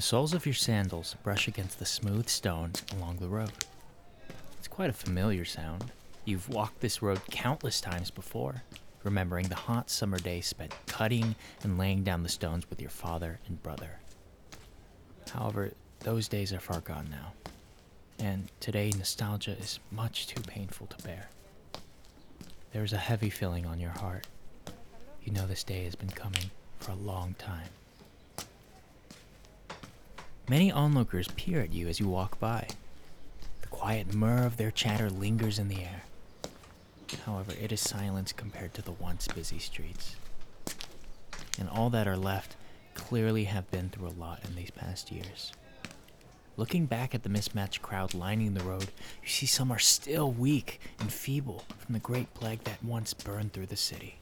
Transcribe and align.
The 0.00 0.06
soles 0.06 0.32
of 0.32 0.46
your 0.46 0.54
sandals 0.54 1.14
brush 1.22 1.46
against 1.46 1.78
the 1.78 1.84
smooth 1.84 2.30
stones 2.30 2.82
along 2.96 3.18
the 3.18 3.28
road. 3.28 3.52
It's 4.56 4.66
quite 4.66 4.88
a 4.88 4.94
familiar 4.94 5.44
sound. 5.44 5.92
You've 6.24 6.48
walked 6.48 6.80
this 6.80 7.02
road 7.02 7.20
countless 7.30 7.82
times 7.82 8.10
before, 8.10 8.62
remembering 9.04 9.48
the 9.48 9.56
hot 9.56 9.90
summer 9.90 10.18
days 10.18 10.46
spent 10.46 10.74
cutting 10.86 11.34
and 11.62 11.76
laying 11.76 12.02
down 12.02 12.22
the 12.22 12.30
stones 12.30 12.70
with 12.70 12.80
your 12.80 12.88
father 12.88 13.40
and 13.46 13.62
brother. 13.62 14.00
However, 15.30 15.72
those 15.98 16.28
days 16.28 16.54
are 16.54 16.60
far 16.60 16.80
gone 16.80 17.08
now, 17.10 17.34
and 18.18 18.48
today 18.58 18.90
nostalgia 18.96 19.50
is 19.50 19.80
much 19.90 20.28
too 20.28 20.40
painful 20.40 20.86
to 20.86 21.04
bear. 21.04 21.28
There 22.72 22.84
is 22.84 22.94
a 22.94 22.96
heavy 22.96 23.28
feeling 23.28 23.66
on 23.66 23.78
your 23.78 23.90
heart. 23.90 24.26
You 25.22 25.32
know 25.32 25.46
this 25.46 25.62
day 25.62 25.84
has 25.84 25.94
been 25.94 26.08
coming 26.08 26.50
for 26.78 26.92
a 26.92 26.96
long 26.96 27.34
time. 27.34 27.68
Many 30.50 30.72
onlookers 30.72 31.28
peer 31.36 31.60
at 31.60 31.72
you 31.72 31.86
as 31.86 32.00
you 32.00 32.08
walk 32.08 32.40
by. 32.40 32.66
The 33.60 33.68
quiet 33.68 34.12
murr 34.12 34.44
of 34.44 34.56
their 34.56 34.72
chatter 34.72 35.08
lingers 35.08 35.60
in 35.60 35.68
the 35.68 35.84
air. 35.84 36.02
However, 37.24 37.52
it 37.52 37.70
is 37.70 37.80
silence 37.80 38.32
compared 38.32 38.74
to 38.74 38.82
the 38.82 38.90
once 38.90 39.28
busy 39.28 39.60
streets. 39.60 40.16
And 41.56 41.68
all 41.68 41.88
that 41.90 42.08
are 42.08 42.16
left 42.16 42.56
clearly 42.94 43.44
have 43.44 43.70
been 43.70 43.90
through 43.90 44.08
a 44.08 44.18
lot 44.18 44.40
in 44.44 44.56
these 44.56 44.72
past 44.72 45.12
years. 45.12 45.52
Looking 46.56 46.86
back 46.86 47.14
at 47.14 47.22
the 47.22 47.28
mismatched 47.28 47.80
crowd 47.80 48.12
lining 48.12 48.54
the 48.54 48.64
road, 48.64 48.90
you 49.22 49.28
see 49.28 49.46
some 49.46 49.70
are 49.70 49.78
still 49.78 50.32
weak 50.32 50.80
and 50.98 51.12
feeble 51.12 51.62
from 51.78 51.92
the 51.92 52.00
great 52.00 52.34
plague 52.34 52.64
that 52.64 52.82
once 52.82 53.14
burned 53.14 53.52
through 53.52 53.66
the 53.66 53.76
city. 53.76 54.16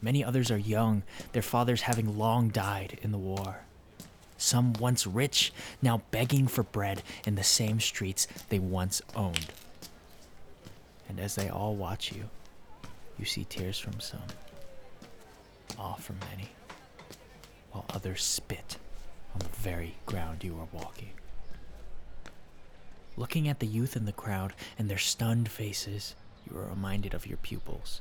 Many 0.00 0.22
others 0.22 0.52
are 0.52 0.56
young, 0.56 1.02
their 1.32 1.42
fathers 1.42 1.80
having 1.80 2.16
long 2.16 2.50
died 2.50 3.00
in 3.02 3.10
the 3.10 3.18
war. 3.18 3.62
Some 4.38 4.72
once 4.74 5.06
rich, 5.06 5.52
now 5.82 6.02
begging 6.12 6.46
for 6.46 6.62
bread 6.62 7.02
in 7.26 7.34
the 7.34 7.42
same 7.44 7.80
streets 7.80 8.28
they 8.48 8.60
once 8.60 9.02
owned. 9.14 9.52
And 11.08 11.18
as 11.18 11.34
they 11.34 11.48
all 11.48 11.74
watch 11.74 12.12
you, 12.12 12.30
you 13.18 13.24
see 13.24 13.44
tears 13.44 13.78
from 13.78 13.98
some, 13.98 14.20
awe 15.76 15.94
from 15.94 16.18
many, 16.30 16.50
while 17.72 17.84
others 17.90 18.22
spit 18.22 18.76
on 19.34 19.40
the 19.40 19.56
very 19.56 19.96
ground 20.06 20.44
you 20.44 20.54
are 20.54 20.68
walking. 20.72 21.10
Looking 23.16 23.48
at 23.48 23.58
the 23.58 23.66
youth 23.66 23.96
in 23.96 24.04
the 24.04 24.12
crowd 24.12 24.54
and 24.78 24.88
their 24.88 24.98
stunned 24.98 25.50
faces, 25.50 26.14
you 26.48 26.56
are 26.56 26.66
reminded 26.66 27.12
of 27.12 27.26
your 27.26 27.38
pupils. 27.38 28.00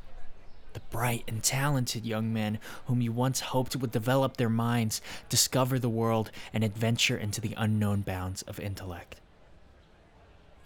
The 0.77 0.95
bright 0.95 1.23
and 1.27 1.41
talented 1.41 2.05
young 2.05 2.31
men 2.31 2.59
whom 2.85 3.01
you 3.01 3.11
once 3.11 3.39
hoped 3.39 3.75
would 3.75 3.91
develop 3.91 4.37
their 4.37 4.47
minds, 4.47 5.01
discover 5.27 5.79
the 5.79 5.89
world, 5.89 6.29
and 6.53 6.63
adventure 6.63 7.17
into 7.17 7.41
the 7.41 7.55
unknown 7.57 8.01
bounds 8.01 8.43
of 8.43 8.59
intellect. 8.59 9.15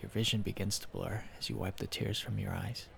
Your 0.01 0.09
vision 0.09 0.41
begins 0.41 0.79
to 0.79 0.89
blur 0.89 1.23
as 1.39 1.49
you 1.49 1.55
wipe 1.55 1.77
the 1.77 1.87
tears 1.87 2.19
from 2.19 2.39
your 2.39 2.51
eyes. 2.51 2.89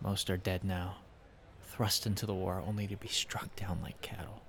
Most 0.00 0.30
are 0.30 0.36
dead 0.36 0.62
now, 0.62 0.98
thrust 1.66 2.06
into 2.06 2.26
the 2.26 2.32
war 2.32 2.62
only 2.64 2.86
to 2.86 2.96
be 2.96 3.08
struck 3.08 3.56
down 3.56 3.80
like 3.82 4.00
cattle. 4.02 4.40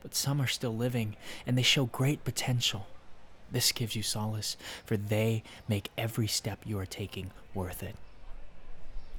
But 0.00 0.14
some 0.14 0.40
are 0.40 0.46
still 0.46 0.74
living, 0.74 1.14
and 1.46 1.58
they 1.58 1.62
show 1.62 1.84
great 1.84 2.24
potential. 2.24 2.86
This 3.52 3.70
gives 3.72 3.94
you 3.94 4.02
solace, 4.02 4.56
for 4.86 4.96
they 4.96 5.42
make 5.68 5.90
every 5.98 6.26
step 6.26 6.60
you 6.64 6.78
are 6.78 6.86
taking 6.86 7.32
worth 7.52 7.82
it. 7.82 7.96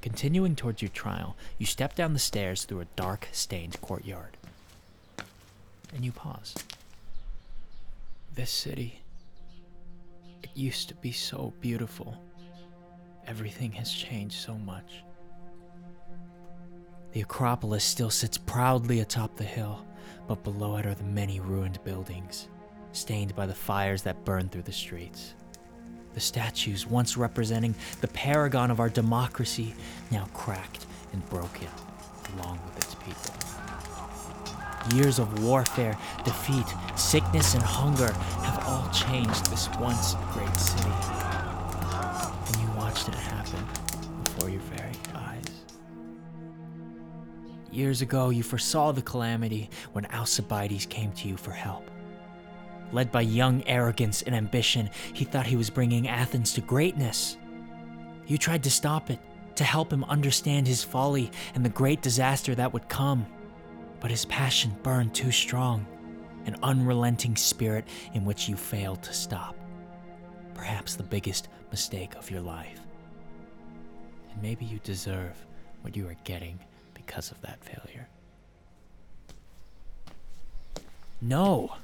Continuing 0.01 0.55
towards 0.55 0.81
your 0.81 0.89
trial, 0.89 1.35
you 1.57 1.65
step 1.65 1.93
down 1.95 2.13
the 2.13 2.19
stairs 2.19 2.63
through 2.63 2.81
a 2.81 2.85
dark, 2.95 3.27
stained 3.31 3.79
courtyard. 3.81 4.37
And 5.93 6.05
you 6.05 6.11
pause. 6.11 6.55
This 8.33 8.51
city, 8.51 9.01
it 10.41 10.49
used 10.53 10.87
to 10.89 10.95
be 10.95 11.11
so 11.11 11.53
beautiful. 11.59 12.15
Everything 13.27 13.71
has 13.73 13.91
changed 13.91 14.39
so 14.39 14.55
much. 14.55 15.03
The 17.11 17.21
Acropolis 17.21 17.83
still 17.83 18.11
sits 18.11 18.37
proudly 18.37 19.01
atop 19.01 19.35
the 19.35 19.43
hill, 19.43 19.85
but 20.27 20.43
below 20.43 20.77
it 20.77 20.85
are 20.85 20.93
the 20.93 21.03
many 21.03 21.39
ruined 21.39 21.83
buildings, 21.83 22.47
stained 22.93 23.35
by 23.35 23.47
the 23.47 23.53
fires 23.53 24.03
that 24.03 24.23
burned 24.23 24.51
through 24.51 24.61
the 24.61 24.71
streets. 24.71 25.33
The 26.19 26.25
statues, 26.25 26.85
once 26.85 27.15
representing 27.15 27.75
the 28.01 28.09
paragon 28.09 28.71
of 28.71 28.81
our 28.81 28.89
democracy, 28.89 29.73
now 30.11 30.27
cracked 30.33 30.85
and 31.13 31.25
broken, 31.29 31.69
along 32.35 32.59
with 32.65 32.75
its 32.75 32.93
people. 32.95 33.33
Years 34.97 35.17
of 35.17 35.41
warfare, 35.41 35.97
defeat, 36.25 36.65
sickness, 36.97 37.53
and 37.53 37.63
hunger 37.63 38.11
have 38.11 38.67
all 38.67 38.89
changed 38.91 39.49
this 39.49 39.69
once 39.79 40.15
great 40.33 40.53
city. 40.57 40.91
And 42.47 42.55
you 42.57 42.67
watched 42.75 43.07
it 43.07 43.15
happen 43.15 43.65
before 44.25 44.49
your 44.49 44.59
very 44.59 44.91
eyes. 45.15 45.45
Years 47.71 48.01
ago, 48.01 48.29
you 48.29 48.43
foresaw 48.43 48.91
the 48.91 49.01
calamity 49.01 49.69
when 49.93 50.05
Alcibiades 50.07 50.85
came 50.85 51.13
to 51.13 51.29
you 51.29 51.37
for 51.37 51.51
help. 51.51 51.89
Led 52.91 53.11
by 53.11 53.21
young 53.21 53.63
arrogance 53.67 54.21
and 54.23 54.35
ambition, 54.35 54.89
he 55.13 55.25
thought 55.25 55.45
he 55.45 55.55
was 55.55 55.69
bringing 55.69 56.07
Athens 56.07 56.53
to 56.53 56.61
greatness. 56.61 57.37
You 58.25 58.37
tried 58.37 58.63
to 58.63 58.71
stop 58.71 59.09
it, 59.09 59.19
to 59.55 59.63
help 59.63 59.91
him 59.91 60.03
understand 60.05 60.67
his 60.67 60.83
folly 60.83 61.31
and 61.53 61.65
the 61.65 61.69
great 61.69 62.01
disaster 62.01 62.55
that 62.55 62.71
would 62.73 62.87
come. 62.87 63.25
But 63.99 64.11
his 64.11 64.25
passion 64.25 64.75
burned 64.83 65.13
too 65.13 65.31
strong, 65.31 65.85
an 66.45 66.55
unrelenting 66.63 67.35
spirit 67.35 67.85
in 68.13 68.23
which 68.25 68.47
you 68.47 68.55
failed 68.55 69.03
to 69.03 69.13
stop. 69.13 69.55
Perhaps 70.53 70.95
the 70.95 71.03
biggest 71.03 71.49
mistake 71.71 72.15
of 72.15 72.31
your 72.31 72.41
life. 72.41 72.79
And 74.31 74.41
maybe 74.41 74.65
you 74.65 74.79
deserve 74.83 75.45
what 75.81 75.95
you 75.95 76.07
are 76.07 76.15
getting 76.23 76.59
because 76.93 77.31
of 77.31 77.41
that 77.41 77.63
failure. 77.63 78.07
No! 81.21 81.75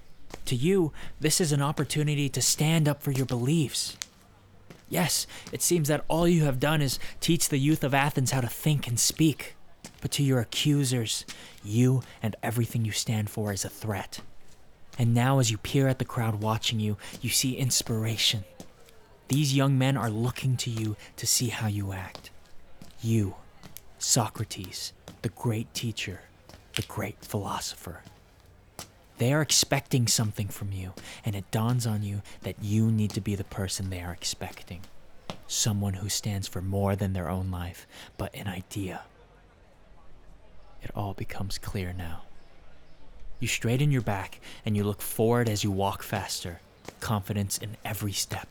To 0.46 0.56
you, 0.56 0.94
this 1.20 1.42
is 1.42 1.52
an 1.52 1.62
opportunity 1.62 2.30
to 2.30 2.42
stand 2.42 2.88
up 2.88 3.02
for 3.02 3.12
your 3.12 3.26
beliefs. 3.26 3.98
Yes, 4.90 5.26
it 5.52 5.64
seems 5.64 5.88
that 5.88 6.06
all 6.08 6.28
you 6.28 6.44
have 6.46 6.60
done 6.60 6.82
is 6.82 7.00
teach 7.20 7.50
the 7.50 7.58
youth 7.58 7.84
of 7.84 7.94
Athens 7.94 8.32
how 8.32 8.42
to 8.42 8.48
think 8.48 8.88
and 8.88 9.00
speak. 9.00 9.56
But 10.02 10.12
to 10.12 10.24
your 10.24 10.40
accusers, 10.40 11.26
you 11.64 12.04
and 12.22 12.36
everything 12.44 12.86
you 12.86 12.92
stand 12.92 13.30
for 13.30 13.52
is 13.52 13.66
a 13.66 13.70
threat. 13.70 14.22
And 15.00 15.14
now, 15.14 15.40
as 15.40 15.50
you 15.50 15.58
peer 15.58 15.88
at 15.88 16.00
the 16.00 16.06
crowd 16.06 16.42
watching 16.42 16.80
you, 16.80 16.98
you 17.22 17.30
see 17.30 17.56
inspiration. 17.56 18.46
These 19.28 19.56
young 19.56 19.78
men 19.78 19.98
are 19.98 20.12
looking 20.12 20.56
to 20.58 20.70
you 20.70 20.96
to 21.18 21.26
see 21.26 21.48
how 21.48 21.68
you 21.68 21.92
act. 21.92 22.30
You, 23.02 23.36
Socrates, 23.98 24.94
the 25.24 25.30
great 25.30 25.74
teacher, 25.74 26.22
the 26.76 26.84
great 26.84 27.18
philosopher. 27.26 28.02
They 29.18 29.32
are 29.34 29.42
expecting 29.42 30.08
something 30.08 30.50
from 30.50 30.72
you, 30.74 30.94
and 31.24 31.36
it 31.36 31.50
dawns 31.52 31.88
on 31.88 32.04
you 32.04 32.22
that 32.42 32.62
you 32.62 32.92
need 32.92 33.12
to 33.12 33.22
be 33.22 33.36
the 33.36 33.46
person 33.46 33.90
they 33.90 34.02
are 34.02 34.12
expecting. 34.12 34.82
Someone 35.48 35.94
who 35.94 36.10
stands 36.10 36.48
for 36.48 36.62
more 36.62 36.96
than 36.96 37.14
their 37.14 37.30
own 37.30 37.50
life, 37.50 37.88
but 38.18 38.36
an 38.36 38.48
idea. 38.48 39.04
It 40.84 40.92
all 40.96 41.14
becomes 41.14 41.58
clear 41.58 41.94
now. 41.94 42.24
You 43.40 43.48
straighten 43.48 43.92
your 43.92 44.02
back 44.02 44.40
and 44.66 44.76
you 44.76 44.84
look 44.84 45.02
forward 45.02 45.50
as 45.50 45.64
you 45.64 45.72
walk 45.72 46.04
faster, 46.04 46.60
confidence 47.00 47.58
in 47.58 47.78
every 47.84 48.12
step. 48.12 48.48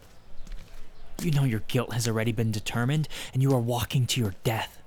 You 1.22 1.30
know 1.30 1.44
your 1.44 1.62
guilt 1.68 1.92
has 1.92 2.08
already 2.08 2.32
been 2.32 2.50
determined 2.50 3.08
and 3.32 3.42
you 3.42 3.52
are 3.54 3.60
walking 3.60 4.06
to 4.08 4.20
your 4.20 4.34
death. 4.44 4.78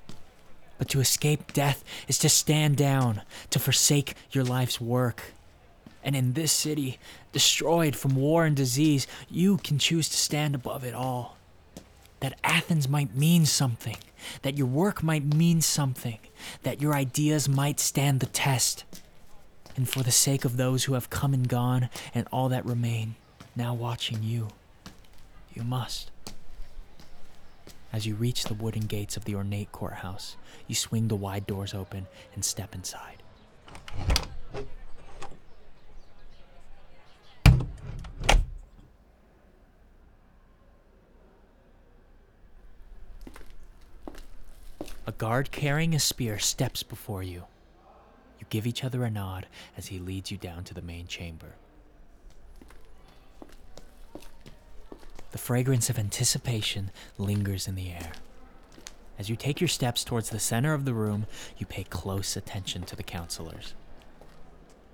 But 0.78 0.90
to 0.90 1.00
escape 1.00 1.54
death 1.54 1.84
is 2.08 2.18
to 2.20 2.30
stand 2.30 2.78
down, 2.78 3.22
to 3.50 3.60
forsake 3.60 4.14
your 4.32 4.44
life's 4.44 4.80
work. 4.80 5.34
And 6.08 6.16
in 6.16 6.32
this 6.32 6.54
city, 6.54 7.00
destroyed 7.34 7.94
from 7.94 8.16
war 8.16 8.46
and 8.46 8.56
disease, 8.56 9.08
you 9.30 9.58
can 9.58 9.78
choose 9.78 10.08
to 10.08 10.16
stand 10.16 10.56
above 10.56 10.86
it 10.86 10.94
all. 10.96 11.36
That 12.22 12.40
Athens 12.46 12.88
might 12.88 13.14
mean 13.14 13.46
something, 13.46 13.98
that 14.42 14.58
your 14.58 14.68
work 14.68 15.04
might 15.04 15.36
mean 15.36 15.60
something, 15.60 16.20
that 16.64 16.82
your 16.82 16.94
ideas 16.94 17.50
might 17.50 17.82
stand 17.82 18.22
the 18.22 18.26
test. 18.26 18.86
And 19.76 19.90
for 19.90 20.02
the 20.02 20.12
sake 20.12 20.46
of 20.46 20.56
those 20.56 20.86
who 20.86 20.94
have 20.94 21.10
come 21.10 21.34
and 21.34 21.46
gone 21.46 21.90
and 22.16 22.26
all 22.32 22.48
that 22.48 22.66
remain, 22.66 23.16
now 23.54 23.74
watching 23.74 24.24
you, 24.24 24.48
you 25.54 25.64
must. 25.64 26.10
As 27.92 28.08
you 28.08 28.16
reach 28.16 28.46
the 28.46 28.54
wooden 28.54 28.84
gates 28.84 29.18
of 29.18 29.26
the 29.26 29.36
ornate 29.36 29.74
courthouse, 29.74 30.38
you 30.68 30.76
swing 30.76 31.10
the 31.10 31.18
wide 31.18 31.46
doors 31.46 31.74
open 31.74 32.08
and 32.34 32.46
step 32.46 32.74
inside. 32.74 33.22
A 45.08 45.14
guard 45.14 45.52
carrying 45.52 45.96
a 45.96 46.00
spear 46.00 46.38
steps 46.38 46.84
before 46.84 47.24
you. 47.24 47.46
You 48.42 48.46
give 48.50 48.68
each 48.68 48.84
other 48.84 49.06
a 49.06 49.10
nod 49.10 49.48
as 49.78 49.88
he 49.88 50.00
leads 50.00 50.32
you 50.32 50.38
down 50.38 50.66
to 50.66 50.74
the 50.74 50.82
main 50.82 51.08
chamber. 51.08 51.56
The 55.32 55.38
fragrance 55.38 55.90
of 55.90 55.98
anticipation 55.98 56.92
lingers 57.18 57.70
in 57.70 57.76
the 57.76 57.90
air. 57.90 58.12
As 59.18 59.30
you 59.30 59.38
take 59.38 59.62
your 59.62 59.70
steps 59.70 60.04
towards 60.04 60.30
the 60.30 60.40
center 60.40 60.74
of 60.74 60.84
the 60.84 60.94
room, 60.94 61.26
you 61.58 61.66
pay 61.66 61.86
close 61.86 62.36
attention 62.36 62.84
to 62.84 62.96
the 62.98 63.02
counselors. 63.02 63.76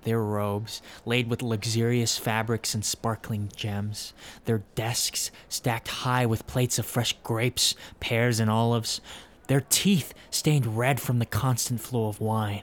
Their 0.02 0.22
robes, 0.22 0.80
laid 1.04 1.28
with 1.28 1.42
luxurious 1.42 2.18
fabrics 2.18 2.72
and 2.72 2.84
sparkling 2.84 3.50
gems, 3.56 4.12
their 4.44 4.62
desks 4.76 5.32
stacked 5.48 5.88
high 5.88 6.24
with 6.24 6.46
plates 6.46 6.78
of 6.78 6.86
fresh 6.86 7.16
grapes, 7.24 7.74
pears, 7.98 8.38
and 8.38 8.48
olives, 8.50 9.00
their 9.46 9.60
teeth 9.60 10.14
stained 10.30 10.78
red 10.78 11.00
from 11.00 11.18
the 11.18 11.26
constant 11.26 11.80
flow 11.80 12.08
of 12.08 12.20
wine, 12.20 12.62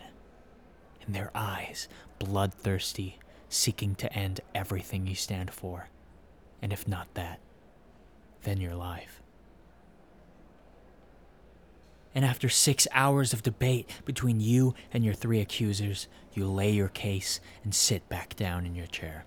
and 1.06 1.16
their 1.16 1.32
eyes 1.36 1.88
bloodthirsty, 2.20 3.18
seeking 3.50 3.96
to 3.96 4.14
end 4.14 4.42
everything 4.54 5.08
you 5.08 5.16
stand 5.16 5.52
for. 5.52 5.90
And 6.62 6.72
if 6.72 6.88
not 6.88 7.14
that, 7.16 7.40
then 8.44 8.62
your 8.62 8.76
life. 8.76 9.22
And 12.14 12.26
after 12.26 12.50
six 12.50 12.88
hours 12.92 13.34
of 13.34 13.42
debate 13.42 13.90
between 14.06 14.40
you 14.40 14.76
and 14.94 15.04
your 15.04 15.14
three 15.14 15.40
accusers, 15.40 16.08
you 16.34 16.46
lay 16.46 16.72
your 16.72 16.90
case 16.90 17.40
and 17.64 17.74
sit 17.74 18.08
back 18.10 18.36
down 18.36 18.66
in 18.66 18.76
your 18.76 18.88
chair. 18.88 19.26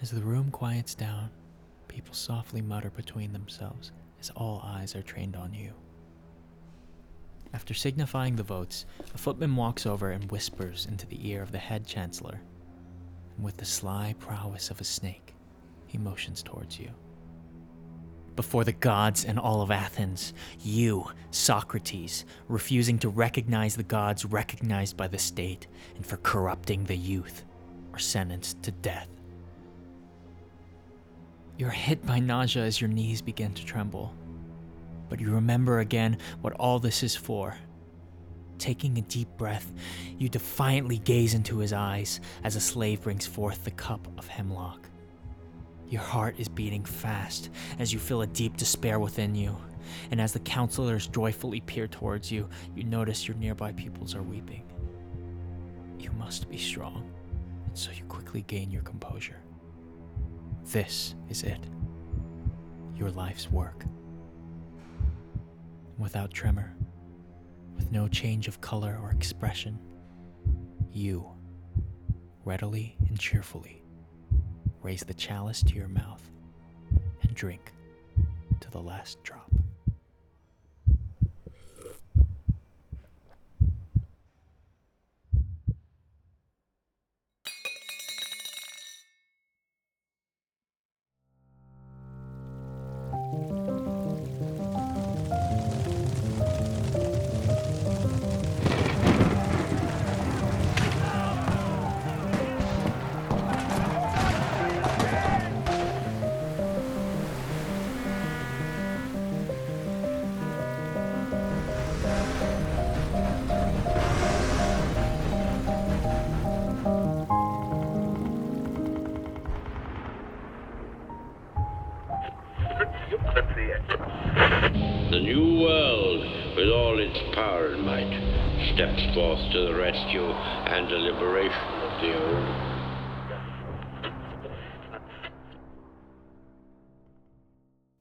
As 0.00 0.10
the 0.10 0.22
room 0.22 0.50
quiets 0.50 0.94
down, 0.94 1.30
people 1.88 2.14
softly 2.14 2.60
mutter 2.62 2.90
between 2.90 3.32
themselves 3.32 3.92
as 4.24 4.30
all 4.36 4.62
eyes 4.64 4.96
are 4.96 5.02
trained 5.02 5.36
on 5.36 5.52
you. 5.52 5.70
After 7.52 7.74
signifying 7.74 8.36
the 8.36 8.42
votes, 8.42 8.86
a 9.14 9.18
footman 9.18 9.54
walks 9.54 9.84
over 9.84 10.12
and 10.12 10.30
whispers 10.30 10.86
into 10.86 11.06
the 11.06 11.28
ear 11.28 11.42
of 11.42 11.52
the 11.52 11.58
head 11.58 11.86
chancellor. 11.86 12.40
And 13.36 13.44
with 13.44 13.58
the 13.58 13.66
sly 13.66 14.14
prowess 14.18 14.70
of 14.70 14.80
a 14.80 14.84
snake, 14.84 15.34
he 15.86 15.98
motions 15.98 16.42
towards 16.42 16.78
you 16.78 16.90
before 18.34 18.64
the 18.64 18.72
gods 18.72 19.24
and 19.24 19.38
all 19.38 19.62
of 19.62 19.70
Athens. 19.70 20.34
You, 20.60 21.06
Socrates, 21.30 22.24
refusing 22.48 22.98
to 23.00 23.08
recognize 23.08 23.76
the 23.76 23.84
gods 23.84 24.24
recognized 24.24 24.96
by 24.96 25.06
the 25.06 25.18
state, 25.18 25.68
and 25.94 26.04
for 26.04 26.16
corrupting 26.16 26.82
the 26.82 26.96
youth, 26.96 27.44
are 27.92 28.00
sentenced 28.00 28.60
to 28.64 28.72
death. 28.72 29.13
You're 31.56 31.70
hit 31.70 32.04
by 32.04 32.18
nausea 32.18 32.64
as 32.64 32.80
your 32.80 32.90
knees 32.90 33.22
begin 33.22 33.54
to 33.54 33.64
tremble. 33.64 34.12
But 35.08 35.20
you 35.20 35.30
remember 35.30 35.78
again 35.78 36.18
what 36.40 36.54
all 36.54 36.80
this 36.80 37.04
is 37.04 37.14
for. 37.14 37.56
Taking 38.58 38.98
a 38.98 39.02
deep 39.02 39.28
breath, 39.36 39.72
you 40.18 40.28
defiantly 40.28 40.98
gaze 40.98 41.34
into 41.34 41.58
his 41.58 41.72
eyes 41.72 42.20
as 42.42 42.56
a 42.56 42.60
slave 42.60 43.02
brings 43.02 43.26
forth 43.26 43.62
the 43.62 43.70
cup 43.70 44.08
of 44.18 44.26
hemlock. 44.26 44.88
Your 45.88 46.02
heart 46.02 46.34
is 46.38 46.48
beating 46.48 46.84
fast 46.84 47.50
as 47.78 47.92
you 47.92 48.00
feel 48.00 48.22
a 48.22 48.26
deep 48.26 48.56
despair 48.56 48.98
within 48.98 49.34
you. 49.36 49.56
And 50.10 50.20
as 50.20 50.32
the 50.32 50.40
counselors 50.40 51.06
joyfully 51.06 51.60
peer 51.60 51.86
towards 51.86 52.32
you, 52.32 52.48
you 52.74 52.82
notice 52.82 53.28
your 53.28 53.36
nearby 53.36 53.70
pupils 53.72 54.16
are 54.16 54.22
weeping. 54.22 54.64
You 56.00 56.10
must 56.12 56.48
be 56.48 56.58
strong, 56.58 57.08
and 57.66 57.78
so 57.78 57.92
you 57.92 58.02
quickly 58.04 58.42
gain 58.48 58.72
your 58.72 58.82
composure. 58.82 59.43
This 60.64 61.14
is 61.28 61.42
it 61.42 61.60
your 62.96 63.10
life's 63.10 63.50
work. 63.50 63.84
Without 65.98 66.32
tremor, 66.32 66.74
with 67.76 67.90
no 67.90 68.08
change 68.08 68.48
of 68.48 68.60
color 68.60 68.98
or 69.02 69.10
expression, 69.10 69.78
you, 70.92 71.26
readily 72.44 72.96
and 73.08 73.18
cheerfully, 73.18 73.82
raise 74.82 75.02
the 75.02 75.14
chalice 75.14 75.62
to 75.62 75.74
your 75.74 75.88
mouth 75.88 76.22
and 77.22 77.34
drink 77.34 77.72
to 78.60 78.70
the 78.70 78.80
last 78.80 79.22
drop. 79.22 79.50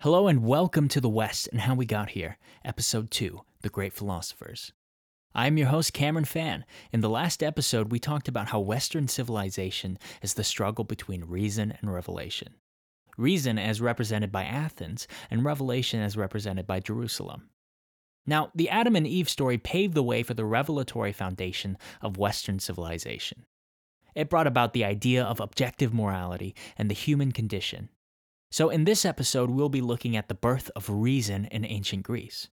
Hello 0.04 0.28
and 0.28 0.44
welcome 0.44 0.90
to 0.90 1.00
the 1.00 1.08
West 1.08 1.48
and 1.54 1.62
How 1.62 1.76
We 1.76 1.86
Got 1.86 2.10
Here, 2.10 2.38
Episode 2.66 3.10
2 3.10 3.40
The 3.62 3.70
Great 3.70 3.94
Philosophers. 3.94 4.74
I'm 5.34 5.58
your 5.58 5.68
host, 5.68 5.94
Cameron 5.94 6.26
Fan. 6.26 6.66
In 6.92 7.00
the 7.00 7.08
last 7.08 7.42
episode, 7.42 7.90
we 7.90 8.00
talked 8.00 8.28
about 8.28 8.50
how 8.50 8.60
Western 8.60 9.08
civilization 9.08 9.98
is 10.22 10.34
the 10.34 10.44
struggle 10.44 10.84
between 10.84 11.24
reason 11.24 11.74
and 11.80 11.94
revelation. 11.94 12.56
Reason 13.18 13.58
as 13.58 13.80
represented 13.80 14.30
by 14.30 14.44
Athens, 14.44 15.08
and 15.32 15.46
revelation 15.46 16.02
as 16.02 16.18
represented 16.18 16.68
by 16.68 16.82
Jerusalem. 16.82 17.50
Now, 18.26 18.52
the 18.54 18.70
Adam 18.70 18.98
and 18.98 19.08
Eve 19.08 19.30
story 19.30 19.58
paved 19.58 19.94
the 19.94 20.04
way 20.04 20.22
for 20.22 20.34
the 20.34 20.44
revelatory 20.44 21.14
foundation 21.14 21.78
of 22.02 22.18
Western 22.18 22.60
civilization. 22.60 23.46
It 24.16 24.30
brought 24.30 24.48
about 24.48 24.74
the 24.74 24.84
idea 24.84 25.24
of 25.24 25.40
objective 25.40 25.94
morality 25.94 26.56
and 26.78 26.90
the 26.90 26.94
human 26.94 27.32
condition. 27.32 27.88
So, 28.54 28.70
in 28.70 28.84
this 28.84 29.04
episode, 29.04 29.50
we'll 29.50 29.68
be 29.68 29.82
looking 29.82 30.16
at 30.16 30.28
the 30.28 30.36
birth 30.36 30.70
of 30.76 30.88
reason 30.88 31.46
in 31.46 31.66
ancient 31.66 32.04
Greece. 32.04 32.50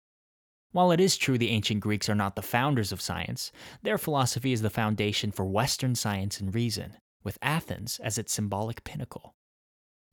While 0.72 0.92
it 0.92 1.00
is 1.00 1.16
true 1.16 1.38
the 1.38 1.48
ancient 1.48 1.80
Greeks 1.80 2.10
are 2.10 2.14
not 2.14 2.36
the 2.36 2.42
founders 2.42 2.92
of 2.92 3.00
science, 3.00 3.50
their 3.80 3.96
philosophy 3.96 4.52
is 4.52 4.60
the 4.60 4.68
foundation 4.68 5.32
for 5.32 5.46
Western 5.46 5.94
science 5.94 6.38
and 6.38 6.54
reason, 6.54 6.98
with 7.24 7.38
Athens 7.40 7.98
as 8.04 8.18
its 8.18 8.34
symbolic 8.34 8.84
pinnacle. 8.84 9.36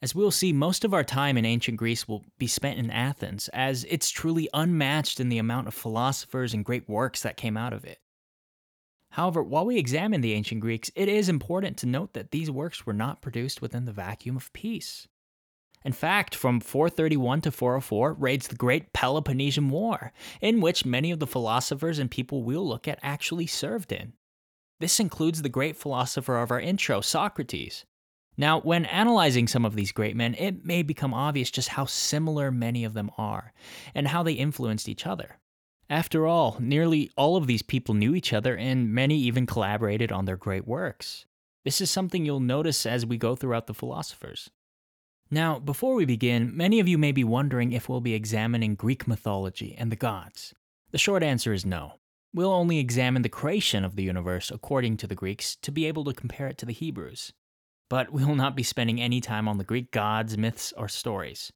As 0.01 0.15
we'll 0.15 0.31
see, 0.31 0.53
most 0.53 0.85
of 0.85 0.93
our 0.93 1.03
time 1.03 1.37
in 1.37 1.43
ancient 1.43 1.75
Greece 1.75 2.07
will 2.07 2.23
be 2.39 2.47
spent 2.47 2.79
in 2.79 2.89
Athens, 2.89 3.49
as 3.49 3.85
it's 3.89 4.09
truly 4.09 4.47
unmatched 4.53 5.19
in 5.19 5.27
the 5.27 5.37
amount 5.37 5.67
of 5.67 5.73
philosophers 5.73 6.53
and 6.53 6.63
great 6.63 6.87
works 6.87 7.21
that 7.23 7.35
came 7.35 7.57
out 7.57 7.73
of 7.73 7.83
it. 7.83 7.99
However, 9.09 9.43
while 9.43 9.65
we 9.65 9.77
examine 9.77 10.21
the 10.21 10.31
ancient 10.31 10.61
Greeks, 10.61 10.91
it 10.95 11.09
is 11.09 11.27
important 11.27 11.75
to 11.79 11.87
note 11.87 12.13
that 12.13 12.31
these 12.31 12.49
works 12.49 12.85
were 12.85 12.93
not 12.93 13.21
produced 13.21 13.61
within 13.61 13.83
the 13.83 13.91
vacuum 13.91 14.37
of 14.37 14.53
peace. 14.53 15.09
In 15.85 15.91
fact, 15.91 16.33
from 16.35 16.59
431 16.59 17.41
to 17.41 17.51
404 17.51 18.13
raids 18.13 18.47
the 18.47 18.55
Great 18.55 18.93
Peloponnesian 18.93 19.69
War, 19.69 20.13
in 20.41 20.61
which 20.61 20.85
many 20.85 21.11
of 21.11 21.19
the 21.19 21.27
philosophers 21.27 21.99
and 21.99 22.09
people 22.09 22.43
we'll 22.43 22.67
look 22.67 22.87
at 22.87 22.99
actually 23.01 23.47
served 23.47 23.91
in. 23.91 24.13
This 24.79 24.99
includes 24.99 25.41
the 25.41 25.49
great 25.49 25.75
philosopher 25.75 26.37
of 26.37 26.51
our 26.51 26.59
intro, 26.59 27.01
Socrates. 27.01 27.85
Now, 28.35 28.61
when 28.61 28.85
analyzing 28.85 29.47
some 29.47 29.65
of 29.65 29.75
these 29.75 29.91
great 29.91 30.15
men, 30.15 30.35
it 30.39 30.65
may 30.65 30.81
become 30.81 31.13
obvious 31.13 31.51
just 31.51 31.69
how 31.69 31.85
similar 31.85 32.51
many 32.51 32.83
of 32.83 32.93
them 32.93 33.11
are, 33.17 33.53
and 33.93 34.07
how 34.07 34.23
they 34.23 34.33
influenced 34.33 34.89
each 34.89 35.05
other. 35.05 35.37
After 35.89 36.25
all, 36.25 36.57
nearly 36.59 37.11
all 37.15 37.35
of 37.35 37.45
these 37.45 37.61
people 37.61 37.93
knew 37.93 38.15
each 38.15 38.33
other, 38.33 38.57
and 38.57 38.91
many 38.91 39.17
even 39.17 39.45
collaborated 39.45 40.11
on 40.11 40.25
their 40.25 40.37
great 40.37 40.67
works. 40.67 41.25
This 41.63 41.79
is 41.79 41.91
something 41.91 42.25
you'll 42.25 42.39
notice 42.39 42.85
as 42.85 43.05
we 43.05 43.17
go 43.17 43.35
throughout 43.35 43.67
the 43.67 43.73
philosophers. 43.73 44.49
Now, 45.33 45.57
before 45.57 45.95
we 45.95 46.05
begin, 46.05 46.55
many 46.55 46.79
of 46.79 46.87
you 46.87 46.99
may 46.99 47.11
be 47.11 47.23
wondering 47.23 47.71
if 47.71 47.89
we'll 47.89 48.01
be 48.01 48.13
examining 48.13 48.75
Greek 48.75 49.07
mythology 49.07 49.75
and 49.75 49.91
the 49.91 49.95
gods. 49.95 50.53
The 50.91 50.99
short 50.99 51.23
answer 51.23 51.51
is 51.53 51.65
no. 51.65 51.93
We'll 52.35 52.53
only 52.53 52.77
examine 52.77 53.23
the 53.23 53.29
creation 53.29 53.83
of 53.83 53.95
the 53.95 54.03
universe 54.03 54.51
according 54.51 54.97
to 54.97 55.07
the 55.07 55.15
Greeks 55.15 55.55
to 55.63 55.71
be 55.71 55.87
able 55.87 56.03
to 56.03 56.13
compare 56.13 56.45
it 56.49 56.59
to 56.59 56.67
the 56.67 56.71
Hebrews. 56.71 57.33
But 57.89 58.13
we 58.13 58.23
will 58.23 58.35
not 58.35 58.55
be 58.55 58.61
spending 58.61 59.01
any 59.01 59.21
time 59.21 59.47
on 59.47 59.57
the 59.57 59.63
Greek 59.63 59.89
gods, 59.89 60.37
myths, 60.37 60.71
or 60.77 60.87
stories. 60.87 61.51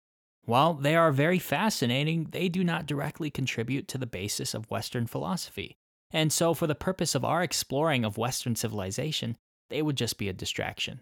while 0.45 0.73
they 0.73 0.95
are 0.95 1.11
very 1.11 1.37
fascinating, 1.37 2.29
they 2.31 2.49
do 2.49 2.63
not 2.63 2.87
directly 2.87 3.29
contribute 3.29 3.87
to 3.89 3.99
the 3.99 4.07
basis 4.07 4.55
of 4.55 4.71
Western 4.71 5.05
philosophy. 5.05 5.77
And 6.09 6.33
so, 6.33 6.55
for 6.55 6.65
the 6.65 6.73
purpose 6.73 7.13
of 7.13 7.23
our 7.23 7.43
exploring 7.43 8.03
of 8.03 8.17
Western 8.17 8.55
civilization, 8.55 9.37
they 9.69 9.83
would 9.83 9.97
just 9.97 10.17
be 10.17 10.29
a 10.29 10.33
distraction. 10.33 11.01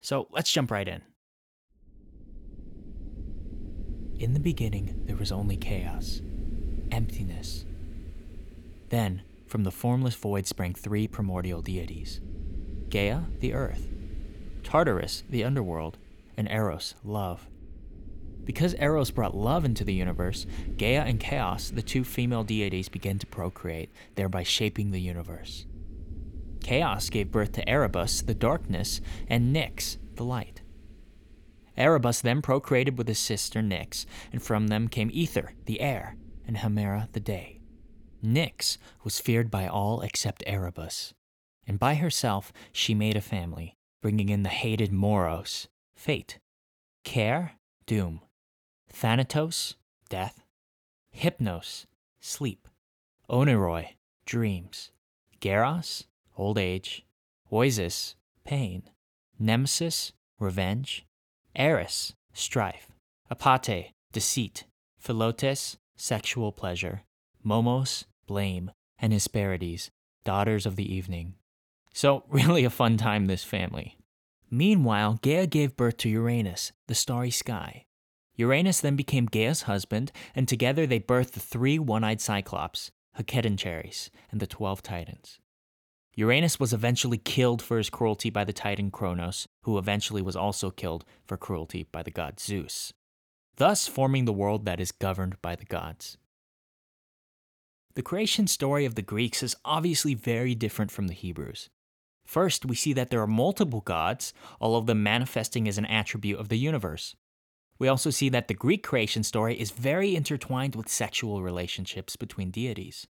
So, 0.00 0.28
let's 0.30 0.50
jump 0.50 0.70
right 0.70 0.88
in. 0.88 1.02
In 4.24 4.32
the 4.32 4.40
beginning, 4.40 5.02
there 5.04 5.16
was 5.16 5.30
only 5.30 5.54
chaos, 5.58 6.22
emptiness. 6.90 7.66
Then, 8.88 9.20
from 9.46 9.64
the 9.64 9.70
formless 9.70 10.14
void 10.14 10.46
sprang 10.46 10.72
three 10.72 11.06
primordial 11.06 11.60
deities 11.60 12.22
Gaia, 12.88 13.24
the 13.40 13.52
earth, 13.52 13.86
Tartarus, 14.62 15.24
the 15.28 15.44
underworld, 15.44 15.98
and 16.38 16.48
Eros, 16.48 16.94
love. 17.04 17.50
Because 18.44 18.74
Eros 18.76 19.10
brought 19.10 19.36
love 19.36 19.66
into 19.66 19.84
the 19.84 19.92
universe, 19.92 20.46
Gaia 20.78 21.02
and 21.02 21.20
Chaos, 21.20 21.68
the 21.68 21.82
two 21.82 22.02
female 22.02 22.44
deities, 22.44 22.88
began 22.88 23.18
to 23.18 23.26
procreate, 23.26 23.90
thereby 24.14 24.42
shaping 24.42 24.90
the 24.90 25.02
universe. 25.02 25.66
Chaos 26.62 27.10
gave 27.10 27.30
birth 27.30 27.52
to 27.52 27.68
Erebus, 27.68 28.22
the 28.22 28.34
darkness, 28.34 29.02
and 29.28 29.54
Nyx, 29.54 29.98
the 30.14 30.24
light. 30.24 30.62
Erebus 31.76 32.20
then 32.20 32.42
procreated 32.42 32.96
with 32.96 33.08
his 33.08 33.18
sister 33.18 33.60
Nyx, 33.60 34.06
and 34.32 34.42
from 34.42 34.68
them 34.68 34.88
came 34.88 35.10
Ether, 35.12 35.52
the 35.66 35.80
air, 35.80 36.16
and 36.46 36.56
Hemera, 36.56 37.08
the 37.12 37.20
day. 37.20 37.60
Nyx 38.24 38.78
was 39.02 39.20
feared 39.20 39.50
by 39.50 39.66
all 39.66 40.00
except 40.00 40.44
Erebus, 40.46 41.12
and 41.66 41.78
by 41.78 41.94
herself 41.94 42.52
she 42.72 42.94
made 42.94 43.16
a 43.16 43.20
family, 43.20 43.76
bringing 44.00 44.28
in 44.28 44.42
the 44.42 44.48
hated 44.48 44.92
Moros, 44.92 45.68
fate, 45.96 46.38
Keres, 47.04 47.50
doom, 47.86 48.20
Thanatos, 48.90 49.74
death, 50.08 50.44
Hypnos, 51.14 51.86
sleep, 52.20 52.68
Oneiroi, 53.28 53.88
dreams, 54.26 54.90
Geras, 55.40 56.06
old 56.36 56.58
age, 56.58 57.04
Oizys, 57.52 58.14
pain, 58.44 58.84
Nemesis, 59.38 60.12
revenge, 60.38 61.04
Eris, 61.56 62.14
strife, 62.32 62.88
Apate, 63.30 63.90
deceit, 64.12 64.64
Philotes, 65.00 65.76
sexual 65.96 66.50
pleasure, 66.50 67.02
Momos, 67.46 68.04
blame, 68.26 68.70
and 68.98 69.12
Hesperides, 69.12 69.90
daughters 70.24 70.66
of 70.66 70.76
the 70.76 70.92
evening. 70.92 71.34
So, 71.92 72.24
really 72.28 72.64
a 72.64 72.70
fun 72.70 72.96
time, 72.96 73.26
this 73.26 73.44
family. 73.44 73.96
Meanwhile, 74.50 75.20
Gaia 75.22 75.46
gave 75.46 75.76
birth 75.76 75.96
to 75.98 76.08
Uranus, 76.08 76.72
the 76.86 76.94
starry 76.94 77.30
sky. 77.30 77.84
Uranus 78.36 78.80
then 78.80 78.96
became 78.96 79.26
Gaia's 79.26 79.62
husband, 79.62 80.10
and 80.34 80.48
together 80.48 80.86
they 80.86 81.00
birthed 81.00 81.32
the 81.32 81.40
three 81.40 81.78
one 81.78 82.02
eyed 82.02 82.20
Cyclops, 82.20 82.90
Hecatoncheires, 83.16 84.10
and 84.32 84.40
the 84.40 84.46
twelve 84.46 84.82
Titans. 84.82 85.38
Uranus 86.16 86.60
was 86.60 86.72
eventually 86.72 87.18
killed 87.18 87.60
for 87.60 87.76
his 87.76 87.90
cruelty 87.90 88.30
by 88.30 88.44
the 88.44 88.52
Titan 88.52 88.90
Kronos, 88.90 89.48
who 89.62 89.78
eventually 89.78 90.22
was 90.22 90.36
also 90.36 90.70
killed 90.70 91.04
for 91.26 91.36
cruelty 91.36 91.86
by 91.90 92.02
the 92.02 92.10
god 92.10 92.38
Zeus, 92.38 92.92
thus 93.56 93.88
forming 93.88 94.24
the 94.24 94.32
world 94.32 94.64
that 94.64 94.80
is 94.80 94.92
governed 94.92 95.40
by 95.42 95.56
the 95.56 95.64
gods. 95.64 96.16
The 97.94 98.02
creation 98.02 98.46
story 98.46 98.84
of 98.84 98.94
the 98.94 99.02
Greeks 99.02 99.42
is 99.42 99.56
obviously 99.64 100.14
very 100.14 100.54
different 100.54 100.90
from 100.90 101.08
the 101.08 101.14
Hebrews. 101.14 101.68
First, 102.24 102.64
we 102.64 102.74
see 102.74 102.92
that 102.92 103.10
there 103.10 103.20
are 103.20 103.26
multiple 103.26 103.80
gods, 103.80 104.32
all 104.60 104.76
of 104.76 104.86
them 104.86 105.02
manifesting 105.02 105.68
as 105.68 105.78
an 105.78 105.86
attribute 105.86 106.38
of 106.38 106.48
the 106.48 106.58
universe. 106.58 107.14
We 107.78 107.88
also 107.88 108.10
see 108.10 108.28
that 108.30 108.48
the 108.48 108.54
Greek 108.54 108.82
creation 108.82 109.24
story 109.24 109.60
is 109.60 109.70
very 109.70 110.14
intertwined 110.14 110.74
with 110.74 110.88
sexual 110.88 111.42
relationships 111.42 112.16
between 112.16 112.50
deities. 112.50 113.06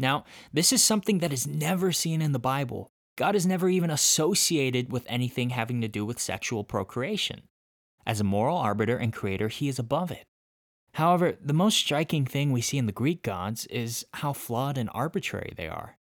Now, 0.00 0.24
this 0.50 0.72
is 0.72 0.82
something 0.82 1.18
that 1.18 1.32
is 1.32 1.46
never 1.46 1.92
seen 1.92 2.22
in 2.22 2.32
the 2.32 2.38
Bible. 2.38 2.90
God 3.16 3.36
is 3.36 3.46
never 3.46 3.68
even 3.68 3.90
associated 3.90 4.90
with 4.90 5.04
anything 5.06 5.50
having 5.50 5.82
to 5.82 5.88
do 5.88 6.06
with 6.06 6.18
sexual 6.18 6.64
procreation. 6.64 7.42
As 8.06 8.18
a 8.18 8.24
moral 8.24 8.56
arbiter 8.56 8.96
and 8.96 9.12
creator, 9.12 9.48
he 9.48 9.68
is 9.68 9.78
above 9.78 10.10
it. 10.10 10.24
However, 10.94 11.36
the 11.38 11.52
most 11.52 11.76
striking 11.76 12.24
thing 12.24 12.50
we 12.50 12.62
see 12.62 12.78
in 12.78 12.86
the 12.86 12.92
Greek 12.92 13.22
gods 13.22 13.66
is 13.66 14.06
how 14.14 14.32
flawed 14.32 14.78
and 14.78 14.88
arbitrary 14.94 15.52
they 15.54 15.68
are. 15.68 15.98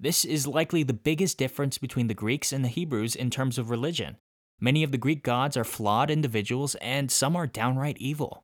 This 0.00 0.24
is 0.24 0.48
likely 0.48 0.82
the 0.82 0.92
biggest 0.92 1.38
difference 1.38 1.78
between 1.78 2.08
the 2.08 2.14
Greeks 2.14 2.52
and 2.52 2.64
the 2.64 2.68
Hebrews 2.68 3.14
in 3.14 3.30
terms 3.30 3.58
of 3.58 3.70
religion. 3.70 4.16
Many 4.58 4.82
of 4.82 4.90
the 4.90 4.98
Greek 4.98 5.22
gods 5.22 5.56
are 5.56 5.64
flawed 5.64 6.10
individuals, 6.10 6.74
and 6.80 7.12
some 7.12 7.36
are 7.36 7.46
downright 7.46 7.96
evil. 7.98 8.42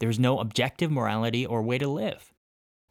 There 0.00 0.10
is 0.10 0.18
no 0.18 0.40
objective 0.40 0.90
morality 0.90 1.46
or 1.46 1.62
way 1.62 1.78
to 1.78 1.86
live. 1.86 2.32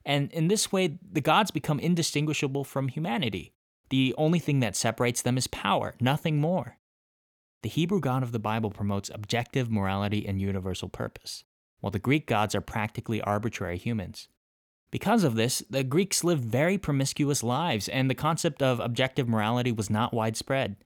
And 0.06 0.32
in 0.32 0.48
this 0.48 0.72
way, 0.72 1.00
the 1.12 1.22
gods 1.22 1.52
become 1.52 1.80
indistinguishable 1.80 2.64
from 2.64 2.90
humanity. 2.90 3.54
The 3.90 4.14
only 4.18 4.40
thing 4.40 4.60
that 4.60 4.76
separates 4.76 5.22
them 5.22 5.38
is 5.38 5.48
power, 5.48 5.96
nothing 6.00 6.38
more. 6.38 6.78
The 7.64 7.70
Hebrew 7.70 8.00
God 8.00 8.22
of 8.22 8.32
the 8.32 8.40
Bible 8.40 8.70
promotes 8.70 9.10
objective 9.14 9.72
morality 9.72 10.28
and 10.28 10.40
universal 10.40 10.90
purpose, 10.90 11.44
while 11.80 11.92
the 11.92 12.00
Greek 12.00 12.28
gods 12.28 12.54
are 12.54 12.62
practically 12.62 13.22
arbitrary 13.22 13.78
humans. 13.78 14.28
Because 14.92 15.24
of 15.24 15.36
this, 15.36 15.64
the 15.70 15.84
Greeks 15.84 16.24
lived 16.24 16.46
very 16.46 16.78
promiscuous 16.78 17.44
lives, 17.44 17.90
and 17.90 18.10
the 18.10 18.16
concept 18.16 18.62
of 18.62 18.80
objective 18.80 19.28
morality 19.28 19.72
was 19.72 19.90
not 19.90 20.14
widespread. 20.14 20.78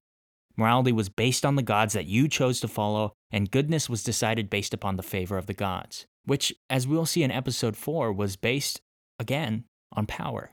Morality 0.56 0.92
was 0.92 1.10
based 1.10 1.46
on 1.46 1.56
the 1.56 1.62
gods 1.62 1.94
that 1.94 2.06
you 2.06 2.28
chose 2.28 2.60
to 2.62 2.68
follow, 2.68 3.14
and 3.32 3.52
goodness 3.52 3.90
was 3.90 4.04
decided 4.04 4.50
based 4.50 4.74
upon 4.74 4.96
the 4.96 5.04
favor 5.04 5.38
of 5.38 5.46
the 5.46 5.54
gods, 5.54 6.06
which, 6.26 6.54
as 6.70 6.88
we'll 6.88 7.06
see 7.06 7.24
in 7.24 7.32
episode 7.32 7.78
4, 7.78 8.12
was 8.12 8.36
based 8.36 8.82
again, 9.20 9.66
on 9.92 10.06
power. 10.06 10.52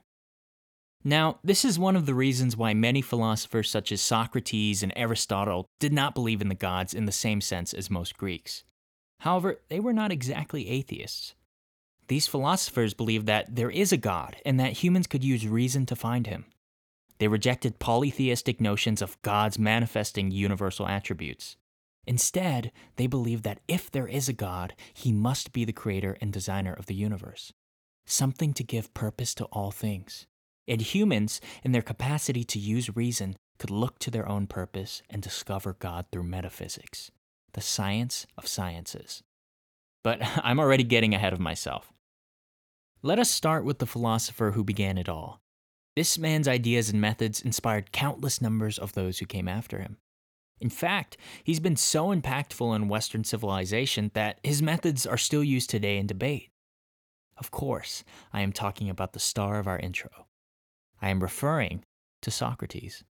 Now, 1.04 1.38
this 1.44 1.64
is 1.64 1.78
one 1.78 1.94
of 1.94 2.04
the 2.04 2.14
reasons 2.14 2.56
why 2.56 2.74
many 2.74 3.00
philosophers 3.00 3.70
such 3.70 3.92
as 3.92 4.02
Socrates 4.02 4.82
and 4.82 4.92
Aristotle 4.96 5.66
did 5.78 5.92
not 5.92 6.14
believe 6.14 6.40
in 6.40 6.48
the 6.48 6.54
gods 6.56 6.94
in 6.94 7.04
the 7.04 7.12
same 7.12 7.40
sense 7.40 7.72
as 7.72 7.90
most 7.90 8.18
Greeks. 8.18 8.64
However, 9.20 9.60
they 9.68 9.78
were 9.78 9.92
not 9.92 10.10
exactly 10.10 10.68
atheists. 10.68 11.34
These 12.08 12.26
philosophers 12.26 12.92
believed 12.92 13.26
that 13.26 13.54
there 13.54 13.70
is 13.70 13.92
a 13.92 13.96
God 13.96 14.36
and 14.44 14.58
that 14.58 14.82
humans 14.82 15.06
could 15.06 15.22
use 15.22 15.46
reason 15.46 15.86
to 15.86 15.96
find 15.96 16.26
him. 16.26 16.46
They 17.18 17.28
rejected 17.28 17.78
polytheistic 17.78 18.60
notions 18.60 19.00
of 19.00 19.20
gods 19.22 19.60
manifesting 19.60 20.30
universal 20.32 20.88
attributes. 20.88 21.56
Instead, 22.04 22.72
they 22.96 23.06
believed 23.06 23.44
that 23.44 23.60
if 23.66 23.90
there 23.90 24.06
is 24.06 24.28
a 24.28 24.32
God, 24.32 24.74
he 24.92 25.12
must 25.12 25.52
be 25.52 25.64
the 25.64 25.72
creator 25.72 26.16
and 26.20 26.32
designer 26.32 26.72
of 26.72 26.86
the 26.86 26.94
universe 26.94 27.52
something 28.06 28.52
to 28.54 28.64
give 28.64 28.94
purpose 28.94 29.34
to 29.34 29.44
all 29.46 29.70
things. 29.70 30.26
And 30.68 30.80
humans, 30.80 31.40
in 31.62 31.72
their 31.72 31.82
capacity 31.82 32.44
to 32.44 32.58
use 32.58 32.96
reason, 32.96 33.36
could 33.58 33.70
look 33.70 33.98
to 34.00 34.10
their 34.10 34.28
own 34.28 34.46
purpose 34.46 35.02
and 35.10 35.22
discover 35.22 35.76
God 35.78 36.06
through 36.10 36.24
metaphysics, 36.24 37.10
the 37.52 37.60
science 37.60 38.26
of 38.36 38.46
sciences. 38.46 39.22
But 40.02 40.20
I'm 40.44 40.60
already 40.60 40.84
getting 40.84 41.14
ahead 41.14 41.32
of 41.32 41.40
myself. 41.40 41.92
Let 43.02 43.18
us 43.18 43.30
start 43.30 43.64
with 43.64 43.78
the 43.78 43.86
philosopher 43.86 44.52
who 44.52 44.64
began 44.64 44.98
it 44.98 45.08
all. 45.08 45.40
This 45.94 46.18
man's 46.18 46.48
ideas 46.48 46.90
and 46.90 47.00
methods 47.00 47.40
inspired 47.40 47.92
countless 47.92 48.42
numbers 48.42 48.78
of 48.78 48.92
those 48.92 49.18
who 49.18 49.26
came 49.26 49.48
after 49.48 49.78
him. 49.78 49.96
In 50.60 50.70
fact, 50.70 51.16
he's 51.44 51.60
been 51.60 51.76
so 51.76 52.14
impactful 52.14 52.74
in 52.74 52.88
Western 52.88 53.24
civilization 53.24 54.10
that 54.14 54.38
his 54.42 54.62
methods 54.62 55.06
are 55.06 55.18
still 55.18 55.44
used 55.44 55.70
today 55.70 55.98
in 55.98 56.06
debate. 56.06 56.50
Of 57.36 57.50
course, 57.50 58.04
I 58.32 58.40
am 58.40 58.52
talking 58.52 58.88
about 58.88 59.12
the 59.12 59.20
star 59.20 59.58
of 59.58 59.66
our 59.66 59.78
intro. 59.78 60.26
I 61.02 61.10
am 61.10 61.22
referring 61.22 61.84
to 62.22 62.30
Socrates. 62.30 63.04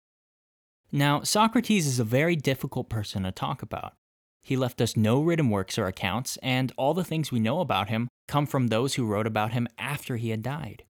Now, 0.92 1.22
Socrates 1.22 1.86
is 1.86 1.98
a 1.98 2.04
very 2.04 2.36
difficult 2.36 2.88
person 2.88 3.24
to 3.24 3.32
talk 3.32 3.62
about. 3.62 3.94
He 4.42 4.56
left 4.56 4.80
us 4.80 4.96
no 4.96 5.22
written 5.22 5.50
works 5.50 5.78
or 5.78 5.86
accounts, 5.86 6.36
and 6.42 6.72
all 6.76 6.94
the 6.94 7.04
things 7.04 7.30
we 7.30 7.40
know 7.40 7.60
about 7.60 7.88
him 7.88 8.08
come 8.28 8.46
from 8.46 8.68
those 8.68 8.94
who 8.94 9.06
wrote 9.06 9.26
about 9.26 9.52
him 9.52 9.68
after 9.78 10.16
he 10.16 10.30
had 10.30 10.42
died. 10.42 10.84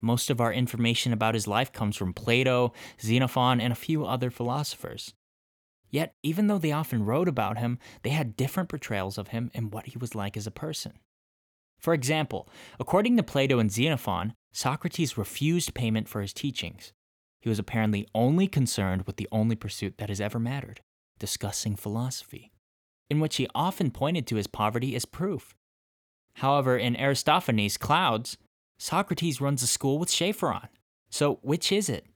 Most 0.00 0.30
of 0.30 0.40
our 0.40 0.52
information 0.52 1.12
about 1.12 1.34
his 1.34 1.48
life 1.48 1.72
comes 1.72 1.96
from 1.96 2.12
Plato, 2.12 2.72
Xenophon, 3.00 3.60
and 3.60 3.72
a 3.72 3.76
few 3.76 4.06
other 4.06 4.30
philosophers. 4.30 5.12
Yet, 5.90 6.12
even 6.22 6.46
though 6.46 6.58
they 6.58 6.72
often 6.72 7.04
wrote 7.04 7.28
about 7.28 7.58
him, 7.58 7.78
they 8.02 8.10
had 8.10 8.36
different 8.36 8.68
portrayals 8.68 9.18
of 9.18 9.28
him 9.28 9.50
and 9.54 9.72
what 9.72 9.86
he 9.86 9.98
was 9.98 10.14
like 10.14 10.36
as 10.36 10.46
a 10.46 10.52
person. 10.52 10.98
For 11.78 11.94
example, 11.94 12.48
according 12.80 13.16
to 13.16 13.22
Plato 13.22 13.58
and 13.58 13.70
Xenophon, 13.70 14.34
Socrates 14.52 15.16
refused 15.16 15.74
payment 15.74 16.08
for 16.08 16.20
his 16.20 16.32
teachings. 16.32 16.92
He 17.40 17.48
was 17.48 17.58
apparently 17.58 18.06
only 18.14 18.48
concerned 18.48 19.02
with 19.02 19.16
the 19.16 19.28
only 19.30 19.54
pursuit 19.54 19.98
that 19.98 20.08
has 20.08 20.20
ever 20.20 20.38
mattered 20.38 20.80
discussing 21.18 21.74
philosophy, 21.74 22.52
in 23.10 23.18
which 23.18 23.36
he 23.36 23.48
often 23.54 23.90
pointed 23.90 24.26
to 24.26 24.36
his 24.36 24.46
poverty 24.46 24.94
as 24.94 25.04
proof. 25.04 25.56
However, 26.34 26.76
in 26.76 26.96
Aristophanes' 26.96 27.76
Clouds, 27.76 28.38
Socrates 28.78 29.40
runs 29.40 29.62
a 29.62 29.66
school 29.66 29.98
with 29.98 30.08
Chaerephon. 30.08 30.68
So, 31.10 31.40
which 31.42 31.72
is 31.72 31.88
it? 31.88 32.06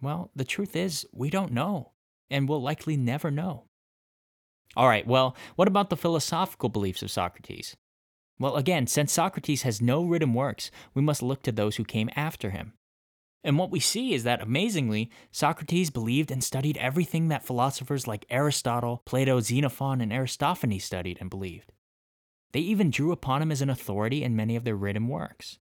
Well, 0.00 0.30
the 0.36 0.44
truth 0.44 0.76
is, 0.76 1.06
we 1.12 1.30
don't 1.30 1.52
know, 1.52 1.92
and 2.30 2.48
we'll 2.48 2.62
likely 2.62 2.96
never 2.96 3.30
know. 3.30 3.64
All 4.76 4.88
right, 4.88 5.06
well, 5.06 5.34
what 5.56 5.68
about 5.68 5.90
the 5.90 5.96
philosophical 5.96 6.68
beliefs 6.68 7.02
of 7.02 7.10
Socrates? 7.10 7.76
Well, 8.38 8.56
again, 8.56 8.86
since 8.86 9.12
Socrates 9.12 9.62
has 9.62 9.80
no 9.80 10.04
written 10.04 10.34
works, 10.34 10.70
we 10.92 11.02
must 11.02 11.22
look 11.22 11.42
to 11.42 11.52
those 11.52 11.76
who 11.76 11.84
came 11.84 12.10
after 12.16 12.50
him. 12.50 12.74
And 13.44 13.58
what 13.58 13.70
we 13.70 13.78
see 13.78 14.14
is 14.14 14.24
that, 14.24 14.40
amazingly, 14.40 15.10
Socrates 15.30 15.90
believed 15.90 16.30
and 16.30 16.42
studied 16.42 16.78
everything 16.78 17.28
that 17.28 17.44
philosophers 17.44 18.06
like 18.06 18.24
Aristotle, 18.30 19.02
Plato, 19.04 19.40
Xenophon, 19.40 20.00
and 20.00 20.12
Aristophanes 20.12 20.82
studied 20.82 21.18
and 21.20 21.28
believed. 21.28 21.72
They 22.52 22.60
even 22.60 22.90
drew 22.90 23.12
upon 23.12 23.42
him 23.42 23.52
as 23.52 23.60
an 23.60 23.68
authority 23.68 24.24
in 24.24 24.34
many 24.34 24.56
of 24.56 24.64
their 24.64 24.76
written 24.76 25.08
works. 25.08 25.58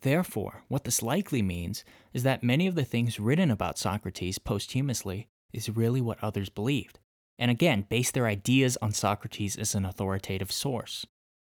Therefore, 0.00 0.62
what 0.68 0.84
this 0.84 1.02
likely 1.02 1.42
means 1.42 1.84
is 2.14 2.22
that 2.22 2.42
many 2.42 2.66
of 2.66 2.74
the 2.74 2.84
things 2.84 3.20
written 3.20 3.50
about 3.50 3.78
Socrates 3.78 4.38
posthumously 4.38 5.28
is 5.52 5.68
really 5.68 6.00
what 6.00 6.22
others 6.22 6.48
believed, 6.48 7.00
and 7.38 7.50
again, 7.50 7.86
based 7.88 8.14
their 8.14 8.26
ideas 8.26 8.78
on 8.80 8.92
Socrates 8.92 9.56
as 9.56 9.74
an 9.74 9.84
authoritative 9.84 10.52
source. 10.52 11.06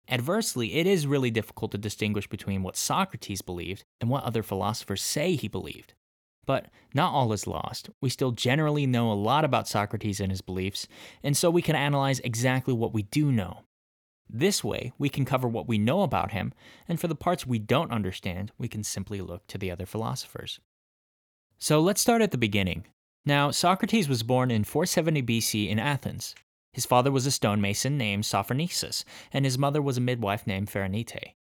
Adversely, 0.09 0.75
it 0.75 0.87
is 0.87 1.07
really 1.07 1.31
difficult 1.31 1.73
to 1.73 1.79
distinguish 1.79 2.29
between 2.29 2.63
what 2.63 2.77
Socrates 2.77 3.43
believed 3.43 3.85
and 4.01 4.09
what 4.09 4.25
other 4.25 4.43
philosophers 4.43 5.03
say 5.03 5.35
he 5.35 5.49
believed. 5.49 5.95
But 6.47 6.67
not 6.95 7.13
all 7.13 7.33
is 7.33 7.49
lost. 7.49 7.91
We 8.01 8.09
still 8.09 8.31
generally 8.31 8.87
know 8.87 9.11
a 9.11 9.15
lot 9.15 9.45
about 9.45 9.67
Socrates 9.67 10.21
and 10.21 10.31
his 10.31 10.43
beliefs, 10.43 10.87
and 11.25 11.37
so 11.37 11.51
we 11.51 11.63
can 11.63 11.75
analyze 11.75 12.21
exactly 12.21 12.73
what 12.73 12.95
we 12.95 13.03
do 13.03 13.33
know. 13.33 13.63
This 14.29 14.63
way, 14.63 14.93
we 14.97 15.09
can 15.09 15.25
cover 15.25 15.49
what 15.49 15.69
we 15.69 15.79
know 15.79 16.03
about 16.03 16.31
him, 16.33 16.53
and 16.89 17.01
for 17.01 17.09
the 17.09 17.15
parts 17.17 17.47
we 17.47 17.59
don't 17.59 17.93
understand, 17.93 18.53
we 18.59 18.69
can 18.69 18.85
simply 18.85 19.21
look 19.21 19.47
to 19.49 19.59
the 19.59 19.71
other 19.71 19.87
philosophers. 19.87 20.61
So 21.59 21.81
let's 21.81 22.01
start 22.01 22.23
at 22.23 22.31
the 22.31 22.39
beginning. 22.39 22.87
Now, 23.25 23.51
Socrates 23.51 24.09
was 24.09 24.23
born 24.23 24.53
in 24.53 24.63
470 24.63 25.23
BC 25.23 25.69
in 25.69 25.81
Athens. 25.81 26.37
His 26.77 26.85
father 26.85 27.11
was 27.11 27.25
a 27.25 27.31
stonemason 27.31 27.97
named 27.97 28.25
Sophroniscus, 28.25 29.03
and 29.33 29.47
his 29.47 29.57
mother 29.57 29.81
was 29.81 29.97
a 29.97 30.01
midwife 30.03 30.47
named 30.47 30.69
Phaenarete. 30.69 31.33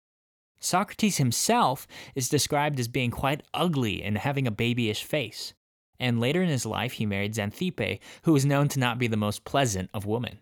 Socrates 0.60 1.16
himself 1.16 1.88
is 2.14 2.28
described 2.28 2.78
as 2.78 2.86
being 2.86 3.10
quite 3.10 3.42
ugly 3.52 4.00
and 4.00 4.16
having 4.16 4.46
a 4.46 4.52
babyish 4.52 5.02
face. 5.02 5.52
And 5.98 6.20
later 6.20 6.40
in 6.40 6.48
his 6.48 6.64
life, 6.64 6.92
he 6.92 7.04
married 7.04 7.34
Xanthippe, 7.34 7.98
who 8.22 8.32
was 8.32 8.46
known 8.46 8.68
to 8.68 8.78
not 8.78 9.00
be 9.00 9.08
the 9.08 9.16
most 9.16 9.44
pleasant 9.44 9.90
of 9.92 10.06
women. 10.06 10.38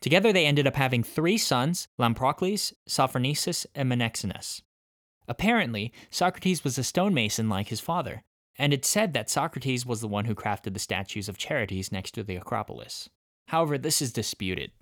Together, 0.00 0.32
they 0.32 0.46
ended 0.46 0.68
up 0.68 0.76
having 0.76 1.02
three 1.02 1.38
sons 1.38 1.88
Lamprocles, 1.98 2.72
Sophroniscus, 2.88 3.66
and 3.74 3.90
Menexenus. 3.90 4.62
Apparently, 5.26 5.92
Socrates 6.08 6.62
was 6.62 6.78
a 6.78 6.84
stonemason 6.84 7.48
like 7.48 7.66
his 7.66 7.80
father, 7.80 8.22
and 8.56 8.72
it's 8.72 8.88
said 8.88 9.12
that 9.12 9.28
Socrates 9.28 9.84
was 9.84 10.00
the 10.00 10.06
one 10.06 10.26
who 10.26 10.36
crafted 10.36 10.72
the 10.72 10.78
statues 10.78 11.28
of 11.28 11.36
Charites 11.36 11.90
next 11.90 12.12
to 12.12 12.22
the 12.22 12.36
Acropolis. 12.36 13.10
However, 13.48 13.78
this 13.78 14.02
is 14.02 14.12
disputed. 14.12 14.72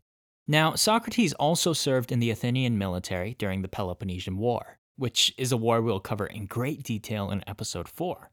Now, 0.46 0.74
Socrates 0.74 1.32
also 1.34 1.72
served 1.72 2.12
in 2.12 2.20
the 2.20 2.30
Athenian 2.30 2.76
military 2.76 3.34
during 3.38 3.62
the 3.62 3.68
Peloponnesian 3.68 4.36
War, 4.36 4.78
which 4.96 5.34
is 5.38 5.52
a 5.52 5.56
war 5.56 5.80
we'll 5.80 6.00
cover 6.00 6.26
in 6.26 6.46
great 6.46 6.82
detail 6.82 7.30
in 7.30 7.42
episode 7.46 7.88
4. 7.88 8.30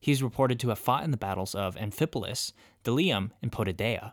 He's 0.00 0.22
reported 0.22 0.60
to 0.60 0.68
have 0.68 0.78
fought 0.78 1.04
in 1.04 1.10
the 1.10 1.16
battles 1.16 1.54
of 1.54 1.76
Amphipolis, 1.76 2.52
Delium, 2.84 3.32
and 3.42 3.50
Potidaea. 3.50 4.12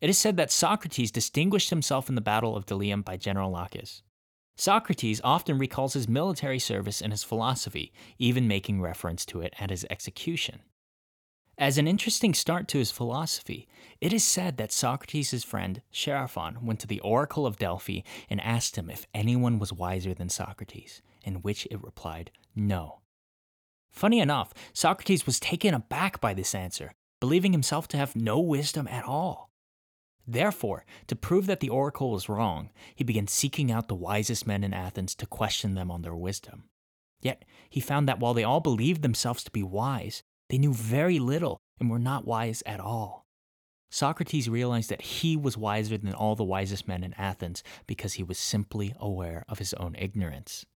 It 0.00 0.10
is 0.10 0.18
said 0.18 0.36
that 0.36 0.50
Socrates 0.50 1.12
distinguished 1.12 1.70
himself 1.70 2.08
in 2.08 2.16
the 2.16 2.20
Battle 2.20 2.56
of 2.56 2.66
Delium 2.66 3.02
by 3.02 3.16
General 3.16 3.50
Laches. 3.50 4.02
Socrates 4.56 5.20
often 5.24 5.58
recalls 5.58 5.94
his 5.94 6.08
military 6.08 6.58
service 6.58 7.00
and 7.00 7.12
his 7.12 7.24
philosophy, 7.24 7.92
even 8.18 8.46
making 8.46 8.80
reference 8.80 9.24
to 9.26 9.40
it 9.40 9.54
at 9.58 9.70
his 9.70 9.86
execution. 9.90 10.60
As 11.56 11.78
an 11.78 11.86
interesting 11.86 12.34
start 12.34 12.66
to 12.68 12.78
his 12.78 12.90
philosophy, 12.90 13.68
it 14.00 14.12
is 14.12 14.24
said 14.24 14.56
that 14.56 14.72
Socrates' 14.72 15.44
friend 15.44 15.82
Chaerephon 15.92 16.62
went 16.62 16.80
to 16.80 16.86
the 16.88 16.98
Oracle 17.00 17.46
of 17.46 17.58
Delphi 17.58 18.00
and 18.28 18.40
asked 18.40 18.76
him 18.76 18.90
if 18.90 19.06
anyone 19.14 19.60
was 19.60 19.72
wiser 19.72 20.14
than 20.14 20.28
Socrates, 20.28 21.00
in 21.22 21.36
which 21.36 21.66
it 21.70 21.82
replied, 21.82 22.32
no. 22.56 23.02
Funny 23.92 24.18
enough, 24.18 24.52
Socrates 24.72 25.26
was 25.26 25.38
taken 25.38 25.74
aback 25.74 26.20
by 26.20 26.34
this 26.34 26.56
answer, 26.56 26.92
believing 27.20 27.52
himself 27.52 27.86
to 27.88 27.96
have 27.96 28.16
no 28.16 28.40
wisdom 28.40 28.88
at 28.88 29.04
all. 29.04 29.50
Therefore, 30.26 30.84
to 31.06 31.14
prove 31.14 31.46
that 31.46 31.60
the 31.60 31.68
oracle 31.68 32.10
was 32.10 32.28
wrong, 32.28 32.70
he 32.96 33.04
began 33.04 33.28
seeking 33.28 33.70
out 33.70 33.86
the 33.86 33.94
wisest 33.94 34.44
men 34.44 34.64
in 34.64 34.74
Athens 34.74 35.14
to 35.16 35.26
question 35.26 35.74
them 35.74 35.90
on 35.90 36.02
their 36.02 36.16
wisdom. 36.16 36.64
Yet, 37.20 37.44
he 37.70 37.80
found 37.80 38.08
that 38.08 38.18
while 38.18 38.34
they 38.34 38.42
all 38.42 38.60
believed 38.60 39.02
themselves 39.02 39.44
to 39.44 39.50
be 39.52 39.62
wise, 39.62 40.24
they 40.48 40.58
knew 40.58 40.72
very 40.72 41.18
little 41.18 41.58
and 41.80 41.90
were 41.90 41.98
not 41.98 42.26
wise 42.26 42.62
at 42.66 42.80
all. 42.80 43.24
Socrates 43.90 44.48
realized 44.48 44.90
that 44.90 45.02
he 45.02 45.36
was 45.36 45.56
wiser 45.56 45.96
than 45.96 46.14
all 46.14 46.34
the 46.34 46.42
wisest 46.42 46.88
men 46.88 47.04
in 47.04 47.14
Athens 47.14 47.62
because 47.86 48.14
he 48.14 48.24
was 48.24 48.38
simply 48.38 48.92
aware 48.98 49.44
of 49.48 49.60
his 49.60 49.72
own 49.74 49.94
ignorance. 49.96 50.66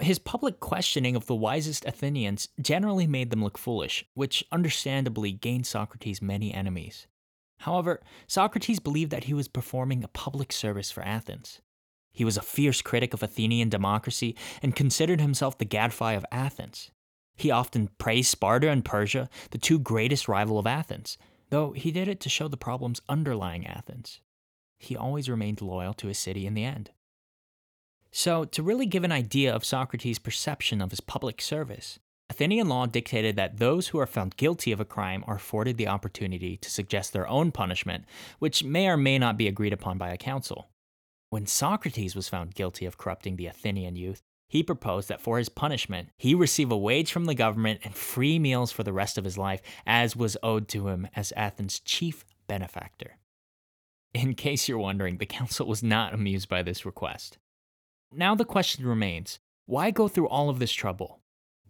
His 0.00 0.18
public 0.18 0.60
questioning 0.60 1.16
of 1.16 1.26
the 1.26 1.34
wisest 1.34 1.84
Athenians 1.84 2.48
generally 2.60 3.06
made 3.06 3.30
them 3.30 3.42
look 3.42 3.56
foolish, 3.56 4.04
which 4.14 4.44
understandably 4.52 5.32
gained 5.32 5.66
Socrates 5.66 6.20
many 6.20 6.52
enemies. 6.52 7.06
However, 7.60 8.02
Socrates 8.26 8.80
believed 8.80 9.10
that 9.10 9.24
he 9.24 9.34
was 9.34 9.48
performing 9.48 10.04
a 10.04 10.08
public 10.08 10.52
service 10.52 10.90
for 10.90 11.02
Athens. 11.02 11.60
He 12.12 12.24
was 12.24 12.36
a 12.36 12.42
fierce 12.42 12.82
critic 12.82 13.12
of 13.12 13.22
Athenian 13.22 13.68
democracy 13.68 14.36
and 14.62 14.74
considered 14.76 15.20
himself 15.20 15.58
the 15.58 15.64
gadfly 15.64 16.12
of 16.12 16.24
Athens. 16.32 16.90
He 17.36 17.50
often 17.50 17.90
praised 17.98 18.30
Sparta 18.30 18.70
and 18.70 18.84
Persia, 18.84 19.28
the 19.50 19.58
two 19.58 19.78
greatest 19.78 20.26
rival 20.26 20.58
of 20.58 20.66
Athens, 20.66 21.18
though 21.50 21.72
he 21.72 21.92
did 21.92 22.08
it 22.08 22.20
to 22.20 22.28
show 22.28 22.48
the 22.48 22.56
problems 22.56 23.02
underlying 23.08 23.66
Athens. 23.66 24.20
He 24.78 24.96
always 24.96 25.28
remained 25.28 25.60
loyal 25.60 25.94
to 25.94 26.08
his 26.08 26.18
city 26.18 26.46
in 26.46 26.54
the 26.54 26.64
end. 26.64 26.90
So, 28.10 28.44
to 28.46 28.62
really 28.62 28.86
give 28.86 29.04
an 29.04 29.12
idea 29.12 29.54
of 29.54 29.64
Socrates' 29.64 30.18
perception 30.18 30.80
of 30.80 30.90
his 30.90 31.00
public 31.00 31.42
service, 31.42 31.98
Athenian 32.28 32.68
law 32.68 32.86
dictated 32.86 33.36
that 33.36 33.58
those 33.58 33.88
who 33.88 33.98
are 33.98 34.06
found 34.06 34.36
guilty 34.36 34.72
of 34.72 34.80
a 34.80 34.84
crime 34.84 35.22
are 35.26 35.36
afforded 35.36 35.76
the 35.76 35.88
opportunity 35.88 36.56
to 36.56 36.70
suggest 36.70 37.12
their 37.12 37.28
own 37.28 37.52
punishment, 37.52 38.04
which 38.38 38.64
may 38.64 38.88
or 38.88 38.96
may 38.96 39.18
not 39.18 39.36
be 39.36 39.46
agreed 39.46 39.72
upon 39.72 39.98
by 39.98 40.10
a 40.10 40.16
council. 40.16 40.68
When 41.30 41.46
Socrates 41.46 42.16
was 42.16 42.28
found 42.28 42.54
guilty 42.54 42.86
of 42.86 42.98
corrupting 42.98 43.36
the 43.36 43.46
Athenian 43.46 43.96
youth, 43.96 44.22
he 44.48 44.62
proposed 44.62 45.08
that 45.08 45.20
for 45.20 45.38
his 45.38 45.48
punishment, 45.48 46.10
he 46.16 46.34
receive 46.34 46.70
a 46.70 46.76
wage 46.76 47.10
from 47.10 47.24
the 47.24 47.34
government 47.34 47.80
and 47.82 47.94
free 47.94 48.38
meals 48.38 48.70
for 48.70 48.82
the 48.82 48.92
rest 48.92 49.18
of 49.18 49.24
his 49.24 49.36
life, 49.36 49.60
as 49.86 50.16
was 50.16 50.36
owed 50.42 50.68
to 50.68 50.88
him 50.88 51.08
as 51.16 51.32
Athens' 51.36 51.80
chief 51.80 52.24
benefactor. 52.46 53.16
In 54.14 54.34
case 54.34 54.68
you're 54.68 54.78
wondering, 54.78 55.18
the 55.18 55.26
council 55.26 55.66
was 55.66 55.82
not 55.82 56.14
amused 56.14 56.48
by 56.48 56.62
this 56.62 56.86
request. 56.86 57.38
Now 58.12 58.34
the 58.34 58.44
question 58.44 58.86
remains 58.86 59.40
why 59.66 59.90
go 59.90 60.06
through 60.06 60.28
all 60.28 60.48
of 60.48 60.60
this 60.60 60.72
trouble? 60.72 61.20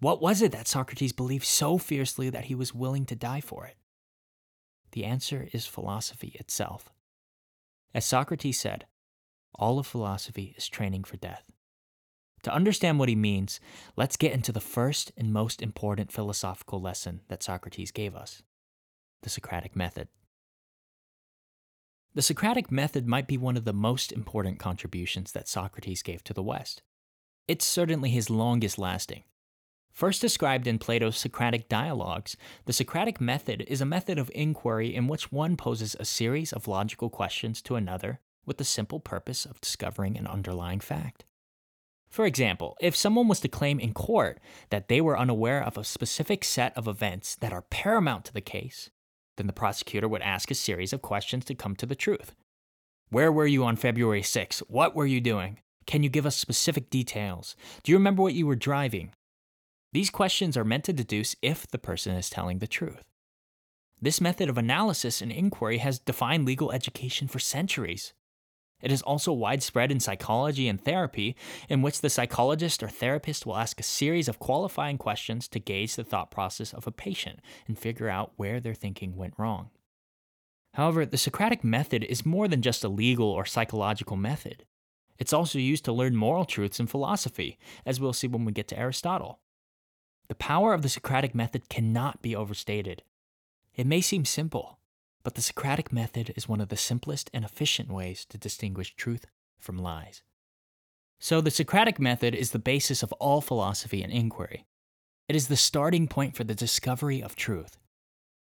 What 0.00 0.20
was 0.20 0.42
it 0.42 0.52
that 0.52 0.68
Socrates 0.68 1.12
believed 1.12 1.46
so 1.46 1.78
fiercely 1.78 2.28
that 2.28 2.44
he 2.44 2.54
was 2.54 2.74
willing 2.74 3.06
to 3.06 3.16
die 3.16 3.40
for 3.40 3.64
it? 3.66 3.76
The 4.92 5.04
answer 5.04 5.48
is 5.52 5.66
philosophy 5.66 6.36
itself. 6.38 6.92
As 7.94 8.04
Socrates 8.04 8.60
said, 8.60 8.84
all 9.54 9.78
of 9.78 9.86
philosophy 9.86 10.54
is 10.58 10.68
training 10.68 11.04
for 11.04 11.16
death. 11.16 11.50
To 12.46 12.54
understand 12.54 13.00
what 13.00 13.09
he 13.09 13.16
means, 13.16 13.59
let's 13.96 14.16
get 14.16 14.30
into 14.30 14.52
the 14.52 14.61
first 14.61 15.11
and 15.16 15.32
most 15.32 15.61
important 15.61 16.12
philosophical 16.12 16.80
lesson 16.80 17.22
that 17.26 17.42
Socrates 17.42 17.90
gave 17.90 18.14
us 18.14 18.40
the 19.24 19.30
Socratic 19.30 19.74
method. 19.74 20.06
The 22.14 22.22
Socratic 22.22 22.70
method 22.70 23.04
might 23.04 23.26
be 23.26 23.37
one 23.37 23.56
of 23.56 23.64
the 23.64 23.72
most 23.72 24.12
important 24.12 24.61
contributions 24.61 25.32
that 25.32 25.48
Socrates 25.48 26.02
gave 26.02 26.22
to 26.22 26.32
the 26.32 26.42
West. 26.42 26.82
It's 27.48 27.64
certainly 27.64 28.11
his 28.11 28.30
longest 28.30 28.78
lasting, 28.78 29.24
First 29.92 30.20
described 30.20 30.68
in 30.68 30.78
Plato's 30.78 31.16
Socratic 31.16 31.68
dialogues, 31.68 32.37
the 32.66 32.72
Socratic 32.72 33.20
method 33.20 33.64
is 33.66 33.80
a 33.80 33.87
method 33.87 34.20
of 34.20 34.30
inquiry 34.37 34.94
in 34.94 35.09
which 35.09 35.32
one 35.32 35.56
poses 35.56 35.96
a 35.98 36.04
series 36.04 36.52
of 36.52 36.68
logical 36.68 37.11
questions 37.11 37.61
to 37.62 37.74
another 37.74 38.20
with 38.44 38.59
the 38.59 38.64
simple 38.64 39.00
purpose 39.00 39.46
of 39.46 39.61
discovering 39.61 40.16
an 40.16 40.28
underlying 40.28 40.78
fact. 40.78 41.24
For 42.09 42.25
example, 42.25 42.77
if 42.81 42.97
someone 42.97 43.29
was 43.29 43.40
to 43.40 43.49
claim 43.49 43.79
in 43.79 43.92
court 43.92 44.40
that 44.71 44.88
they 44.88 45.01
were 45.01 45.19
unaware 45.19 45.62
of 45.62 45.77
a 45.77 45.85
specific 45.85 46.45
set 46.45 46.77
of 46.77 46.88
events 46.88 47.35
that 47.37 47.53
are 47.53 47.62
paramount 47.62 48.25
to 48.27 48.33
the 48.33 48.40
case, 48.40 48.90
then 49.37 49.47
the 49.47 49.53
prosecutor 49.53 50.09
would 50.09 50.23
ask 50.23 50.51
a 50.51 50.55
series 50.55 50.92
of 50.92 51.03
questions 51.03 51.45
to 51.45 51.55
come 51.55 51.77
to 51.77 51.87
the 51.87 51.95
truth. 51.95 52.35
Where 53.11 53.31
were 53.31 53.47
you 53.47 53.64
on 53.64 53.77
February 53.77 54.23
6? 54.23 54.61
What 54.61 54.95
were 54.95 55.07
you 55.07 55.21
doing? 55.21 55.59
Can 55.87 56.03
you 56.03 56.09
give 56.09 56.27
us 56.27 56.37
specific 56.37 56.90
details? 56.90 57.55
Do 57.83 57.92
you 57.92 57.99
remember 57.99 58.23
what 58.23 58.35
you 58.35 58.47
were 58.47 58.57
driving? 58.57 59.12
These 59.92 60.11
questions 60.11 60.57
are 60.57 60.64
meant 60.64 60.85
to 60.85 60.92
deduce 60.92 61.37
if 61.42 61.66
the 61.69 61.79
person 61.79 62.16
is 62.16 62.29
telling 62.29 62.59
the 62.59 62.66
truth. 62.66 63.05
This 64.01 64.21
method 64.21 64.49
of 64.49 64.59
analysis 64.59 65.23
and 65.23 65.33
inquiry 65.33 65.79
has 65.79 65.99
defined 65.99 66.45
legal 66.45 66.73
education 66.73 67.29
for 67.29 67.38
centuries. 67.38 68.12
It 68.82 68.92
is 68.92 69.02
also 69.02 69.32
widespread 69.32 69.90
in 69.90 70.00
psychology 70.00 70.68
and 70.68 70.80
therapy, 70.80 71.34
in 71.68 71.82
which 71.82 72.00
the 72.00 72.10
psychologist 72.10 72.82
or 72.82 72.88
therapist 72.88 73.46
will 73.46 73.56
ask 73.56 73.80
a 73.80 73.82
series 73.82 74.28
of 74.28 74.38
qualifying 74.38 74.98
questions 74.98 75.48
to 75.48 75.58
gauge 75.58 75.96
the 75.96 76.04
thought 76.04 76.30
process 76.30 76.74
of 76.74 76.86
a 76.86 76.92
patient 76.92 77.40
and 77.66 77.78
figure 77.78 78.08
out 78.08 78.32
where 78.36 78.60
their 78.60 78.74
thinking 78.74 79.16
went 79.16 79.34
wrong. 79.38 79.70
However, 80.74 81.06
the 81.06 81.16
Socratic 81.16 81.64
method 81.64 82.04
is 82.04 82.26
more 82.26 82.48
than 82.48 82.60
just 82.60 82.84
a 82.84 82.88
legal 82.88 83.28
or 83.30 83.46
psychological 83.46 84.16
method. 84.16 84.66
It's 85.18 85.32
also 85.32 85.58
used 85.58 85.86
to 85.86 85.92
learn 85.92 86.14
moral 86.14 86.44
truths 86.44 86.78
in 86.78 86.86
philosophy, 86.86 87.58
as 87.86 87.98
we'll 87.98 88.12
see 88.12 88.28
when 88.28 88.44
we 88.44 88.52
get 88.52 88.68
to 88.68 88.78
Aristotle. 88.78 89.40
The 90.28 90.34
power 90.34 90.74
of 90.74 90.82
the 90.82 90.90
Socratic 90.90 91.34
method 91.34 91.70
cannot 91.70 92.20
be 92.20 92.36
overstated. 92.36 93.02
It 93.74 93.86
may 93.86 94.02
seem 94.02 94.26
simple, 94.26 94.78
but 95.26 95.34
the 95.34 95.42
Socratic 95.42 95.92
method 95.92 96.32
is 96.36 96.48
one 96.48 96.60
of 96.60 96.68
the 96.68 96.76
simplest 96.76 97.30
and 97.34 97.44
efficient 97.44 97.90
ways 97.90 98.24
to 98.26 98.38
distinguish 98.38 98.94
truth 98.94 99.26
from 99.58 99.76
lies. 99.76 100.22
So, 101.18 101.40
the 101.40 101.50
Socratic 101.50 101.98
method 101.98 102.32
is 102.32 102.52
the 102.52 102.60
basis 102.60 103.02
of 103.02 103.10
all 103.14 103.40
philosophy 103.40 104.04
and 104.04 104.12
inquiry. 104.12 104.66
It 105.28 105.34
is 105.34 105.48
the 105.48 105.56
starting 105.56 106.06
point 106.06 106.36
for 106.36 106.44
the 106.44 106.54
discovery 106.54 107.20
of 107.20 107.34
truth. 107.34 107.76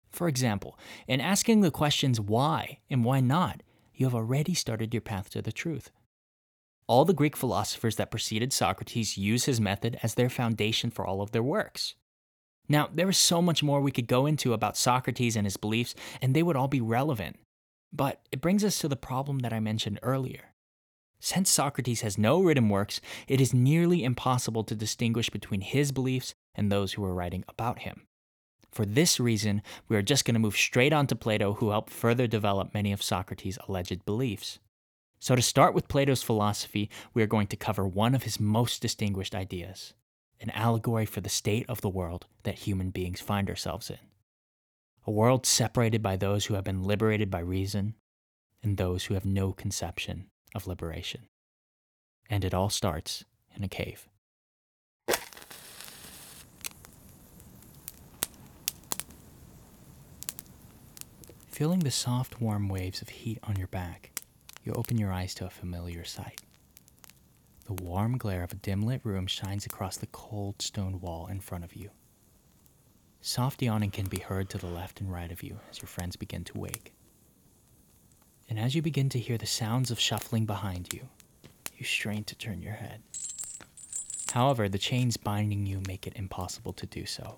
For 0.09 0.27
example, 0.27 0.79
in 1.07 1.21
asking 1.21 1.61
the 1.61 1.69
questions 1.69 2.19
why 2.19 2.79
and 2.89 3.05
why 3.05 3.19
not, 3.19 3.61
you 3.93 4.07
have 4.07 4.15
already 4.15 4.55
started 4.55 4.95
your 4.95 5.01
path 5.01 5.29
to 5.29 5.43
the 5.43 5.51
truth. 5.51 5.91
All 6.87 7.05
the 7.05 7.13
Greek 7.13 7.37
philosophers 7.37 7.97
that 7.97 8.09
preceded 8.09 8.51
Socrates 8.51 9.15
use 9.15 9.45
his 9.45 9.61
method 9.61 9.99
as 10.01 10.15
their 10.15 10.27
foundation 10.27 10.89
for 10.89 11.05
all 11.05 11.21
of 11.21 11.33
their 11.33 11.43
works. 11.43 11.93
Now, 12.69 12.89
there 12.93 13.09
is 13.09 13.17
so 13.17 13.41
much 13.41 13.61
more 13.61 13.81
we 13.81 13.91
could 13.91 14.07
go 14.07 14.25
into 14.25 14.53
about 14.53 14.77
Socrates 14.77 15.35
and 15.35 15.45
his 15.45 15.57
beliefs, 15.57 15.95
and 16.21 16.33
they 16.33 16.43
would 16.43 16.55
all 16.55 16.67
be 16.67 16.81
relevant. 16.81 17.37
But 17.91 18.21
it 18.31 18.41
brings 18.41 18.63
us 18.63 18.79
to 18.79 18.87
the 18.87 18.95
problem 18.95 19.39
that 19.39 19.53
I 19.53 19.59
mentioned 19.59 19.99
earlier. 20.01 20.53
Since 21.19 21.49
Socrates 21.49 22.01
has 22.01 22.17
no 22.17 22.41
written 22.41 22.69
works, 22.69 22.99
it 23.27 23.39
is 23.39 23.53
nearly 23.53 24.03
impossible 24.03 24.63
to 24.65 24.75
distinguish 24.75 25.29
between 25.29 25.61
his 25.61 25.91
beliefs 25.91 26.33
and 26.55 26.71
those 26.71 26.93
who 26.93 27.03
are 27.05 27.13
writing 27.13 27.43
about 27.47 27.79
him. 27.79 28.07
For 28.71 28.85
this 28.85 29.19
reason, 29.19 29.61
we 29.87 29.95
are 29.95 30.01
just 30.01 30.25
going 30.25 30.33
to 30.33 30.39
move 30.39 30.57
straight 30.57 30.91
on 30.93 31.07
to 31.07 31.15
Plato, 31.15 31.53
who 31.53 31.69
helped 31.69 31.91
further 31.91 32.27
develop 32.27 32.73
many 32.73 32.91
of 32.91 33.03
Socrates' 33.03 33.59
alleged 33.67 34.03
beliefs. 34.03 34.59
So, 35.19 35.35
to 35.35 35.41
start 35.41 35.73
with 35.73 35.87
Plato's 35.87 36.23
philosophy, 36.23 36.89
we 37.13 37.21
are 37.21 37.27
going 37.27 37.47
to 37.47 37.55
cover 37.55 37.87
one 37.87 38.15
of 38.15 38.23
his 38.23 38.39
most 38.39 38.81
distinguished 38.81 39.35
ideas 39.35 39.93
an 40.43 40.51
allegory 40.51 41.05
for 41.05 41.21
the 41.21 41.29
state 41.29 41.65
of 41.69 41.79
the 41.79 41.89
world 41.89 42.27
that 42.43 42.59
human 42.59 42.89
beings 42.89 43.21
find 43.21 43.49
ourselves 43.49 43.89
in. 43.89 43.97
A 45.07 45.11
world 45.11 45.45
separated 45.45 46.03
by 46.03 46.17
those 46.17 46.45
who 46.45 46.53
have 46.55 46.65
been 46.65 46.83
liberated 46.83 47.31
by 47.31 47.39
reason 47.39 47.95
and 48.61 48.75
those 48.75 49.05
who 49.05 49.13
have 49.13 49.25
no 49.25 49.53
conception 49.53 50.27
of 50.53 50.67
liberation. 50.67 51.27
And 52.29 52.43
it 52.43 52.53
all 52.53 52.69
starts 52.69 53.23
in 53.55 53.63
a 53.63 53.69
cave. 53.69 54.09
Feeling 61.47 61.79
the 61.79 61.91
soft, 61.91 62.41
warm 62.41 62.67
waves 62.67 63.01
of 63.01 63.09
heat 63.09 63.39
on 63.43 63.55
your 63.55 63.67
back, 63.67 64.19
you 64.65 64.73
open 64.73 64.97
your 64.97 65.13
eyes 65.13 65.33
to 65.35 65.45
a 65.45 65.49
familiar 65.49 66.03
sight. 66.03 66.41
The 67.65 67.73
warm 67.73 68.17
glare 68.17 68.43
of 68.43 68.51
a 68.51 68.55
dim 68.55 68.81
lit 68.81 69.01
room 69.03 69.25
shines 69.25 69.65
across 69.65 69.95
the 69.95 70.07
cold 70.07 70.61
stone 70.61 70.99
wall 70.99 71.27
in 71.27 71.39
front 71.39 71.63
of 71.63 71.75
you. 71.75 71.91
Soft 73.21 73.61
yawning 73.61 73.91
can 73.91 74.07
be 74.07 74.19
heard 74.19 74.49
to 74.49 74.57
the 74.57 74.67
left 74.67 74.99
and 74.99 75.09
right 75.09 75.31
of 75.31 75.41
you 75.41 75.59
as 75.71 75.81
your 75.81 75.87
friends 75.87 76.17
begin 76.17 76.43
to 76.43 76.57
wake. 76.57 76.93
And 78.49 78.59
as 78.59 78.75
you 78.75 78.81
begin 78.81 79.07
to 79.09 79.19
hear 79.19 79.37
the 79.37 79.45
sounds 79.45 79.91
of 79.91 79.99
shuffling 79.99 80.45
behind 80.45 80.93
you, 80.93 81.07
you 81.77 81.85
strain 81.85 82.25
to 82.25 82.35
turn 82.35 82.61
your 82.61 82.73
head. 82.73 83.01
However, 84.33 84.67
the 84.67 84.77
chains 84.77 85.15
binding 85.15 85.65
you 85.65 85.81
make 85.87 86.05
it 86.05 86.17
impossible 86.17 86.73
to 86.73 86.85
do 86.85 87.05
so. 87.05 87.37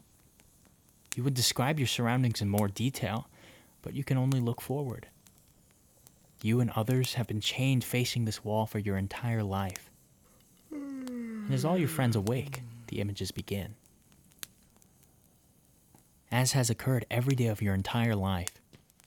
You 1.16 1.24
would 1.24 1.36
describe 1.36 1.78
your 1.80 1.88
surroundings 1.88 2.42
in 2.42 2.50
more 2.50 2.68
detail, 2.68 3.28
but 3.84 3.94
you 3.94 4.04
can 4.04 4.18
only 4.18 4.40
look 4.40 4.60
forward. 4.60 5.08
You 6.42 6.62
and 6.62 6.72
others 6.72 7.14
have 7.14 7.28
been 7.28 7.42
chained 7.42 7.84
facing 7.84 8.26
this 8.26 8.44
wall 8.44 8.66
for 8.66 8.80
your 8.80 8.98
entire 8.98 9.44
life. 9.44 9.92
And 11.46 11.54
as 11.54 11.64
all 11.64 11.78
your 11.78 11.88
friends 11.88 12.16
awake, 12.16 12.62
the 12.88 13.00
images 13.00 13.32
begin. 13.32 13.76
As 16.32 16.54
has 16.54 16.72
occurred 16.72 17.06
every 17.12 17.36
day 17.36 17.48
of 17.48 17.62
your 17.62 17.76
entire 17.76 18.16
life, 18.16 18.60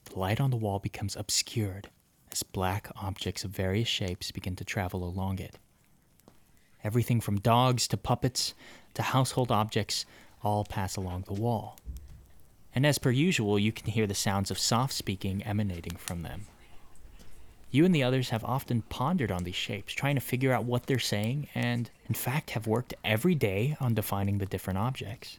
the 0.05 0.17
light 0.17 0.39
on 0.39 0.49
the 0.49 0.57
wall 0.57 0.79
becomes 0.79 1.17
obscured 1.17 1.89
as 2.31 2.43
black 2.43 2.89
objects 2.95 3.43
of 3.43 3.51
various 3.51 3.89
shapes 3.89 4.31
begin 4.31 4.55
to 4.55 4.63
travel 4.63 5.03
along 5.03 5.39
it. 5.39 5.57
Everything 6.81 7.19
from 7.19 7.39
dogs 7.41 7.87
to 7.89 7.97
puppets 7.97 8.53
to 8.93 9.01
household 9.01 9.51
objects 9.51 10.05
all 10.41 10.63
pass 10.63 10.95
along 10.95 11.25
the 11.27 11.33
wall. 11.33 11.77
And 12.73 12.85
as 12.85 12.97
per 12.97 13.11
usual, 13.11 13.59
you 13.59 13.73
can 13.73 13.91
hear 13.91 14.07
the 14.07 14.15
sounds 14.15 14.49
of 14.49 14.57
soft 14.57 14.93
speaking 14.93 15.43
emanating 15.43 15.97
from 15.97 16.23
them. 16.23 16.45
You 17.71 17.85
and 17.85 17.93
the 17.93 18.01
others 18.03 18.29
have 18.29 18.43
often 18.43 18.81
pondered 18.83 19.31
on 19.31 19.43
these 19.43 19.55
shapes, 19.55 19.93
trying 19.93 20.15
to 20.15 20.21
figure 20.21 20.51
out 20.51 20.65
what 20.65 20.87
they're 20.87 20.97
saying, 20.97 21.49
and 21.53 21.89
in 22.07 22.15
fact 22.15 22.51
have 22.51 22.65
worked 22.65 22.95
every 23.03 23.35
day 23.35 23.77
on 23.79 23.93
defining 23.93 24.39
the 24.39 24.47
different 24.47 24.79
objects. 24.79 25.37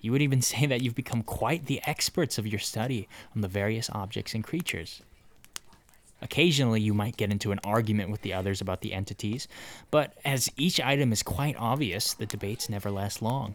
You 0.00 0.12
would 0.12 0.22
even 0.22 0.42
say 0.52 0.66
that 0.66 0.82
you've 0.82 0.94
become 0.94 1.24
quite 1.24 1.66
the 1.66 1.80
experts 1.84 2.38
of 2.38 2.46
your 2.46 2.60
study 2.60 3.08
on 3.34 3.40
the 3.40 3.48
various 3.48 3.90
objects 3.90 4.32
and 4.34 4.44
creatures. 4.44 5.02
Occasionally, 6.22 6.80
you 6.80 6.94
might 6.94 7.16
get 7.16 7.32
into 7.32 7.52
an 7.52 7.60
argument 7.64 8.10
with 8.10 8.22
the 8.22 8.32
others 8.32 8.60
about 8.60 8.80
the 8.80 8.94
entities, 8.94 9.48
but 9.90 10.14
as 10.24 10.50
each 10.56 10.80
item 10.80 11.12
is 11.12 11.22
quite 11.22 11.56
obvious, 11.58 12.14
the 12.14 12.26
debates 12.26 12.70
never 12.70 12.90
last 12.90 13.20
long. 13.20 13.54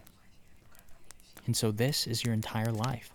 And 1.46 1.56
so, 1.56 1.72
this 1.72 2.06
is 2.06 2.24
your 2.24 2.34
entire 2.34 2.70
life. 2.70 3.10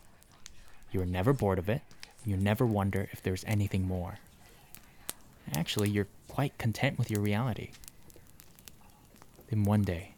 You 0.92 1.02
are 1.02 1.06
never 1.06 1.32
bored 1.32 1.60
of 1.60 1.70
it, 1.70 1.82
you 2.26 2.36
never 2.36 2.66
wonder 2.66 3.08
if 3.14 3.22
there's 3.22 3.46
anything 3.48 3.88
more. 3.88 4.18
Actually, 5.54 5.90
you're 5.90 6.08
quite 6.28 6.58
content 6.58 7.00
with 7.00 7.10
your 7.10 7.22
reality. 7.22 7.72
Then 9.50 9.64
one 9.64 9.84
day, 9.84 10.16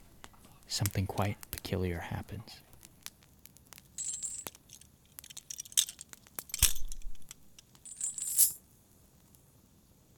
something 0.67 1.05
quite 1.05 1.37
peculiar 1.51 1.99
happens. 1.99 2.59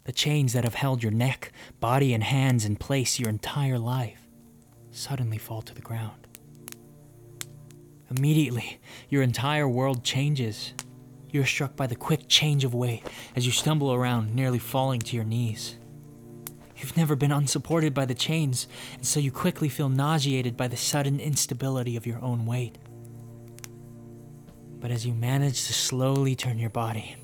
The 0.03 0.11
chains 0.11 0.53
that 0.53 0.63
have 0.63 0.75
held 0.75 1.03
your 1.03 1.11
neck, 1.11 1.51
body, 1.79 2.13
and 2.13 2.23
hands 2.23 2.65
in 2.65 2.75
place 2.75 3.19
your 3.19 3.29
entire 3.29 3.79
life 3.79 4.27
suddenly 4.91 5.37
fall 5.37 5.61
to 5.61 5.73
the 5.73 5.81
ground. 5.81 6.27
Immediately, 8.09 8.79
your 9.09 9.21
entire 9.21 9.69
world 9.69 10.03
changes 10.03 10.73
you 11.31 11.41
are 11.41 11.45
struck 11.45 11.75
by 11.75 11.87
the 11.87 11.95
quick 11.95 12.27
change 12.27 12.63
of 12.63 12.73
weight 12.73 13.03
as 13.35 13.45
you 13.45 13.51
stumble 13.51 13.93
around, 13.93 14.35
nearly 14.35 14.59
falling 14.59 14.99
to 14.99 15.15
your 15.15 15.25
knees. 15.25 15.77
You've 16.77 16.97
never 16.97 17.15
been 17.15 17.31
unsupported 17.31 17.93
by 17.93 18.05
the 18.05 18.15
chains, 18.15 18.67
and 18.95 19.05
so 19.05 19.19
you 19.19 19.31
quickly 19.31 19.69
feel 19.69 19.89
nauseated 19.89 20.57
by 20.57 20.67
the 20.67 20.77
sudden 20.77 21.19
instability 21.19 21.95
of 21.95 22.07
your 22.07 22.21
own 22.21 22.45
weight. 22.45 22.77
But 24.79 24.89
as 24.89 25.05
you 25.05 25.13
manage 25.13 25.65
to 25.67 25.73
slowly 25.73 26.35
turn 26.35 26.57
your 26.57 26.71
body, 26.71 27.15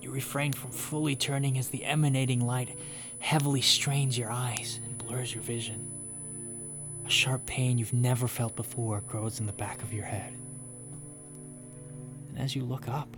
you 0.00 0.10
refrain 0.12 0.52
from 0.52 0.70
fully 0.70 1.16
turning 1.16 1.58
as 1.58 1.68
the 1.68 1.84
emanating 1.84 2.40
light 2.40 2.78
heavily 3.18 3.60
strains 3.60 4.16
your 4.16 4.30
eyes 4.30 4.80
and 4.84 4.98
blurs 4.98 5.34
your 5.34 5.42
vision. 5.42 5.90
A 7.04 7.10
sharp 7.10 7.44
pain 7.46 7.78
you've 7.78 7.92
never 7.92 8.28
felt 8.28 8.54
before 8.54 9.00
grows 9.00 9.40
in 9.40 9.46
the 9.46 9.52
back 9.52 9.82
of 9.82 9.92
your 9.92 10.04
head. 10.04 10.32
And 12.28 12.38
as 12.38 12.54
you 12.54 12.64
look 12.64 12.88
up, 12.88 13.16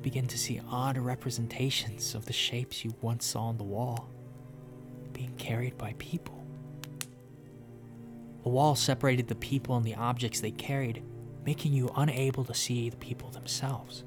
you 0.00 0.02
begin 0.02 0.26
to 0.26 0.38
see 0.38 0.58
odd 0.70 0.96
representations 0.96 2.14
of 2.14 2.24
the 2.24 2.32
shapes 2.32 2.86
you 2.86 2.94
once 3.02 3.26
saw 3.26 3.48
on 3.48 3.58
the 3.58 3.64
wall 3.64 4.08
being 5.12 5.34
carried 5.36 5.76
by 5.76 5.94
people. 5.98 6.42
A 8.46 8.48
wall 8.48 8.74
separated 8.74 9.28
the 9.28 9.34
people 9.34 9.76
and 9.76 9.84
the 9.84 9.96
objects 9.96 10.40
they 10.40 10.52
carried, 10.52 11.02
making 11.44 11.74
you 11.74 11.92
unable 11.96 12.44
to 12.44 12.54
see 12.54 12.88
the 12.88 12.96
people 12.96 13.28
themselves. 13.28 14.04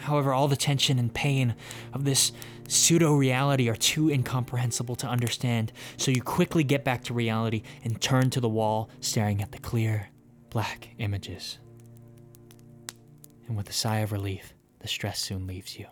However, 0.00 0.32
all 0.32 0.48
the 0.48 0.56
tension 0.56 0.98
and 0.98 1.14
pain 1.14 1.54
of 1.92 2.04
this 2.04 2.32
pseudo 2.66 3.14
reality 3.14 3.68
are 3.68 3.76
too 3.76 4.10
incomprehensible 4.10 4.96
to 4.96 5.06
understand, 5.06 5.70
so 5.96 6.10
you 6.10 6.20
quickly 6.20 6.64
get 6.64 6.84
back 6.84 7.04
to 7.04 7.14
reality 7.14 7.62
and 7.84 8.00
turn 8.00 8.30
to 8.30 8.40
the 8.40 8.48
wall, 8.48 8.90
staring 8.98 9.40
at 9.40 9.52
the 9.52 9.58
clear, 9.58 10.08
black 10.50 10.88
images 10.98 11.58
and 13.46 13.56
with 13.56 13.68
a 13.68 13.72
sigh 13.72 13.98
of 13.98 14.12
relief, 14.12 14.54
the 14.80 14.88
stress 14.88 15.20
soon 15.20 15.46
leaves 15.46 15.78
you. 15.78 15.86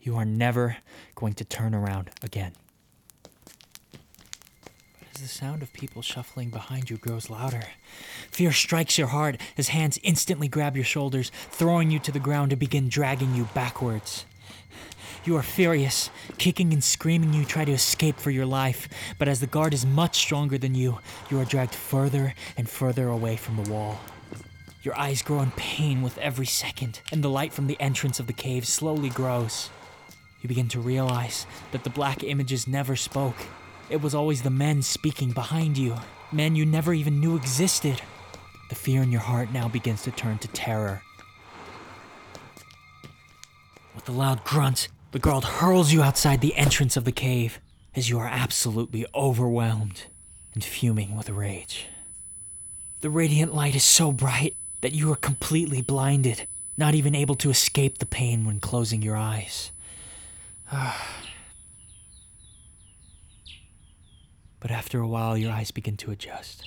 You 0.00 0.16
are 0.16 0.24
never 0.24 0.78
going 1.14 1.34
to 1.34 1.44
turn 1.44 1.74
around 1.74 2.10
again. 2.22 2.52
But 3.92 5.08
as 5.14 5.20
the 5.20 5.28
sound 5.28 5.62
of 5.62 5.72
people 5.72 6.02
shuffling 6.02 6.50
behind 6.50 6.88
you 6.88 6.96
grows 6.96 7.28
louder, 7.28 7.64
fear 8.30 8.52
strikes 8.52 8.96
your 8.96 9.08
heart 9.08 9.40
as 9.56 9.68
hands 9.68 9.98
instantly 10.02 10.48
grab 10.48 10.76
your 10.76 10.84
shoulders, 10.84 11.30
throwing 11.50 11.90
you 11.90 11.98
to 12.00 12.12
the 12.12 12.20
ground 12.20 12.50
to 12.50 12.56
begin 12.56 12.88
dragging 12.88 13.34
you 13.34 13.48
backwards. 13.54 14.24
You 15.24 15.36
are 15.36 15.42
furious, 15.42 16.08
kicking 16.38 16.72
and 16.72 16.82
screaming. 16.82 17.34
You 17.34 17.44
try 17.44 17.64
to 17.64 17.72
escape 17.72 18.18
for 18.18 18.30
your 18.30 18.46
life, 18.46 18.88
but 19.18 19.28
as 19.28 19.40
the 19.40 19.46
guard 19.46 19.74
is 19.74 19.84
much 19.84 20.16
stronger 20.16 20.56
than 20.56 20.74
you, 20.74 21.00
you 21.30 21.38
are 21.38 21.44
dragged 21.44 21.74
further 21.74 22.34
and 22.56 22.66
further 22.68 23.08
away 23.08 23.36
from 23.36 23.62
the 23.62 23.70
wall. 23.70 24.00
Your 24.88 24.98
eyes 24.98 25.20
grow 25.20 25.40
in 25.40 25.50
pain 25.50 26.00
with 26.00 26.16
every 26.16 26.46
second, 26.46 27.02
and 27.12 27.22
the 27.22 27.28
light 27.28 27.52
from 27.52 27.66
the 27.66 27.78
entrance 27.78 28.18
of 28.20 28.26
the 28.26 28.32
cave 28.32 28.66
slowly 28.66 29.10
grows. 29.10 29.68
You 30.40 30.48
begin 30.48 30.68
to 30.68 30.80
realize 30.80 31.46
that 31.72 31.84
the 31.84 31.90
black 31.90 32.24
images 32.24 32.66
never 32.66 32.96
spoke. 32.96 33.36
It 33.90 34.00
was 34.00 34.14
always 34.14 34.40
the 34.40 34.48
men 34.48 34.80
speaking 34.80 35.32
behind 35.32 35.76
you, 35.76 35.96
men 36.32 36.56
you 36.56 36.64
never 36.64 36.94
even 36.94 37.20
knew 37.20 37.36
existed. 37.36 38.00
The 38.70 38.76
fear 38.76 39.02
in 39.02 39.12
your 39.12 39.20
heart 39.20 39.52
now 39.52 39.68
begins 39.68 40.04
to 40.04 40.10
turn 40.10 40.38
to 40.38 40.48
terror. 40.48 41.02
With 43.94 44.08
a 44.08 44.12
loud 44.12 44.42
grunt, 44.42 44.88
the 45.12 45.18
girl 45.18 45.42
hurls 45.42 45.92
you 45.92 46.02
outside 46.02 46.40
the 46.40 46.56
entrance 46.56 46.96
of 46.96 47.04
the 47.04 47.12
cave 47.12 47.60
as 47.94 48.08
you 48.08 48.18
are 48.18 48.26
absolutely 48.26 49.04
overwhelmed 49.14 50.04
and 50.54 50.64
fuming 50.64 51.14
with 51.14 51.28
rage. 51.28 51.88
The 53.00 53.10
radiant 53.10 53.54
light 53.54 53.76
is 53.76 53.84
so 53.84 54.12
bright 54.12 54.56
that 54.80 54.92
you 54.92 55.12
are 55.12 55.16
completely 55.16 55.82
blinded, 55.82 56.46
not 56.76 56.94
even 56.94 57.14
able 57.14 57.34
to 57.36 57.50
escape 57.50 57.98
the 57.98 58.06
pain 58.06 58.44
when 58.44 58.60
closing 58.60 59.02
your 59.02 59.16
eyes. 59.16 59.72
but 64.60 64.70
after 64.70 65.00
a 65.00 65.08
while, 65.08 65.36
your 65.36 65.52
eyes 65.52 65.70
begin 65.70 65.96
to 65.96 66.10
adjust. 66.10 66.64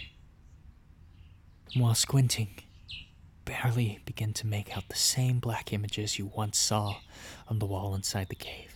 And 1.73 1.81
while 1.81 1.95
squinting, 1.95 2.49
barely 3.45 3.99
begin 4.05 4.33
to 4.33 4.47
make 4.47 4.75
out 4.75 4.89
the 4.89 4.95
same 4.95 5.39
black 5.39 5.71
images 5.73 6.19
you 6.19 6.31
once 6.35 6.57
saw 6.57 6.97
on 7.47 7.59
the 7.59 7.65
wall 7.65 7.95
inside 7.95 8.29
the 8.29 8.35
cave. 8.35 8.75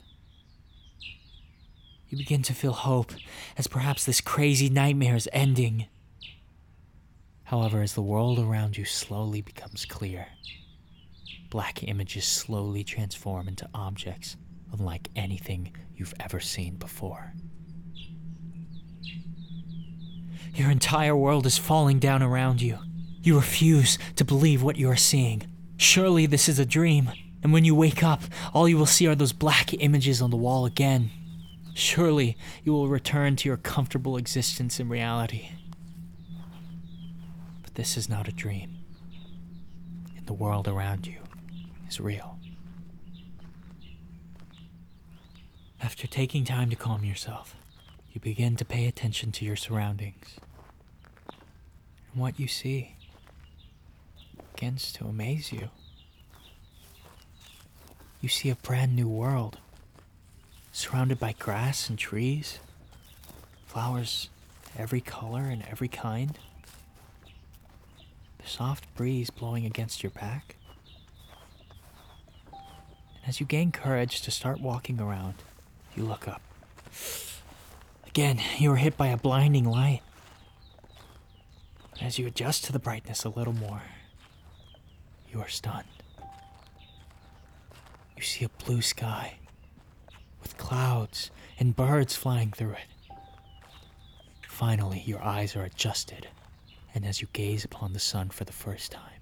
You 2.07 2.17
begin 2.17 2.43
to 2.43 2.53
feel 2.53 2.73
hope 2.73 3.11
as 3.57 3.67
perhaps 3.67 4.05
this 4.05 4.21
crazy 4.21 4.69
nightmare 4.69 5.15
is 5.15 5.27
ending. 5.33 5.87
However, 7.45 7.81
as 7.81 7.93
the 7.93 8.01
world 8.01 8.39
around 8.39 8.75
you 8.75 8.85
slowly 8.85 9.41
becomes 9.41 9.85
clear, 9.85 10.27
black 11.51 11.83
images 11.83 12.25
slowly 12.25 12.83
transform 12.83 13.47
into 13.47 13.69
objects 13.73 14.35
unlike 14.73 15.09
anything 15.15 15.71
you've 15.95 16.15
ever 16.19 16.39
seen 16.39 16.75
before. 16.75 17.33
Your 20.55 20.71
entire 20.71 21.15
world 21.15 21.45
is 21.45 21.57
falling 21.57 21.99
down 21.99 22.23
around 22.23 22.61
you. 22.61 22.79
You 23.21 23.35
refuse 23.35 23.99
to 24.15 24.25
believe 24.25 24.63
what 24.63 24.77
you 24.77 24.89
are 24.89 24.95
seeing. 24.95 25.43
Surely 25.77 26.25
this 26.25 26.49
is 26.49 26.57
a 26.57 26.65
dream, 26.65 27.11
and 27.43 27.53
when 27.53 27.63
you 27.63 27.75
wake 27.75 28.03
up, 28.03 28.23
all 28.53 28.67
you 28.67 28.77
will 28.77 28.85
see 28.85 29.05
are 29.05 29.15
those 29.15 29.33
black 29.33 29.73
images 29.73 30.21
on 30.21 30.31
the 30.31 30.37
wall 30.37 30.65
again. 30.65 31.11
Surely 31.75 32.37
you 32.63 32.71
will 32.71 32.87
return 32.87 33.35
to 33.35 33.49
your 33.49 33.57
comfortable 33.57 34.17
existence 34.17 34.79
in 34.79 34.89
reality. 34.89 35.49
This 37.75 37.97
is 37.97 38.07
not 38.07 38.29
a 38.29 38.31
dream, 38.31 38.77
and 40.15 40.25
the 40.25 40.33
world 40.33 40.65
around 40.65 41.05
you 41.05 41.17
is 41.89 41.99
real. 41.99 42.39
After 45.81 46.07
taking 46.07 46.45
time 46.45 46.69
to 46.69 46.77
calm 46.77 47.03
yourself, 47.03 47.53
you 48.13 48.21
begin 48.21 48.55
to 48.55 48.65
pay 48.65 48.87
attention 48.87 49.33
to 49.33 49.45
your 49.45 49.57
surroundings. 49.57 50.37
And 52.13 52.21
what 52.21 52.39
you 52.39 52.47
see 52.47 52.95
begins 54.53 54.93
to 54.93 55.05
amaze 55.05 55.51
you. 55.51 55.67
You 58.21 58.29
see 58.29 58.49
a 58.49 58.55
brand 58.55 58.95
new 58.95 59.09
world, 59.09 59.59
surrounded 60.71 61.19
by 61.19 61.33
grass 61.37 61.89
and 61.89 61.99
trees, 61.99 62.59
flowers 63.67 64.29
every 64.77 65.01
color 65.01 65.41
and 65.41 65.61
every 65.69 65.89
kind, 65.89 66.39
soft 68.45 68.93
breeze 68.95 69.29
blowing 69.29 69.65
against 69.65 70.03
your 70.03 70.11
back. 70.11 70.55
And 72.51 73.27
as 73.27 73.39
you 73.39 73.45
gain 73.45 73.71
courage 73.71 74.21
to 74.21 74.31
start 74.31 74.59
walking 74.61 74.99
around, 74.99 75.35
you 75.95 76.03
look 76.03 76.27
up. 76.27 76.41
Again, 78.07 78.39
you 78.59 78.71
are 78.71 78.77
hit 78.77 78.97
by 78.97 79.07
a 79.07 79.17
blinding 79.17 79.65
light. 79.65 80.01
As 82.01 82.19
you 82.19 82.27
adjust 82.27 82.65
to 82.65 82.71
the 82.71 82.79
brightness 82.79 83.23
a 83.23 83.29
little 83.29 83.53
more, 83.53 83.81
you 85.31 85.41
are 85.41 85.47
stunned. 85.47 85.87
You 88.15 88.23
see 88.23 88.45
a 88.45 88.63
blue 88.63 88.81
sky 88.81 89.39
with 90.41 90.57
clouds 90.57 91.31
and 91.59 91.75
birds 91.75 92.15
flying 92.15 92.51
through 92.51 92.71
it. 92.71 93.17
Finally, 94.47 95.03
your 95.05 95.21
eyes 95.21 95.55
are 95.55 95.63
adjusted, 95.63 96.27
and 96.95 97.05
as 97.05 97.21
you 97.21 97.27
gaze 97.33 97.65
upon 97.65 97.91
the 97.91 97.99
sun 97.99 98.29
for 98.29 98.45
the 98.45 98.53
first 98.53 98.91
time, 98.91 99.21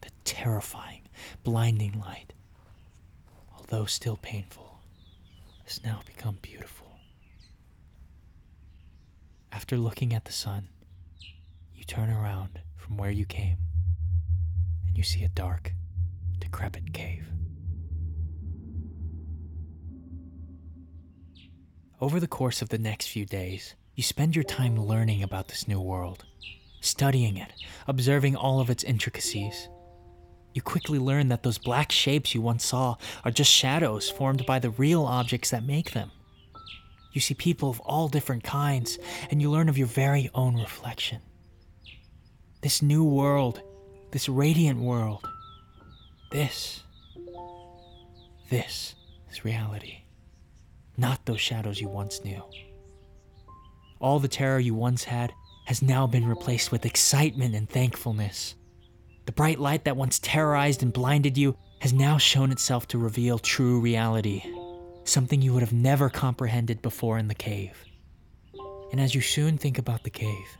the 0.00 0.10
terrifying, 0.24 1.02
blinding 1.42 2.00
light, 2.00 2.32
although 3.56 3.84
still 3.84 4.16
painful, 4.16 4.78
has 5.64 5.82
now 5.82 6.00
become 6.06 6.38
beautiful. 6.40 6.86
After 9.50 9.76
looking 9.76 10.14
at 10.14 10.24
the 10.24 10.32
sun, 10.32 10.68
you 11.74 11.82
turn 11.84 12.10
around 12.10 12.60
from 12.76 12.96
where 12.96 13.10
you 13.10 13.26
came 13.26 13.58
and 14.86 14.96
you 14.96 15.02
see 15.02 15.24
a 15.24 15.28
dark, 15.28 15.72
decrepit 16.38 16.92
cave. 16.92 17.26
Over 22.00 22.20
the 22.20 22.28
course 22.28 22.62
of 22.62 22.68
the 22.68 22.78
next 22.78 23.08
few 23.08 23.24
days, 23.24 23.74
you 23.96 24.02
spend 24.02 24.36
your 24.36 24.44
time 24.44 24.78
learning 24.78 25.22
about 25.22 25.48
this 25.48 25.66
new 25.66 25.80
world, 25.80 26.26
studying 26.80 27.36
it, 27.36 27.52
observing 27.86 28.36
all 28.36 28.60
of 28.60 28.70
its 28.70 28.84
intricacies 28.84 29.68
you 30.56 30.62
quickly 30.62 30.98
learn 30.98 31.28
that 31.28 31.42
those 31.42 31.58
black 31.58 31.92
shapes 31.92 32.34
you 32.34 32.40
once 32.40 32.64
saw 32.64 32.96
are 33.26 33.30
just 33.30 33.52
shadows 33.52 34.08
formed 34.08 34.46
by 34.46 34.58
the 34.58 34.70
real 34.70 35.04
objects 35.04 35.50
that 35.50 35.62
make 35.62 35.90
them. 35.90 36.10
You 37.12 37.20
see 37.20 37.34
people 37.34 37.68
of 37.68 37.78
all 37.80 38.08
different 38.08 38.42
kinds, 38.42 38.98
and 39.30 39.42
you 39.42 39.50
learn 39.50 39.68
of 39.68 39.76
your 39.76 39.86
very 39.86 40.30
own 40.34 40.56
reflection. 40.56 41.20
This 42.62 42.80
new 42.80 43.04
world, 43.04 43.60
this 44.12 44.30
radiant 44.30 44.80
world, 44.80 45.28
this, 46.32 46.82
this 48.48 48.94
is 49.30 49.44
reality, 49.44 50.04
not 50.96 51.26
those 51.26 51.40
shadows 51.40 51.82
you 51.82 51.90
once 51.90 52.24
knew. 52.24 52.42
All 54.00 54.20
the 54.20 54.26
terror 54.26 54.58
you 54.58 54.74
once 54.74 55.04
had 55.04 55.34
has 55.66 55.82
now 55.82 56.06
been 56.06 56.26
replaced 56.26 56.72
with 56.72 56.86
excitement 56.86 57.54
and 57.54 57.68
thankfulness. 57.68 58.54
The 59.26 59.32
bright 59.32 59.58
light 59.58 59.84
that 59.84 59.96
once 59.96 60.20
terrorized 60.20 60.82
and 60.82 60.92
blinded 60.92 61.36
you 61.36 61.56
has 61.80 61.92
now 61.92 62.18
shown 62.18 62.52
itself 62.52 62.86
to 62.88 62.98
reveal 62.98 63.38
true 63.38 63.80
reality, 63.80 64.42
something 65.04 65.42
you 65.42 65.52
would 65.52 65.62
have 65.62 65.72
never 65.72 66.08
comprehended 66.08 66.80
before 66.82 67.18
in 67.18 67.28
the 67.28 67.34
cave. 67.34 67.84
And 68.92 69.00
as 69.00 69.14
you 69.14 69.20
soon 69.20 69.58
think 69.58 69.78
about 69.78 70.04
the 70.04 70.10
cave, 70.10 70.56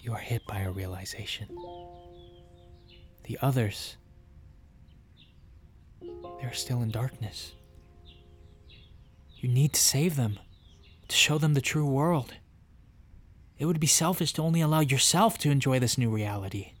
you 0.00 0.12
are 0.12 0.18
hit 0.18 0.46
by 0.46 0.60
a 0.60 0.70
realization. 0.70 1.48
The 3.24 3.36
others, 3.42 3.96
they 6.00 6.46
are 6.46 6.52
still 6.52 6.82
in 6.82 6.90
darkness. 6.90 7.52
You 9.38 9.48
need 9.48 9.72
to 9.72 9.80
save 9.80 10.14
them, 10.14 10.38
to 11.08 11.16
show 11.16 11.38
them 11.38 11.54
the 11.54 11.60
true 11.60 11.86
world. 11.86 12.34
It 13.64 13.66
would 13.66 13.80
be 13.80 13.86
selfish 13.86 14.34
to 14.34 14.42
only 14.42 14.60
allow 14.60 14.80
yourself 14.80 15.38
to 15.38 15.50
enjoy 15.50 15.78
this 15.78 15.96
new 15.96 16.10
reality. 16.10 16.72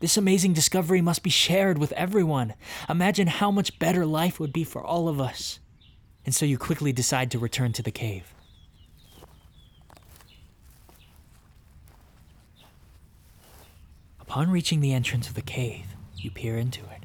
This 0.00 0.18
amazing 0.18 0.52
discovery 0.52 1.00
must 1.00 1.22
be 1.22 1.30
shared 1.30 1.78
with 1.78 1.92
everyone. 1.92 2.52
Imagine 2.90 3.26
how 3.26 3.50
much 3.50 3.78
better 3.78 4.04
life 4.04 4.38
would 4.38 4.52
be 4.52 4.62
for 4.62 4.84
all 4.84 5.08
of 5.08 5.18
us. 5.18 5.60
And 6.26 6.34
so 6.34 6.44
you 6.44 6.58
quickly 6.58 6.92
decide 6.92 7.30
to 7.30 7.38
return 7.38 7.72
to 7.72 7.82
the 7.82 7.90
cave. 7.90 8.34
Upon 14.20 14.50
reaching 14.50 14.80
the 14.80 14.92
entrance 14.92 15.26
of 15.26 15.32
the 15.32 15.40
cave, 15.40 15.86
you 16.16 16.30
peer 16.30 16.58
into 16.58 16.82
it, 16.82 17.02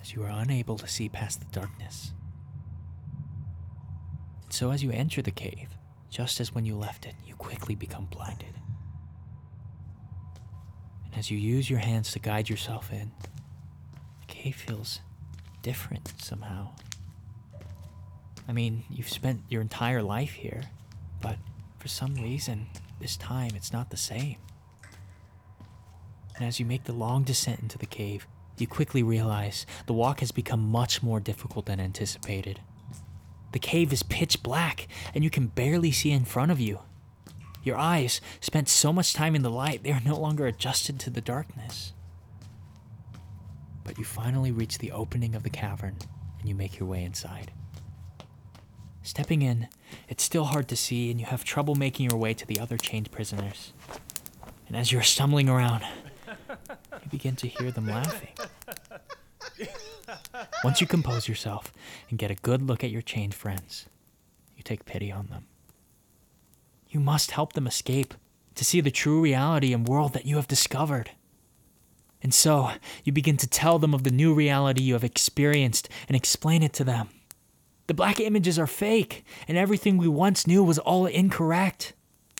as 0.00 0.14
you 0.14 0.22
are 0.22 0.30
unable 0.30 0.78
to 0.78 0.88
see 0.88 1.10
past 1.10 1.40
the 1.40 1.60
darkness. 1.60 2.12
And 4.44 4.54
so 4.54 4.70
as 4.70 4.82
you 4.82 4.90
enter 4.90 5.20
the 5.20 5.30
cave, 5.30 5.68
just 6.08 6.40
as 6.40 6.54
when 6.54 6.64
you 6.64 6.76
left 6.76 7.04
it, 7.04 7.14
you 7.36 7.44
quickly 7.44 7.74
become 7.74 8.06
blinded 8.06 8.54
And 11.06 11.18
as 11.18 11.30
you 11.30 11.38
use 11.38 11.68
your 11.70 11.78
hands 11.78 12.12
to 12.12 12.18
guide 12.18 12.48
yourself 12.48 12.92
in, 12.92 13.10
the 14.20 14.26
cave 14.26 14.56
feels 14.56 15.00
different 15.62 16.12
somehow. 16.22 16.68
I 18.48 18.52
mean, 18.52 18.84
you've 18.90 19.08
spent 19.08 19.42
your 19.48 19.60
entire 19.62 20.02
life 20.02 20.32
here, 20.32 20.62
but 21.20 21.36
for 21.78 21.88
some 21.88 22.14
reason, 22.14 22.66
this 23.00 23.16
time 23.16 23.52
it's 23.54 23.72
not 23.72 23.90
the 23.90 23.96
same. 23.96 24.36
And 26.36 26.44
as 26.44 26.60
you 26.60 26.66
make 26.66 26.84
the 26.84 26.92
long 26.92 27.24
descent 27.24 27.60
into 27.60 27.78
the 27.78 27.86
cave, 27.86 28.26
you 28.58 28.66
quickly 28.66 29.02
realize 29.02 29.66
the 29.86 29.92
walk 29.92 30.20
has 30.20 30.32
become 30.32 30.60
much 30.60 31.02
more 31.02 31.20
difficult 31.20 31.66
than 31.66 31.80
anticipated. 31.80 32.60
The 33.52 33.58
cave 33.58 33.92
is 33.92 34.02
pitch 34.02 34.42
black, 34.42 34.86
and 35.14 35.24
you 35.24 35.30
can 35.30 35.46
barely 35.46 35.90
see 35.90 36.10
in 36.10 36.24
front 36.24 36.50
of 36.52 36.60
you. 36.60 36.80
Your 37.66 37.76
eyes 37.76 38.20
spent 38.40 38.68
so 38.68 38.92
much 38.92 39.12
time 39.12 39.34
in 39.34 39.42
the 39.42 39.50
light, 39.50 39.82
they 39.82 39.90
are 39.90 40.00
no 40.04 40.16
longer 40.16 40.46
adjusted 40.46 41.00
to 41.00 41.10
the 41.10 41.20
darkness. 41.20 41.92
But 43.82 43.98
you 43.98 44.04
finally 44.04 44.52
reach 44.52 44.78
the 44.78 44.92
opening 44.92 45.34
of 45.34 45.42
the 45.42 45.50
cavern 45.50 45.96
and 46.38 46.48
you 46.48 46.54
make 46.54 46.78
your 46.78 46.88
way 46.88 47.02
inside. 47.02 47.50
Stepping 49.02 49.42
in, 49.42 49.66
it's 50.08 50.22
still 50.22 50.44
hard 50.44 50.68
to 50.68 50.76
see, 50.76 51.10
and 51.10 51.18
you 51.18 51.26
have 51.26 51.42
trouble 51.42 51.74
making 51.74 52.08
your 52.08 52.18
way 52.18 52.34
to 52.34 52.46
the 52.46 52.60
other 52.60 52.76
chained 52.76 53.10
prisoners. 53.10 53.72
And 54.68 54.76
as 54.76 54.92
you're 54.92 55.02
stumbling 55.02 55.48
around, 55.48 55.82
you 56.48 57.10
begin 57.10 57.34
to 57.34 57.48
hear 57.48 57.72
them 57.72 57.88
laughing. 57.88 58.34
Once 60.62 60.80
you 60.80 60.86
compose 60.86 61.26
yourself 61.26 61.72
and 62.10 62.18
get 62.18 62.30
a 62.30 62.36
good 62.36 62.62
look 62.62 62.84
at 62.84 62.90
your 62.90 63.02
chained 63.02 63.34
friends, 63.34 63.86
you 64.56 64.62
take 64.62 64.84
pity 64.84 65.10
on 65.10 65.26
them. 65.26 65.46
You 66.88 67.00
must 67.00 67.32
help 67.32 67.52
them 67.52 67.66
escape 67.66 68.14
to 68.54 68.64
see 68.64 68.80
the 68.80 68.90
true 68.90 69.20
reality 69.20 69.72
and 69.72 69.86
world 69.86 70.12
that 70.14 70.26
you 70.26 70.36
have 70.36 70.48
discovered. 70.48 71.10
And 72.22 72.32
so, 72.32 72.70
you 73.04 73.12
begin 73.12 73.36
to 73.38 73.46
tell 73.46 73.78
them 73.78 73.94
of 73.94 74.02
the 74.02 74.10
new 74.10 74.34
reality 74.34 74.82
you 74.82 74.94
have 74.94 75.04
experienced 75.04 75.88
and 76.08 76.16
explain 76.16 76.62
it 76.62 76.72
to 76.74 76.84
them. 76.84 77.08
The 77.86 77.94
black 77.94 78.18
images 78.18 78.58
are 78.58 78.66
fake, 78.66 79.24
and 79.46 79.56
everything 79.56 79.96
we 79.96 80.08
once 80.08 80.46
knew 80.46 80.64
was 80.64 80.78
all 80.78 81.06
incorrect. 81.06 81.92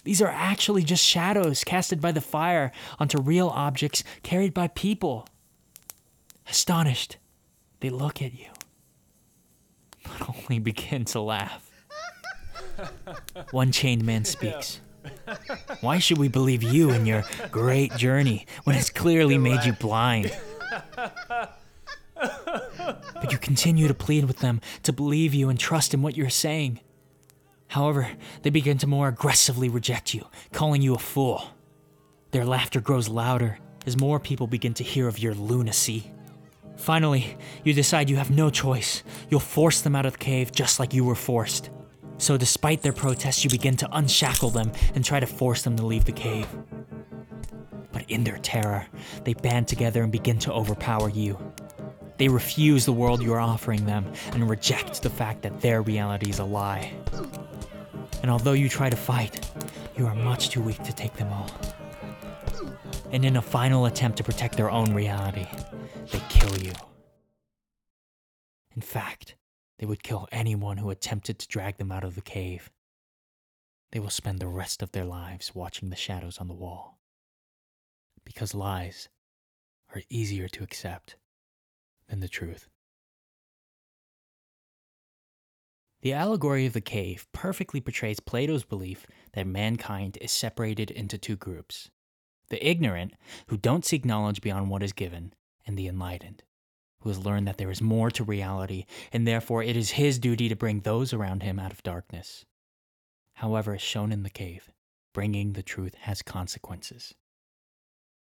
These 0.03 0.23
are 0.23 0.29
actually 0.29 0.83
just 0.83 1.05
shadows 1.05 1.63
casted 1.65 2.01
by 2.01 2.13
the 2.13 2.21
fire 2.21 2.73
onto 2.99 3.21
real 3.21 3.49
objects 3.49 4.03
carried 4.23 4.55
by 4.55 4.69
people. 4.69 5.29
Astonished, 6.49 7.17
they 7.81 7.91
look 7.91 8.23
at 8.23 8.33
you, 8.33 8.51
but 10.05 10.29
only 10.29 10.59
begin 10.59 11.05
to 11.07 11.21
laugh. 11.21 11.66
One 13.51 13.73
chained 13.73 14.05
man 14.05 14.25
speaks. 14.25 14.81
Why 15.81 15.99
should 15.99 16.19
we 16.19 16.29
believe 16.29 16.63
you 16.63 16.91
in 16.91 17.07
your 17.07 17.25
great 17.51 17.95
journey 17.97 18.47
when 18.65 18.77
it's 18.77 18.91
clearly 18.91 19.39
made 19.39 19.65
you 19.65 19.73
blind? 19.73 20.37
But 22.15 23.33
you 23.33 23.39
continue 23.39 23.89
to 23.89 23.95
plead 23.95 24.25
with 24.25 24.39
them 24.39 24.61
to 24.85 24.93
believe 24.93 25.35
you 25.35 25.49
and 25.49 25.59
trust 25.59 25.95
in 25.95 26.03
what 26.03 26.17
you're 26.17 26.31
saying. 26.31 26.81
However, 27.69 28.09
they 28.43 28.51
begin 28.51 28.79
to 28.79 28.87
more 28.87 29.09
aggressively 29.09 29.69
reject 29.69 30.15
you, 30.15 30.27
calling 30.53 30.83
you 30.83 30.95
a 30.95 30.99
fool. 30.99 31.51
Their 32.31 32.45
laughter 32.45 32.81
grows 32.81 33.09
louder 33.09 33.59
as 33.87 33.97
more 33.97 34.21
people 34.21 34.47
begin 34.47 34.75
to 34.75 34.85
hear 34.85 35.09
of 35.09 35.19
your 35.19 35.35
lunacy. 35.35 36.11
Finally, 36.77 37.37
you 37.65 37.73
decide 37.73 38.11
you 38.11 38.17
have 38.17 38.31
no 38.31 38.51
choice. 38.51 39.03
You'll 39.31 39.41
force 39.41 39.81
them 39.81 39.97
out 39.97 40.07
of 40.07 40.13
the 40.13 40.19
cave 40.19 40.53
just 40.53 40.79
like 40.79 40.93
you 40.95 41.05
were 41.05 41.15
forced. 41.15 41.71
So, 42.19 42.37
despite 42.37 42.83
their 42.83 42.93
protests, 42.93 43.45
you 43.45 43.51
begin 43.51 43.77
to 43.77 43.89
unshackle 43.93 44.51
them 44.51 44.73
and 44.95 45.05
try 45.05 45.21
to 45.21 45.27
force 45.27 45.63
them 45.63 45.77
to 45.77 45.87
leave 45.87 46.05
the 46.05 46.13
cave. 46.13 46.49
But 47.93 48.11
in 48.11 48.25
their 48.25 48.39
terror, 48.39 48.87
they 49.25 49.35
band 49.35 49.69
together 49.69 50.03
and 50.03 50.11
begin 50.11 50.39
to 50.41 50.53
overpower 50.53 51.09
you. 51.09 51.39
They 52.19 52.29
refuse 52.29 52.87
the 52.87 52.93
world 52.93 53.23
you 53.23 53.35
are 53.35 53.41
offering 53.41 53.85
them 53.85 54.11
and 54.33 54.49
reject 54.49 55.03
the 55.03 55.11
fact 55.11 55.43
that 55.43 55.61
their 55.61 55.83
reality 55.83 56.31
is 56.31 56.39
a 56.39 56.45
lie. 56.45 56.95
And 58.23 58.31
although 58.31 58.53
you 58.53 58.69
try 58.69 58.89
to 58.89 58.97
fight, 58.97 59.51
you 59.97 60.07
are 60.07 60.15
much 60.15 60.49
too 60.49 60.63
weak 60.63 60.83
to 60.85 60.93
take 60.93 61.15
them 61.15 61.33
all. 61.33 61.51
And 63.13 63.25
in 63.25 63.37
a 63.37 63.43
final 63.43 63.87
attempt 63.87 64.17
to 64.19 64.25
protect 64.25 64.57
their 64.57 64.71
own 64.71 64.95
reality, 64.95 65.47
they 66.11 66.21
kill 66.29 66.57
you. 66.59 66.73
In 68.75 68.83
fact, 68.83 69.37
they 69.79 69.87
would 69.87 70.03
kill 70.03 70.29
anyone 70.33 70.79
who 70.79 70.91
attempted 70.91 71.39
to 71.39 71.49
drag 71.49 71.77
them 71.77 71.93
out 71.93 72.05
of 72.05 72.15
the 72.15 72.23
cave. 72.23 72.71
They 73.93 74.01
will 74.01 74.11
spend 74.11 74.41
the 74.41 74.49
rest 74.49 74.83
of 74.83 74.93
their 74.93 75.05
lives 75.05 75.55
watching 75.55 75.91
the 75.91 75.97
shadows 75.97 76.39
on 76.39 76.49
the 76.49 76.55
wall. 76.55 76.99
Because 78.25 78.55
lies 78.55 79.09
are 79.95 80.03
easier 80.09 80.49
to 80.49 80.65
accept 80.65 81.17
than 82.09 82.21
the 82.21 82.29
truth. 82.29 82.69
The 86.03 86.13
allegory 86.13 86.67
of 86.67 86.73
the 86.73 86.81
cave 86.81 87.27
perfectly 87.33 87.81
portrays 87.81 88.21
Plato's 88.21 88.65
belief 88.65 89.07
that 89.33 89.47
mankind 89.47 90.19
is 90.21 90.31
separated 90.31 90.91
into 90.91 91.19
two 91.19 91.37
groups 91.37 91.91
the 92.49 92.65
ignorant, 92.65 93.15
who 93.49 93.57
don't 93.57 93.85
seek 93.85 94.05
knowledge 94.05 94.41
beyond 94.41 94.71
what 94.71 94.83
is 94.83 94.93
given, 94.93 95.33
and 95.67 95.77
the 95.77 95.89
enlightened, 95.89 96.45
who 97.07 97.11
has 97.11 97.25
learned 97.25 97.47
that 97.47 97.57
there 97.57 97.71
is 97.71 97.81
more 97.81 98.11
to 98.11 98.25
reality, 98.25 98.85
and 99.13 99.29
therefore 99.29 99.63
it 99.63 99.77
is 99.77 99.91
his 99.91 100.19
duty 100.19 100.49
to 100.49 100.57
bring 100.57 100.81
those 100.81 101.13
around 101.13 101.45
him 101.45 101.57
out 101.57 101.71
of 101.71 101.81
darkness. 101.85 102.45
However, 103.35 103.75
as 103.75 103.81
shown 103.81 104.11
in 104.11 104.25
the 104.25 104.29
cave, 104.29 104.73
bringing 105.15 105.53
the 105.53 105.63
truth 105.63 105.95
has 106.01 106.21
consequences. 106.21 107.15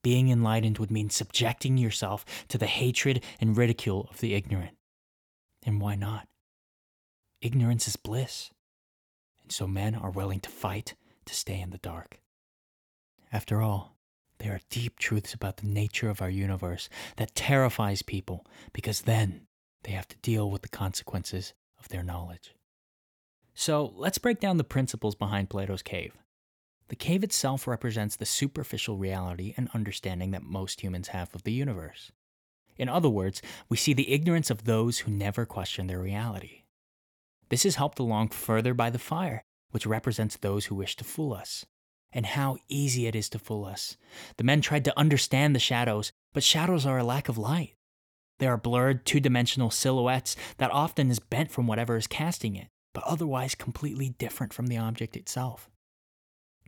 Being 0.02 0.30
enlightened 0.30 0.78
would 0.78 0.90
mean 0.90 1.10
subjecting 1.10 1.76
yourself 1.76 2.24
to 2.48 2.56
the 2.56 2.64
hatred 2.64 3.22
and 3.38 3.58
ridicule 3.58 4.08
of 4.10 4.20
the 4.20 4.32
ignorant. 4.32 4.78
And 5.66 5.78
why 5.78 5.94
not? 5.94 6.26
Ignorance 7.42 7.86
is 7.86 7.96
bliss. 7.96 8.52
And 9.42 9.52
so 9.52 9.66
men 9.66 9.94
are 9.94 10.10
willing 10.10 10.40
to 10.40 10.48
fight 10.48 10.94
to 11.26 11.34
stay 11.34 11.60
in 11.60 11.72
the 11.72 11.76
dark. 11.76 12.20
After 13.30 13.60
all, 13.60 13.91
there 14.42 14.54
are 14.54 14.60
deep 14.70 14.98
truths 14.98 15.32
about 15.32 15.58
the 15.58 15.68
nature 15.68 16.10
of 16.10 16.20
our 16.20 16.28
universe 16.28 16.88
that 17.16 17.34
terrifies 17.34 18.02
people 18.02 18.44
because 18.72 19.02
then 19.02 19.46
they 19.84 19.92
have 19.92 20.08
to 20.08 20.16
deal 20.18 20.50
with 20.50 20.62
the 20.62 20.68
consequences 20.68 21.54
of 21.78 21.88
their 21.88 22.02
knowledge. 22.02 22.54
So 23.54 23.92
let's 23.96 24.18
break 24.18 24.40
down 24.40 24.56
the 24.56 24.64
principles 24.64 25.14
behind 25.14 25.48
Plato's 25.48 25.82
cave. 25.82 26.14
The 26.88 26.96
cave 26.96 27.22
itself 27.22 27.68
represents 27.68 28.16
the 28.16 28.26
superficial 28.26 28.96
reality 28.96 29.54
and 29.56 29.70
understanding 29.74 30.32
that 30.32 30.42
most 30.42 30.80
humans 30.80 31.08
have 31.08 31.32
of 31.34 31.44
the 31.44 31.52
universe. 31.52 32.10
In 32.76 32.88
other 32.88 33.08
words, 33.08 33.42
we 33.68 33.76
see 33.76 33.92
the 33.92 34.12
ignorance 34.12 34.50
of 34.50 34.64
those 34.64 35.00
who 35.00 35.12
never 35.12 35.46
question 35.46 35.86
their 35.86 36.00
reality. 36.00 36.62
This 37.48 37.64
is 37.64 37.76
helped 37.76 38.00
along 38.00 38.30
further 38.30 38.74
by 38.74 38.90
the 38.90 38.98
fire, 38.98 39.44
which 39.70 39.86
represents 39.86 40.36
those 40.36 40.66
who 40.66 40.74
wish 40.74 40.96
to 40.96 41.04
fool 41.04 41.32
us. 41.32 41.64
And 42.12 42.26
how 42.26 42.58
easy 42.68 43.06
it 43.06 43.16
is 43.16 43.28
to 43.30 43.38
fool 43.38 43.64
us. 43.64 43.96
The 44.36 44.44
men 44.44 44.60
tried 44.60 44.84
to 44.84 44.98
understand 44.98 45.54
the 45.54 45.60
shadows, 45.60 46.12
but 46.34 46.42
shadows 46.42 46.84
are 46.84 46.98
a 46.98 47.04
lack 47.04 47.28
of 47.28 47.38
light. 47.38 47.74
They 48.38 48.46
are 48.46 48.58
blurred, 48.58 49.06
two 49.06 49.20
dimensional 49.20 49.70
silhouettes 49.70 50.36
that 50.58 50.70
often 50.70 51.10
is 51.10 51.18
bent 51.18 51.50
from 51.50 51.66
whatever 51.66 51.96
is 51.96 52.06
casting 52.06 52.56
it, 52.56 52.68
but 52.92 53.04
otherwise 53.04 53.54
completely 53.54 54.10
different 54.10 54.52
from 54.52 54.66
the 54.66 54.76
object 54.76 55.16
itself. 55.16 55.70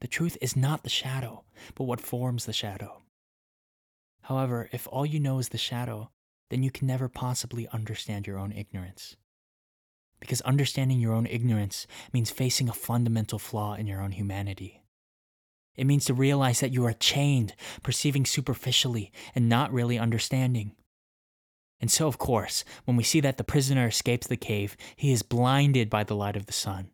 The 0.00 0.08
truth 0.08 0.38
is 0.40 0.56
not 0.56 0.82
the 0.82 0.90
shadow, 0.90 1.44
but 1.74 1.84
what 1.84 2.00
forms 2.00 2.46
the 2.46 2.52
shadow. 2.52 3.02
However, 4.22 4.68
if 4.72 4.88
all 4.90 5.04
you 5.04 5.20
know 5.20 5.38
is 5.38 5.50
the 5.50 5.58
shadow, 5.58 6.10
then 6.50 6.62
you 6.62 6.70
can 6.70 6.86
never 6.86 7.08
possibly 7.08 7.68
understand 7.68 8.26
your 8.26 8.38
own 8.38 8.52
ignorance. 8.52 9.16
Because 10.20 10.40
understanding 10.42 11.00
your 11.00 11.12
own 11.12 11.26
ignorance 11.26 11.86
means 12.12 12.30
facing 12.30 12.68
a 12.68 12.72
fundamental 12.72 13.38
flaw 13.38 13.74
in 13.74 13.86
your 13.86 14.00
own 14.00 14.12
humanity. 14.12 14.83
It 15.76 15.86
means 15.86 16.04
to 16.06 16.14
realize 16.14 16.60
that 16.60 16.72
you 16.72 16.84
are 16.86 16.92
chained, 16.92 17.54
perceiving 17.82 18.24
superficially, 18.24 19.12
and 19.34 19.48
not 19.48 19.72
really 19.72 19.98
understanding. 19.98 20.72
And 21.80 21.90
so, 21.90 22.06
of 22.06 22.18
course, 22.18 22.64
when 22.84 22.96
we 22.96 23.02
see 23.02 23.20
that 23.20 23.36
the 23.36 23.44
prisoner 23.44 23.86
escapes 23.86 24.26
the 24.26 24.36
cave, 24.36 24.76
he 24.96 25.12
is 25.12 25.22
blinded 25.22 25.90
by 25.90 26.04
the 26.04 26.14
light 26.14 26.36
of 26.36 26.46
the 26.46 26.52
sun. 26.52 26.90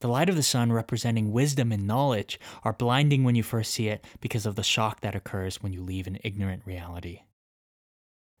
The 0.00 0.08
light 0.08 0.28
of 0.28 0.34
the 0.34 0.42
sun, 0.42 0.72
representing 0.72 1.30
wisdom 1.30 1.70
and 1.70 1.86
knowledge, 1.86 2.40
are 2.64 2.72
blinding 2.72 3.22
when 3.22 3.36
you 3.36 3.44
first 3.44 3.72
see 3.72 3.88
it 3.88 4.04
because 4.20 4.46
of 4.46 4.56
the 4.56 4.64
shock 4.64 5.00
that 5.02 5.14
occurs 5.14 5.62
when 5.62 5.72
you 5.72 5.82
leave 5.82 6.08
an 6.08 6.18
ignorant 6.24 6.62
reality. 6.66 7.20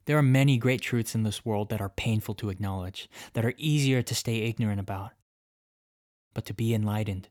There 0.06 0.18
are 0.18 0.22
many 0.22 0.58
great 0.58 0.80
truths 0.80 1.14
in 1.14 1.22
this 1.22 1.44
world 1.44 1.68
that 1.68 1.80
are 1.80 1.88
painful 1.88 2.34
to 2.36 2.50
acknowledge, 2.50 3.08
that 3.34 3.44
are 3.44 3.54
easier 3.56 4.02
to 4.02 4.14
stay 4.14 4.38
ignorant 4.38 4.80
about. 4.80 5.12
But 6.34 6.46
to 6.46 6.54
be 6.54 6.74
enlightened 6.74 7.28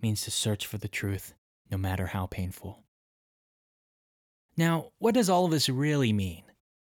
means 0.00 0.22
to 0.22 0.30
search 0.30 0.66
for 0.66 0.78
the 0.78 0.88
truth, 0.88 1.34
no 1.74 1.78
matter 1.78 2.06
how 2.06 2.24
painful. 2.26 2.84
Now, 4.56 4.92
what 5.00 5.16
does 5.16 5.28
all 5.28 5.46
of 5.46 5.50
this 5.50 5.68
really 5.68 6.12
mean? 6.12 6.44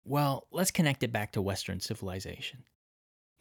Well, 0.05 0.47
let's 0.53 0.71
connect 0.71 1.03
it 1.03 1.11
back 1.11 1.33
to 1.33 1.41
Western 1.41 1.81
civilization. 1.81 2.65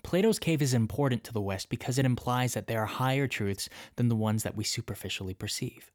Plato's 0.01 0.39
cave 0.39 0.61
is 0.61 0.73
important 0.73 1.25
to 1.25 1.33
the 1.33 1.41
West 1.41 1.67
because 1.67 1.97
it 1.97 2.05
implies 2.05 2.53
that 2.53 2.67
there 2.67 2.79
are 2.79 2.85
higher 2.85 3.27
truths 3.27 3.67
than 3.97 4.07
the 4.07 4.15
ones 4.15 4.43
that 4.43 4.55
we 4.55 4.63
superficially 4.63 5.33
perceive. 5.33 5.91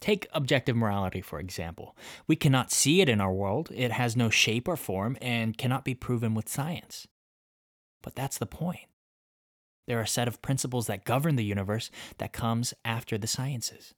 Take 0.00 0.26
objective 0.32 0.74
morality, 0.74 1.20
for 1.20 1.38
example. 1.38 1.96
We 2.26 2.34
cannot 2.34 2.72
see 2.72 3.00
it 3.00 3.08
in 3.08 3.20
our 3.20 3.32
world, 3.32 3.70
it 3.72 3.92
has 3.92 4.16
no 4.16 4.30
shape 4.30 4.66
or 4.66 4.76
form, 4.76 5.16
and 5.22 5.56
cannot 5.56 5.84
be 5.84 5.94
proven 5.94 6.34
with 6.34 6.48
science. 6.48 7.06
But 8.02 8.16
that's 8.16 8.38
the 8.38 8.46
point. 8.46 8.88
There 9.86 9.98
are 10.00 10.02
a 10.02 10.08
set 10.08 10.26
of 10.26 10.42
principles 10.42 10.88
that 10.88 11.04
govern 11.04 11.36
the 11.36 11.44
universe 11.44 11.88
that 12.18 12.32
comes 12.32 12.74
after 12.84 13.16
the 13.16 13.28
sciences. 13.28 13.94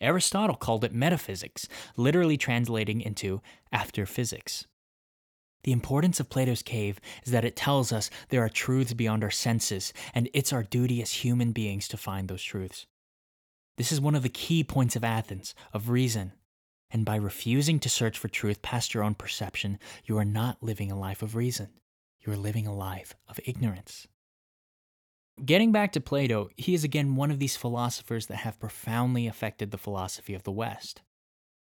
Aristotle 0.00 0.56
called 0.56 0.84
it 0.84 0.94
metaphysics, 0.94 1.68
literally 1.96 2.36
translating 2.36 3.00
into 3.00 3.40
after 3.72 4.06
physics. 4.06 4.66
The 5.64 5.72
importance 5.72 6.20
of 6.20 6.30
Plato's 6.30 6.62
cave 6.62 7.00
is 7.24 7.32
that 7.32 7.44
it 7.44 7.56
tells 7.56 7.92
us 7.92 8.08
there 8.28 8.44
are 8.44 8.48
truths 8.48 8.94
beyond 8.94 9.24
our 9.24 9.30
senses, 9.30 9.92
and 10.14 10.28
it's 10.32 10.52
our 10.52 10.62
duty 10.62 11.02
as 11.02 11.12
human 11.12 11.52
beings 11.52 11.88
to 11.88 11.96
find 11.96 12.28
those 12.28 12.42
truths. 12.42 12.86
This 13.76 13.90
is 13.90 14.00
one 14.00 14.14
of 14.14 14.22
the 14.22 14.28
key 14.28 14.62
points 14.62 14.96
of 14.96 15.04
Athens, 15.04 15.54
of 15.72 15.90
reason. 15.90 16.32
And 16.90 17.04
by 17.04 17.16
refusing 17.16 17.80
to 17.80 17.88
search 17.88 18.16
for 18.16 18.28
truth 18.28 18.62
past 18.62 18.94
your 18.94 19.02
own 19.02 19.16
perception, 19.16 19.78
you 20.04 20.16
are 20.18 20.24
not 20.24 20.62
living 20.62 20.92
a 20.92 20.98
life 20.98 21.20
of 21.20 21.34
reason. 21.34 21.70
You 22.20 22.32
are 22.32 22.36
living 22.36 22.66
a 22.66 22.74
life 22.74 23.16
of 23.28 23.40
ignorance. 23.44 24.06
Getting 25.44 25.70
back 25.70 25.92
to 25.92 26.00
Plato, 26.00 26.48
he 26.56 26.72
is 26.72 26.82
again 26.82 27.14
one 27.14 27.30
of 27.30 27.38
these 27.38 27.56
philosophers 27.56 28.26
that 28.26 28.38
have 28.38 28.58
profoundly 28.58 29.26
affected 29.26 29.70
the 29.70 29.78
philosophy 29.78 30.32
of 30.32 30.44
the 30.44 30.50
West. 30.50 31.02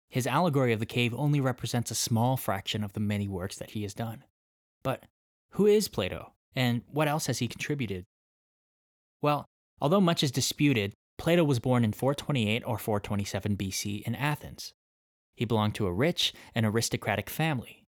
His 0.09 0.27
allegory 0.27 0.73
of 0.73 0.81
the 0.81 0.85
cave 0.85 1.13
only 1.13 1.39
represents 1.39 1.89
a 1.89 1.95
small 1.95 2.35
fraction 2.35 2.83
of 2.83 2.91
the 2.91 2.99
many 2.99 3.29
works 3.29 3.57
that 3.57 3.71
he 3.71 3.83
has 3.83 3.93
done. 3.93 4.25
But 4.83 5.05
who 5.51 5.67
is 5.67 5.87
Plato, 5.87 6.33
and 6.53 6.81
what 6.91 7.07
else 7.07 7.27
has 7.27 7.39
he 7.39 7.47
contributed? 7.47 8.03
Well, 9.21 9.45
although 9.79 10.01
much 10.01 10.21
is 10.21 10.31
disputed, 10.31 10.93
Plato 11.17 11.45
was 11.45 11.59
born 11.59 11.85
in 11.85 11.93
428 11.93 12.63
or 12.65 12.77
427 12.77 13.55
BC 13.55 14.01
in 14.01 14.15
Athens. 14.15 14.73
He 15.35 15.45
belonged 15.45 15.75
to 15.75 15.87
a 15.87 15.93
rich 15.93 16.33
and 16.53 16.65
aristocratic 16.65 17.29
family. 17.29 17.83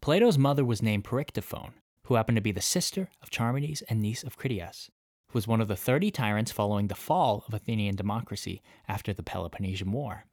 Plato's 0.00 0.38
mother 0.38 0.64
was 0.64 0.82
named 0.82 1.02
Perictione, 1.02 1.72
who 2.04 2.14
happened 2.14 2.36
to 2.36 2.42
be 2.42 2.52
the 2.52 2.60
sister 2.60 3.08
of 3.20 3.30
Charmides 3.30 3.82
and 3.88 4.00
niece 4.00 4.22
of 4.22 4.36
Critias, 4.36 4.88
was 5.36 5.46
one 5.46 5.60
of 5.60 5.68
the 5.68 5.76
30 5.76 6.10
tyrants 6.10 6.50
following 6.50 6.88
the 6.88 6.94
fall 6.94 7.44
of 7.46 7.52
Athenian 7.52 7.94
democracy 7.94 8.62
after 8.88 9.12
the 9.12 9.22
Peloponnesian 9.22 9.92
War. 9.92 10.24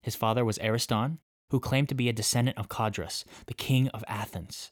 His 0.00 0.14
father 0.14 0.44
was 0.44 0.60
Ariston, 0.60 1.18
who 1.50 1.58
claimed 1.58 1.88
to 1.88 1.94
be 1.96 2.08
a 2.08 2.12
descendant 2.12 2.56
of 2.56 2.68
Codrus, 2.68 3.24
the 3.46 3.54
king 3.54 3.88
of 3.88 4.04
Athens. 4.06 4.70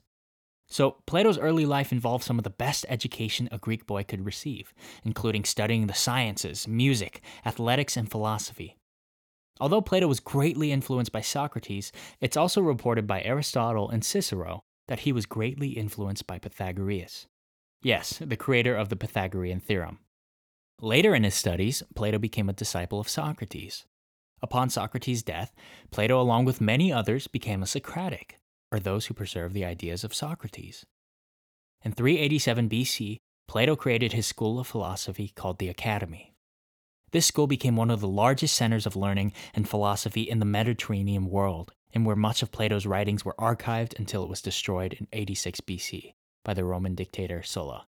So, 0.68 0.98
Plato's 1.06 1.36
early 1.36 1.66
life 1.66 1.90
involved 1.90 2.22
some 2.22 2.38
of 2.38 2.44
the 2.44 2.48
best 2.48 2.86
education 2.88 3.48
a 3.50 3.58
Greek 3.58 3.88
boy 3.88 4.04
could 4.04 4.24
receive, 4.24 4.72
including 5.02 5.42
studying 5.42 5.88
the 5.88 5.94
sciences, 5.94 6.68
music, 6.68 7.20
athletics, 7.44 7.96
and 7.96 8.08
philosophy. 8.08 8.76
Although 9.58 9.82
Plato 9.82 10.06
was 10.06 10.20
greatly 10.20 10.70
influenced 10.70 11.10
by 11.10 11.22
Socrates, 11.22 11.90
it's 12.20 12.36
also 12.36 12.60
reported 12.60 13.08
by 13.08 13.20
Aristotle 13.22 13.90
and 13.90 14.04
Cicero 14.04 14.62
that 14.86 15.00
he 15.00 15.10
was 15.10 15.26
greatly 15.26 15.70
influenced 15.70 16.28
by 16.28 16.38
Pythagoras. 16.38 17.26
Yes, 17.84 18.18
the 18.24 18.38
creator 18.38 18.74
of 18.74 18.88
the 18.88 18.96
Pythagorean 18.96 19.60
theorem. 19.60 19.98
Later 20.80 21.14
in 21.14 21.22
his 21.22 21.34
studies, 21.34 21.82
Plato 21.94 22.18
became 22.18 22.48
a 22.48 22.54
disciple 22.54 22.98
of 22.98 23.10
Socrates. 23.10 23.84
Upon 24.40 24.70
Socrates' 24.70 25.22
death, 25.22 25.52
Plato, 25.90 26.18
along 26.18 26.46
with 26.46 26.62
many 26.62 26.90
others, 26.90 27.26
became 27.26 27.62
a 27.62 27.66
Socratic, 27.66 28.40
or 28.72 28.80
those 28.80 29.04
who 29.04 29.14
preserve 29.14 29.52
the 29.52 29.66
ideas 29.66 30.02
of 30.02 30.14
Socrates. 30.14 30.86
In 31.84 31.92
387 31.92 32.70
BC, 32.70 33.18
Plato 33.46 33.76
created 33.76 34.14
his 34.14 34.26
school 34.26 34.58
of 34.58 34.66
philosophy 34.66 35.28
called 35.28 35.58
the 35.58 35.68
Academy. 35.68 36.32
This 37.10 37.26
school 37.26 37.46
became 37.46 37.76
one 37.76 37.90
of 37.90 38.00
the 38.00 38.08
largest 38.08 38.56
centers 38.56 38.86
of 38.86 38.96
learning 38.96 39.34
and 39.52 39.68
philosophy 39.68 40.22
in 40.22 40.38
the 40.38 40.46
Mediterranean 40.46 41.26
world, 41.26 41.74
and 41.92 42.06
where 42.06 42.16
much 42.16 42.42
of 42.42 42.50
Plato's 42.50 42.86
writings 42.86 43.26
were 43.26 43.36
archived 43.38 43.98
until 43.98 44.22
it 44.22 44.30
was 44.30 44.40
destroyed 44.40 44.94
in 44.94 45.06
86 45.12 45.60
BC 45.60 46.14
by 46.44 46.54
the 46.54 46.64
Roman 46.64 46.94
dictator 46.94 47.42
Sulla. 47.42 47.86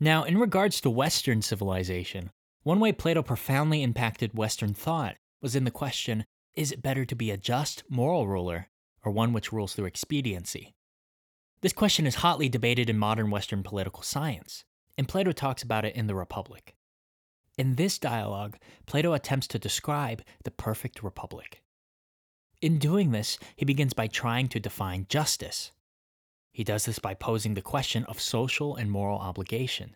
Now, 0.00 0.24
in 0.24 0.38
regards 0.38 0.80
to 0.80 0.90
Western 0.90 1.42
civilization, 1.42 2.30
one 2.62 2.80
way 2.80 2.92
Plato 2.92 3.22
profoundly 3.22 3.82
impacted 3.82 4.36
Western 4.36 4.74
thought 4.74 5.16
was 5.40 5.54
in 5.54 5.64
the 5.64 5.70
question 5.70 6.24
is 6.54 6.72
it 6.72 6.82
better 6.82 7.04
to 7.04 7.14
be 7.14 7.30
a 7.30 7.36
just, 7.36 7.84
moral 7.88 8.26
ruler, 8.26 8.68
or 9.04 9.12
one 9.12 9.32
which 9.32 9.52
rules 9.52 9.74
through 9.74 9.84
expediency? 9.84 10.74
This 11.60 11.72
question 11.72 12.06
is 12.06 12.16
hotly 12.16 12.48
debated 12.48 12.90
in 12.90 12.98
modern 12.98 13.30
Western 13.30 13.62
political 13.62 14.02
science, 14.02 14.64
and 14.96 15.08
Plato 15.08 15.32
talks 15.32 15.62
about 15.62 15.84
it 15.84 15.94
in 15.94 16.08
The 16.08 16.14
Republic. 16.14 16.74
In 17.56 17.74
this 17.74 17.98
dialogue, 17.98 18.56
Plato 18.86 19.12
attempts 19.12 19.48
to 19.48 19.58
describe 19.58 20.22
the 20.44 20.50
perfect 20.50 21.02
republic. 21.02 21.62
In 22.60 22.78
doing 22.78 23.10
this, 23.10 23.38
he 23.56 23.64
begins 23.64 23.92
by 23.92 24.06
trying 24.06 24.48
to 24.48 24.60
define 24.60 25.06
justice. 25.08 25.72
He 26.58 26.64
does 26.64 26.86
this 26.86 26.98
by 26.98 27.14
posing 27.14 27.54
the 27.54 27.62
question 27.62 28.02
of 28.06 28.20
social 28.20 28.74
and 28.74 28.90
moral 28.90 29.20
obligation. 29.20 29.94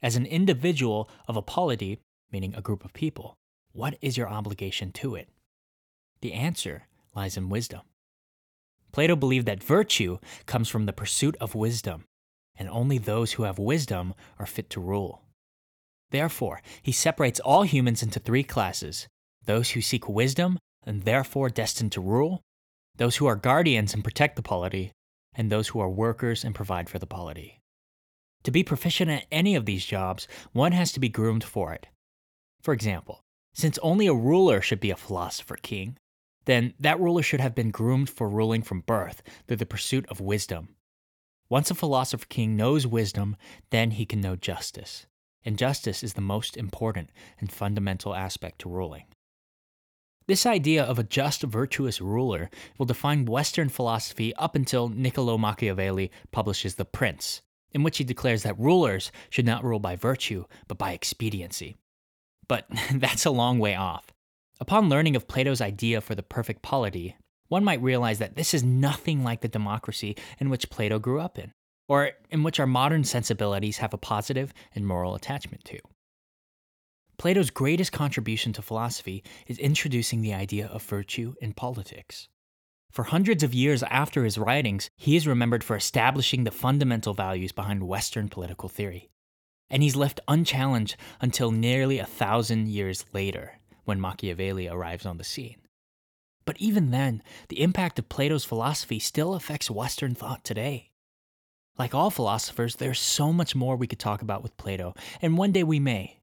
As 0.00 0.16
an 0.16 0.24
individual 0.24 1.10
of 1.28 1.36
a 1.36 1.42
polity, 1.42 1.98
meaning 2.30 2.54
a 2.54 2.62
group 2.62 2.82
of 2.82 2.94
people, 2.94 3.36
what 3.72 3.98
is 4.00 4.16
your 4.16 4.26
obligation 4.26 4.90
to 4.92 5.16
it? 5.16 5.28
The 6.22 6.32
answer 6.32 6.84
lies 7.14 7.36
in 7.36 7.50
wisdom. 7.50 7.82
Plato 8.90 9.16
believed 9.16 9.44
that 9.48 9.62
virtue 9.62 10.16
comes 10.46 10.70
from 10.70 10.86
the 10.86 10.94
pursuit 10.94 11.36
of 11.42 11.54
wisdom, 11.54 12.06
and 12.56 12.70
only 12.70 12.96
those 12.96 13.32
who 13.32 13.42
have 13.42 13.58
wisdom 13.58 14.14
are 14.38 14.46
fit 14.46 14.70
to 14.70 14.80
rule. 14.80 15.20
Therefore, 16.10 16.62
he 16.80 16.92
separates 16.92 17.38
all 17.38 17.64
humans 17.64 18.02
into 18.02 18.18
three 18.18 18.44
classes 18.44 19.08
those 19.44 19.72
who 19.72 19.82
seek 19.82 20.08
wisdom 20.08 20.58
and 20.86 21.02
therefore 21.02 21.50
destined 21.50 21.92
to 21.92 22.00
rule, 22.00 22.40
those 22.96 23.16
who 23.16 23.26
are 23.26 23.36
guardians 23.36 23.92
and 23.92 24.02
protect 24.02 24.36
the 24.36 24.42
polity, 24.42 24.90
and 25.34 25.50
those 25.50 25.68
who 25.68 25.80
are 25.80 25.90
workers 25.90 26.44
and 26.44 26.54
provide 26.54 26.88
for 26.88 26.98
the 26.98 27.06
polity. 27.06 27.60
To 28.44 28.50
be 28.50 28.64
proficient 28.64 29.10
at 29.10 29.26
any 29.30 29.54
of 29.54 29.66
these 29.66 29.84
jobs, 29.84 30.26
one 30.52 30.72
has 30.72 30.92
to 30.92 31.00
be 31.00 31.08
groomed 31.08 31.44
for 31.44 31.72
it. 31.72 31.86
For 32.60 32.74
example, 32.74 33.20
since 33.54 33.78
only 33.78 34.06
a 34.06 34.14
ruler 34.14 34.60
should 34.60 34.80
be 34.80 34.90
a 34.90 34.96
philosopher 34.96 35.56
king, 35.56 35.96
then 36.44 36.74
that 36.80 36.98
ruler 36.98 37.22
should 37.22 37.40
have 37.40 37.54
been 37.54 37.70
groomed 37.70 38.10
for 38.10 38.28
ruling 38.28 38.62
from 38.62 38.80
birth 38.80 39.22
through 39.46 39.58
the 39.58 39.66
pursuit 39.66 40.06
of 40.08 40.20
wisdom. 40.20 40.74
Once 41.48 41.70
a 41.70 41.74
philosopher 41.74 42.26
king 42.26 42.56
knows 42.56 42.86
wisdom, 42.86 43.36
then 43.70 43.92
he 43.92 44.06
can 44.06 44.20
know 44.20 44.34
justice 44.34 45.06
and 45.44 45.58
justice 45.58 46.02
is 46.02 46.14
the 46.14 46.20
most 46.20 46.56
important 46.56 47.10
and 47.40 47.50
fundamental 47.50 48.14
aspect 48.14 48.60
to 48.60 48.68
ruling. 48.68 49.04
This 50.28 50.46
idea 50.46 50.84
of 50.84 50.98
a 50.98 51.04
just, 51.04 51.42
virtuous 51.42 52.00
ruler 52.00 52.48
will 52.78 52.86
define 52.86 53.24
Western 53.24 53.68
philosophy 53.68 54.34
up 54.36 54.54
until 54.54 54.88
Niccolo 54.88 55.36
Machiavelli 55.36 56.12
publishes 56.30 56.76
The 56.76 56.84
Prince, 56.84 57.42
in 57.72 57.82
which 57.82 57.98
he 57.98 58.04
declares 58.04 58.44
that 58.44 58.58
rulers 58.58 59.10
should 59.30 59.46
not 59.46 59.64
rule 59.64 59.80
by 59.80 59.96
virtue, 59.96 60.44
but 60.68 60.78
by 60.78 60.92
expediency. 60.92 61.76
But 62.46 62.66
that's 62.94 63.26
a 63.26 63.30
long 63.30 63.58
way 63.58 63.74
off. 63.74 64.12
Upon 64.60 64.88
learning 64.88 65.16
of 65.16 65.26
Plato's 65.26 65.60
idea 65.60 66.00
for 66.00 66.14
the 66.14 66.22
perfect 66.22 66.62
polity, 66.62 67.16
one 67.48 67.64
might 67.64 67.82
realize 67.82 68.20
that 68.20 68.36
this 68.36 68.54
is 68.54 68.62
nothing 68.62 69.24
like 69.24 69.40
the 69.40 69.48
democracy 69.48 70.16
in 70.38 70.50
which 70.50 70.70
Plato 70.70 71.00
grew 71.00 71.20
up 71.20 71.38
in 71.38 71.52
or 71.88 72.12
in 72.30 72.44
which 72.44 72.60
our 72.60 72.66
modern 72.66 73.02
sensibilities 73.04 73.78
have 73.78 73.92
a 73.92 73.98
positive 73.98 74.54
and 74.74 74.86
moral 74.86 75.16
attachment 75.16 75.64
to. 75.64 75.78
Plato's 77.18 77.50
greatest 77.50 77.92
contribution 77.92 78.52
to 78.54 78.62
philosophy 78.62 79.22
is 79.46 79.58
introducing 79.58 80.22
the 80.22 80.34
idea 80.34 80.66
of 80.66 80.82
virtue 80.82 81.34
in 81.40 81.52
politics. 81.52 82.28
For 82.90 83.04
hundreds 83.04 83.42
of 83.42 83.54
years 83.54 83.82
after 83.84 84.24
his 84.24 84.36
writings, 84.36 84.90
he 84.96 85.16
is 85.16 85.26
remembered 85.26 85.64
for 85.64 85.76
establishing 85.76 86.44
the 86.44 86.50
fundamental 86.50 87.14
values 87.14 87.52
behind 87.52 87.88
Western 87.88 88.28
political 88.28 88.68
theory. 88.68 89.08
And 89.70 89.82
he's 89.82 89.96
left 89.96 90.20
unchallenged 90.28 90.96
until 91.20 91.50
nearly 91.50 91.98
a 91.98 92.04
thousand 92.04 92.68
years 92.68 93.06
later, 93.14 93.58
when 93.84 94.00
Machiavelli 94.00 94.68
arrives 94.68 95.06
on 95.06 95.16
the 95.16 95.24
scene. 95.24 95.56
But 96.44 96.58
even 96.58 96.90
then, 96.90 97.22
the 97.48 97.62
impact 97.62 97.98
of 97.98 98.08
Plato's 98.08 98.44
philosophy 98.44 98.98
still 98.98 99.34
affects 99.34 99.70
Western 99.70 100.14
thought 100.14 100.44
today. 100.44 100.90
Like 101.78 101.94
all 101.94 102.10
philosophers, 102.10 102.76
there's 102.76 103.00
so 103.00 103.32
much 103.32 103.54
more 103.54 103.76
we 103.76 103.86
could 103.86 103.98
talk 103.98 104.20
about 104.20 104.42
with 104.42 104.56
Plato, 104.56 104.94
and 105.22 105.38
one 105.38 105.52
day 105.52 105.62
we 105.62 105.80
may. 105.80 106.18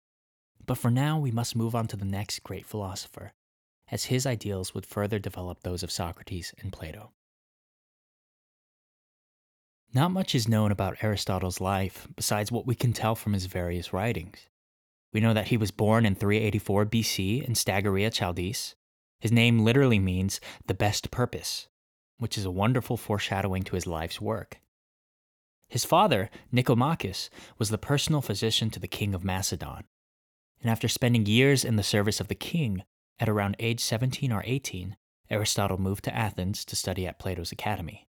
But 0.69 0.77
for 0.77 0.91
now, 0.91 1.17
we 1.17 1.31
must 1.31 1.55
move 1.55 1.73
on 1.73 1.87
to 1.87 1.97
the 1.97 2.05
next 2.05 2.43
great 2.43 2.63
philosopher, 2.63 3.33
as 3.91 4.05
his 4.05 4.27
ideals 4.27 4.75
would 4.75 4.85
further 4.85 5.17
develop 5.17 5.63
those 5.63 5.81
of 5.81 5.89
Socrates 5.89 6.53
and 6.59 6.71
Plato. 6.71 7.11
Not 9.95 10.11
much 10.11 10.35
is 10.35 10.47
known 10.47 10.71
about 10.71 11.03
Aristotle's 11.03 11.59
life 11.59 12.07
besides 12.15 12.51
what 12.51 12.67
we 12.67 12.75
can 12.75 12.93
tell 12.93 13.15
from 13.15 13.33
his 13.33 13.47
various 13.47 13.93
writings. 13.93 14.47
We 15.11 15.21
know 15.21 15.33
that 15.33 15.47
he 15.47 15.57
was 15.57 15.71
born 15.71 16.05
in 16.05 16.13
384 16.13 16.85
BC 16.85 17.43
in 17.43 17.53
Stagira, 17.53 18.11
Chalcidice. 18.11 18.75
His 19.19 19.31
name 19.31 19.65
literally 19.65 19.97
means 19.97 20.39
the 20.67 20.75
best 20.75 21.09
purpose, 21.09 21.67
which 22.19 22.37
is 22.37 22.45
a 22.45 22.51
wonderful 22.51 22.95
foreshadowing 22.95 23.63
to 23.63 23.75
his 23.75 23.87
life's 23.87 24.21
work. 24.21 24.61
His 25.67 25.83
father, 25.83 26.29
Nicomachus, 26.53 27.31
was 27.57 27.71
the 27.71 27.79
personal 27.79 28.21
physician 28.21 28.69
to 28.69 28.79
the 28.79 28.87
king 28.87 29.15
of 29.15 29.23
Macedon. 29.23 29.85
And 30.61 30.69
after 30.69 30.87
spending 30.87 31.25
years 31.25 31.63
in 31.63 31.75
the 31.75 31.83
service 31.83 32.19
of 32.19 32.27
the 32.27 32.35
king, 32.35 32.83
at 33.19 33.29
around 33.29 33.55
age 33.59 33.79
17 33.79 34.31
or 34.31 34.43
18, 34.45 34.95
Aristotle 35.29 35.79
moved 35.79 36.03
to 36.05 36.15
Athens 36.15 36.65
to 36.65 36.75
study 36.75 37.05
at 37.05 37.19
Plato's 37.19 37.51
academy, 37.51 38.07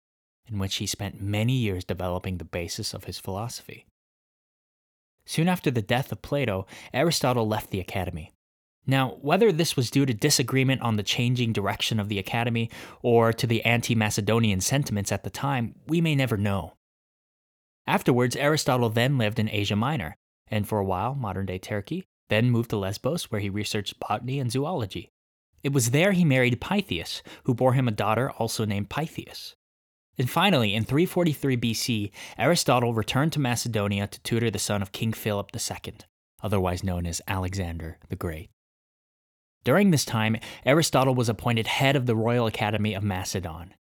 in 0.47 0.59
which 0.59 0.76
he 0.76 0.86
spent 0.86 1.20
many 1.20 1.53
years 1.53 1.84
developing 1.84 2.38
the 2.38 2.45
basis 2.45 2.92
of 2.92 3.05
his 3.05 3.18
philosophy. 3.18 3.86
Soon 5.26 5.49
after 5.49 5.70
the 5.70 5.82
death 5.82 6.12
of 6.12 6.22
Plato, 6.22 6.66
Aristotle 6.92 7.47
left 7.47 7.70
the 7.70 7.80
academy. 7.80 8.32
Now, 8.86 9.16
whether 9.22 9.51
this 9.51 9.76
was 9.76 9.90
due 9.90 10.05
to 10.05 10.12
disagreement 10.12 10.82
on 10.82 10.97
the 10.97 11.03
changing 11.03 11.55
direction 11.55 11.99
of 11.99 12.11
the 12.11 12.18
academy 12.18 12.68
or 13.01 13.32
to 13.32 13.47
the 13.47 13.64
anti 13.64 13.95
Macedonian 13.95 14.61
sentiments 14.61 15.11
at 15.11 15.24
the 15.24 15.30
time, 15.30 15.76
we 15.86 16.03
may 16.03 16.14
never 16.14 16.36
know. 16.36 16.74
Afterwards, 17.86 18.36
Aristotle 18.36 18.90
then 18.90 19.16
lived 19.16 19.38
in 19.38 19.49
Asia 19.49 19.76
Minor, 19.76 20.16
and 20.49 20.68
for 20.68 20.78
a 20.78 20.84
while, 20.84 21.14
modern 21.14 21.47
day 21.47 21.59
Turkey, 21.59 22.07
then 22.35 22.51
moved 22.51 22.70
to 22.70 22.76
Lesbos, 22.76 23.30
where 23.30 23.41
he 23.41 23.49
researched 23.49 24.01
botany 24.01 24.41
and 24.41 24.51
zoology. 24.51 25.09
It 25.62 25.72
was 25.72 25.93
there 25.93 26.12
he 26.12 26.24
married 26.24 26.61
Pythias, 26.61 27.22
who 27.45 27.55
bore 27.55 27.72
him 27.72 27.89
a 27.89 27.93
daughter 27.93 28.30
also 28.32 28.64
named 28.64 28.91
Pythias. 28.91 29.55
And 30.18 30.28
finally, 30.28 30.74
in 30.74 30.85
343 30.85 31.57
BC, 31.57 32.11
Aristotle 32.37 32.93
returned 32.93 33.32
to 33.32 33.41
Macedonia 33.41 34.07
to 34.07 34.20
tutor 34.20 34.51
the 34.51 34.59
son 34.59 34.82
of 34.82 34.93
King 34.93 35.12
Philip 35.12 35.51
II, 35.55 35.95
otherwise 36.43 36.85
known 36.85 37.07
as 37.07 37.22
Alexander 37.26 37.99
the 38.09 38.16
Great. 38.16 38.51
During 39.64 39.91
this 39.91 40.05
time, 40.05 40.37
Aristotle 40.66 41.14
was 41.14 41.30
appointed 41.30 41.66
head 41.66 41.97
of 41.97 42.07
the 42.07 42.14
Royal 42.14 42.47
Academy 42.47 42.93
of 42.95 43.03
Macedon. 43.03 43.74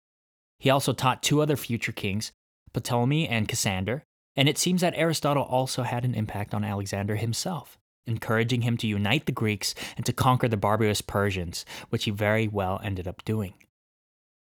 He 0.59 0.69
also 0.69 0.93
taught 0.93 1.23
two 1.23 1.41
other 1.41 1.57
future 1.57 1.93
kings, 1.93 2.33
Ptolemy 2.75 3.27
and 3.27 3.49
Cassander, 3.49 4.05
and 4.37 4.49
it 4.49 4.59
seems 4.59 4.83
that 4.83 4.95
Aristotle 4.95 5.43
also 5.43 5.83
had 5.83 6.05
an 6.05 6.15
impact 6.15 6.55
on 6.55 6.65
Alexander 6.65 7.17
himself, 7.17 7.79
encouraging 8.11 8.63
him 8.63 8.77
to 8.79 8.87
unite 8.87 9.27
the 9.27 9.33
Greeks 9.33 9.75
and 9.97 10.05
to 10.07 10.13
conquer 10.13 10.49
the 10.49 10.57
barbarous 10.57 11.01
Persians, 11.01 11.65
which 11.89 12.05
he 12.05 12.11
very 12.11 12.49
well 12.49 12.81
ended 12.83 13.07
up 13.09 13.25
doing. 13.25 13.55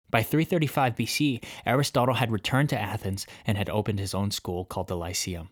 By 0.09 0.21
335 0.21 0.95
BC, 0.95 1.43
Aristotle 1.65 2.15
had 2.15 2.31
returned 2.31 2.69
to 2.69 2.79
Athens 2.79 3.25
and 3.47 3.57
had 3.57 3.69
opened 3.69 3.99
his 3.99 4.13
own 4.13 4.29
school 4.29 4.63
called 4.63 4.87
the 4.87 4.95
Lyceum. 4.95 5.49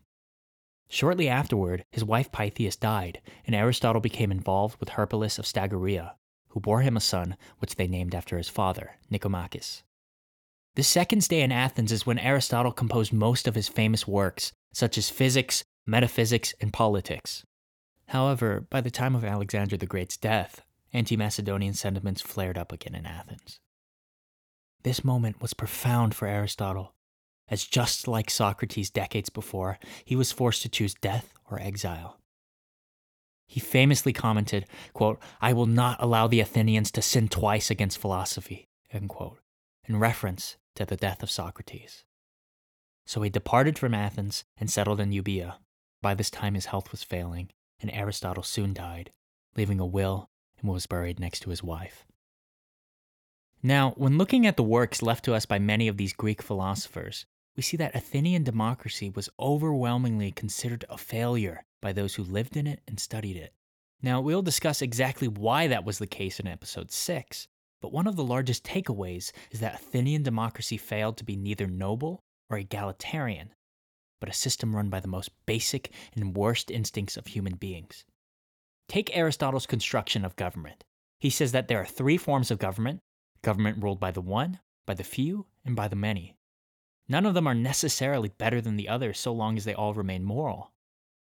Shortly 0.87 1.29
afterward, 1.29 1.85
his 1.91 2.03
wife 2.03 2.31
Pythias 2.31 2.75
died, 2.75 3.21
and 3.47 3.55
Aristotle 3.55 4.01
became 4.01 4.31
involved 4.31 4.79
with 4.79 4.89
Herpyllis 4.89 5.39
of 5.39 5.45
Stagira, 5.45 6.15
who 6.49 6.59
bore 6.59 6.81
him 6.81 6.97
a 6.97 6.99
son, 6.99 7.37
which 7.59 7.75
they 7.75 7.87
named 7.87 8.13
after 8.13 8.37
his 8.37 8.49
father, 8.49 8.97
Nicomachus. 9.09 9.83
The 10.75 10.83
second 10.83 11.21
stay 11.21 11.41
in 11.41 11.51
Athens 11.51 11.91
is 11.91 12.05
when 12.05 12.19
Aristotle 12.19 12.71
composed 12.71 13.13
most 13.13 13.47
of 13.47 13.55
his 13.55 13.67
famous 13.67 14.07
works, 14.07 14.51
such 14.73 14.97
as 14.97 15.09
physics, 15.09 15.63
metaphysics, 15.87 16.53
and 16.61 16.71
politics. 16.71 17.43
However, 18.11 18.67
by 18.69 18.81
the 18.81 18.91
time 18.91 19.15
of 19.15 19.23
Alexander 19.23 19.77
the 19.77 19.85
Great's 19.85 20.17
death, 20.17 20.63
anti 20.91 21.15
Macedonian 21.15 21.73
sentiments 21.73 22.19
flared 22.19 22.57
up 22.57 22.73
again 22.73 22.93
in 22.93 23.05
Athens. 23.05 23.61
This 24.83 25.05
moment 25.05 25.41
was 25.41 25.53
profound 25.53 26.13
for 26.13 26.27
Aristotle, 26.27 26.93
as 27.47 27.63
just 27.63 28.09
like 28.09 28.29
Socrates 28.29 28.89
decades 28.89 29.29
before, 29.29 29.79
he 30.03 30.17
was 30.17 30.33
forced 30.33 30.61
to 30.63 30.67
choose 30.67 30.93
death 30.93 31.31
or 31.49 31.57
exile. 31.61 32.19
He 33.47 33.61
famously 33.61 34.11
commented, 34.11 34.65
quote, 34.91 35.17
I 35.39 35.53
will 35.53 35.65
not 35.65 36.03
allow 36.03 36.27
the 36.27 36.41
Athenians 36.41 36.91
to 36.91 37.01
sin 37.01 37.29
twice 37.29 37.71
against 37.71 37.97
philosophy, 37.97 38.67
quote, 39.07 39.39
in 39.85 39.99
reference 39.99 40.57
to 40.75 40.85
the 40.85 40.97
death 40.97 41.23
of 41.23 41.31
Socrates. 41.31 42.03
So 43.05 43.21
he 43.21 43.29
departed 43.29 43.79
from 43.79 43.93
Athens 43.93 44.43
and 44.57 44.69
settled 44.69 44.99
in 44.99 45.11
Euboea. 45.11 45.59
By 46.01 46.13
this 46.13 46.29
time 46.29 46.55
his 46.55 46.65
health 46.65 46.91
was 46.91 47.03
failing, 47.03 47.51
and 47.81 47.91
Aristotle 47.91 48.43
soon 48.43 48.73
died, 48.73 49.11
leaving 49.55 49.79
a 49.79 49.85
will 49.85 50.29
and 50.59 50.69
was 50.69 50.85
buried 50.85 51.19
next 51.19 51.41
to 51.41 51.49
his 51.49 51.63
wife. 51.63 52.05
Now, 53.63 53.91
when 53.91 54.17
looking 54.17 54.47
at 54.47 54.57
the 54.57 54.63
works 54.63 55.01
left 55.01 55.25
to 55.25 55.33
us 55.33 55.45
by 55.45 55.59
many 55.59 55.87
of 55.87 55.97
these 55.97 56.13
Greek 56.13 56.41
philosophers, 56.41 57.25
we 57.55 57.63
see 57.63 57.77
that 57.77 57.95
Athenian 57.95 58.43
democracy 58.43 59.09
was 59.09 59.29
overwhelmingly 59.39 60.31
considered 60.31 60.85
a 60.89 60.97
failure 60.97 61.63
by 61.81 61.93
those 61.93 62.15
who 62.15 62.23
lived 62.23 62.57
in 62.57 62.65
it 62.65 62.81
and 62.87 62.99
studied 62.99 63.37
it. 63.37 63.53
Now, 64.01 64.19
we'll 64.19 64.41
discuss 64.41 64.81
exactly 64.81 65.27
why 65.27 65.67
that 65.67 65.85
was 65.85 65.99
the 65.99 66.07
case 66.07 66.39
in 66.39 66.47
episode 66.47 66.91
6, 66.91 67.47
but 67.81 67.91
one 67.91 68.07
of 68.07 68.15
the 68.15 68.23
largest 68.23 68.63
takeaways 68.63 69.31
is 69.51 69.59
that 69.59 69.75
Athenian 69.75 70.23
democracy 70.23 70.77
failed 70.77 71.17
to 71.17 71.23
be 71.23 71.35
neither 71.35 71.67
noble 71.67 72.23
or 72.49 72.57
egalitarian, 72.57 73.53
but 74.21 74.29
a 74.29 74.33
system 74.33 74.73
run 74.73 74.87
by 74.87 75.01
the 75.01 75.09
most 75.09 75.31
basic 75.45 75.91
and 76.15 76.37
worst 76.37 76.71
instincts 76.71 77.17
of 77.17 77.27
human 77.27 77.55
beings. 77.55 78.05
Take 78.87 79.15
Aristotle's 79.15 79.65
construction 79.65 80.23
of 80.23 80.37
government. 80.37 80.85
He 81.19 81.29
says 81.29 81.51
that 81.51 81.67
there 81.67 81.81
are 81.81 81.85
three 81.85 82.15
forms 82.15 82.49
of 82.49 82.59
government 82.59 83.01
government 83.41 83.83
ruled 83.83 83.99
by 83.99 84.11
the 84.11 84.21
one, 84.21 84.59
by 84.85 84.93
the 84.93 85.03
few, 85.03 85.47
and 85.65 85.75
by 85.75 85.87
the 85.87 85.95
many. 85.95 86.35
None 87.09 87.25
of 87.25 87.33
them 87.33 87.47
are 87.47 87.55
necessarily 87.55 88.29
better 88.29 88.61
than 88.61 88.77
the 88.77 88.87
others 88.87 89.19
so 89.19 89.33
long 89.33 89.57
as 89.57 89.65
they 89.65 89.73
all 89.73 89.93
remain 89.93 90.23
moral. 90.23 90.71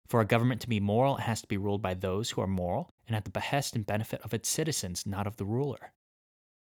For 0.07 0.21
a 0.21 0.25
government 0.25 0.61
to 0.61 0.69
be 0.69 0.79
moral, 0.79 1.17
it 1.17 1.21
has 1.21 1.41
to 1.41 1.47
be 1.47 1.57
ruled 1.57 1.81
by 1.81 1.95
those 1.95 2.29
who 2.29 2.41
are 2.41 2.47
moral 2.47 2.93
and 3.07 3.15
at 3.15 3.25
the 3.25 3.31
behest 3.31 3.75
and 3.75 3.86
benefit 3.86 4.21
of 4.21 4.33
its 4.33 4.47
citizens, 4.47 5.05
not 5.05 5.25
of 5.25 5.38
the 5.38 5.45
ruler. 5.45 5.93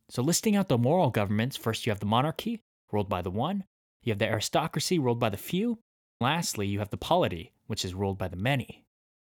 So, 0.08 0.22
listing 0.22 0.56
out 0.56 0.68
the 0.68 0.78
moral 0.78 1.10
governments, 1.10 1.56
first 1.56 1.84
you 1.84 1.90
have 1.90 2.00
the 2.00 2.06
monarchy, 2.06 2.62
ruled 2.90 3.08
by 3.08 3.20
the 3.22 3.30
one, 3.30 3.64
you 4.02 4.12
have 4.12 4.18
the 4.18 4.28
aristocracy, 4.28 4.98
ruled 4.98 5.18
by 5.18 5.28
the 5.28 5.36
few, 5.36 5.80
lastly, 6.20 6.66
you 6.66 6.78
have 6.78 6.90
the 6.90 6.96
polity, 6.96 7.52
which 7.66 7.84
is 7.84 7.94
ruled 7.94 8.18
by 8.18 8.28
the 8.28 8.36
many. 8.36 8.84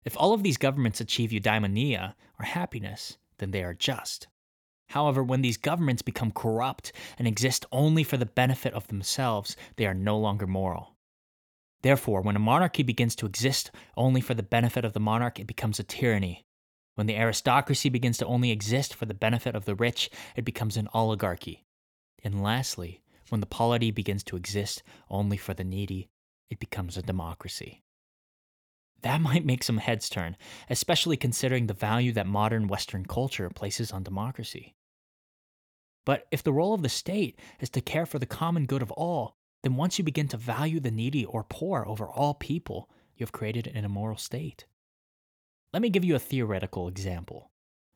If 0.05 0.15
all 0.17 0.33
of 0.33 0.43
these 0.43 0.57
governments 0.57 1.01
achieve 1.01 1.31
eudaimonia, 1.31 2.13
or 2.39 2.45
happiness, 2.45 3.17
then 3.39 3.51
they 3.51 3.63
are 3.63 3.73
just. 3.73 4.27
However, 4.89 5.21
when 5.21 5.41
these 5.41 5.57
governments 5.57 6.01
become 6.01 6.31
corrupt 6.31 6.93
and 7.17 7.27
exist 7.27 7.65
only 7.71 8.03
for 8.03 8.17
the 8.17 8.25
benefit 8.25 8.73
of 8.73 8.87
themselves, 8.87 9.57
they 9.75 9.85
are 9.85 9.93
no 9.93 10.17
longer 10.17 10.47
moral. 10.47 10.95
Therefore, 11.81 12.21
when 12.21 12.35
a 12.35 12.39
monarchy 12.39 12.83
begins 12.83 13.15
to 13.17 13.25
exist 13.25 13.71
only 13.95 14.21
for 14.21 14.33
the 14.33 14.43
benefit 14.43 14.85
of 14.85 14.93
the 14.93 14.99
monarch, 14.99 15.39
it 15.39 15.47
becomes 15.47 15.79
a 15.79 15.83
tyranny. 15.83 16.45
When 16.95 17.05
the 17.05 17.17
aristocracy 17.17 17.89
begins 17.89 18.17
to 18.17 18.25
only 18.25 18.49
exist 18.49 18.95
for 18.95 19.05
the 19.05 19.13
benefit 19.13 19.55
of 19.55 19.65
the 19.65 19.75
rich, 19.75 20.09
it 20.35 20.45
becomes 20.45 20.77
an 20.77 20.87
oligarchy. 20.93 21.65
And 22.23 22.41
lastly, 22.41 23.01
when 23.29 23.41
the 23.41 23.45
polity 23.45 23.91
begins 23.91 24.23
to 24.23 24.35
exist 24.35 24.81
only 25.09 25.37
for 25.37 25.53
the 25.53 25.63
needy, 25.63 26.09
it 26.49 26.59
becomes 26.59 26.97
a 26.97 27.01
democracy. 27.01 27.83
That 29.01 29.21
might 29.21 29.45
make 29.45 29.63
some 29.63 29.77
heads 29.77 30.09
turn, 30.09 30.37
especially 30.69 31.17
considering 31.17 31.67
the 31.67 31.73
value 31.73 32.11
that 32.13 32.27
modern 32.27 32.67
Western 32.67 33.05
culture 33.05 33.49
places 33.49 33.91
on 33.91 34.03
democracy. 34.03 34.75
But 36.05 36.25
if 36.31 36.41
the 36.41 36.53
role 36.53 36.73
of 36.73 36.83
the 36.83 36.89
state 36.89 37.39
is 37.59 37.69
to 37.71 37.81
care 37.81 38.05
for 38.05 38.17
the 38.17 38.25
common 38.25 38.65
good 38.65 38.81
of 38.81 38.91
all, 38.93 39.35
then 39.63 39.75
once 39.75 39.97
you 39.97 40.05
begin 40.05 40.27
to 40.29 40.37
value 40.37 40.79
the 40.79 40.91
needy 40.91 41.25
or 41.25 41.43
poor 41.43 41.83
over 41.85 42.07
all 42.07 42.33
people, 42.33 42.89
you 43.15 43.25
have 43.25 43.33
created 43.33 43.67
an 43.67 43.83
immoral 43.83 44.17
state. 44.17 44.65
Let 45.73 45.81
me 45.81 45.89
give 45.89 46.05
you 46.05 46.15
a 46.15 46.19
theoretical 46.19 46.87
example. 46.87 47.51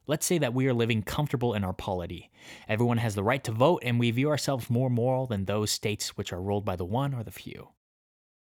Let's 0.07 0.25
say 0.25 0.39
that 0.39 0.53
we 0.53 0.67
are 0.67 0.73
living 0.73 1.03
comfortable 1.03 1.53
in 1.53 1.63
our 1.63 1.73
polity. 1.73 2.31
Everyone 2.67 2.97
has 2.97 3.15
the 3.15 3.23
right 3.23 3.43
to 3.45 3.51
vote, 3.51 3.81
and 3.85 3.99
we 3.99 4.11
view 4.11 4.29
ourselves 4.29 4.69
more 4.69 4.89
moral 4.89 5.27
than 5.27 5.45
those 5.45 5.71
states 5.71 6.17
which 6.17 6.33
are 6.33 6.41
ruled 6.41 6.65
by 6.65 6.75
the 6.75 6.83
one 6.83 7.13
or 7.13 7.23
the 7.23 7.31
few. 7.31 7.69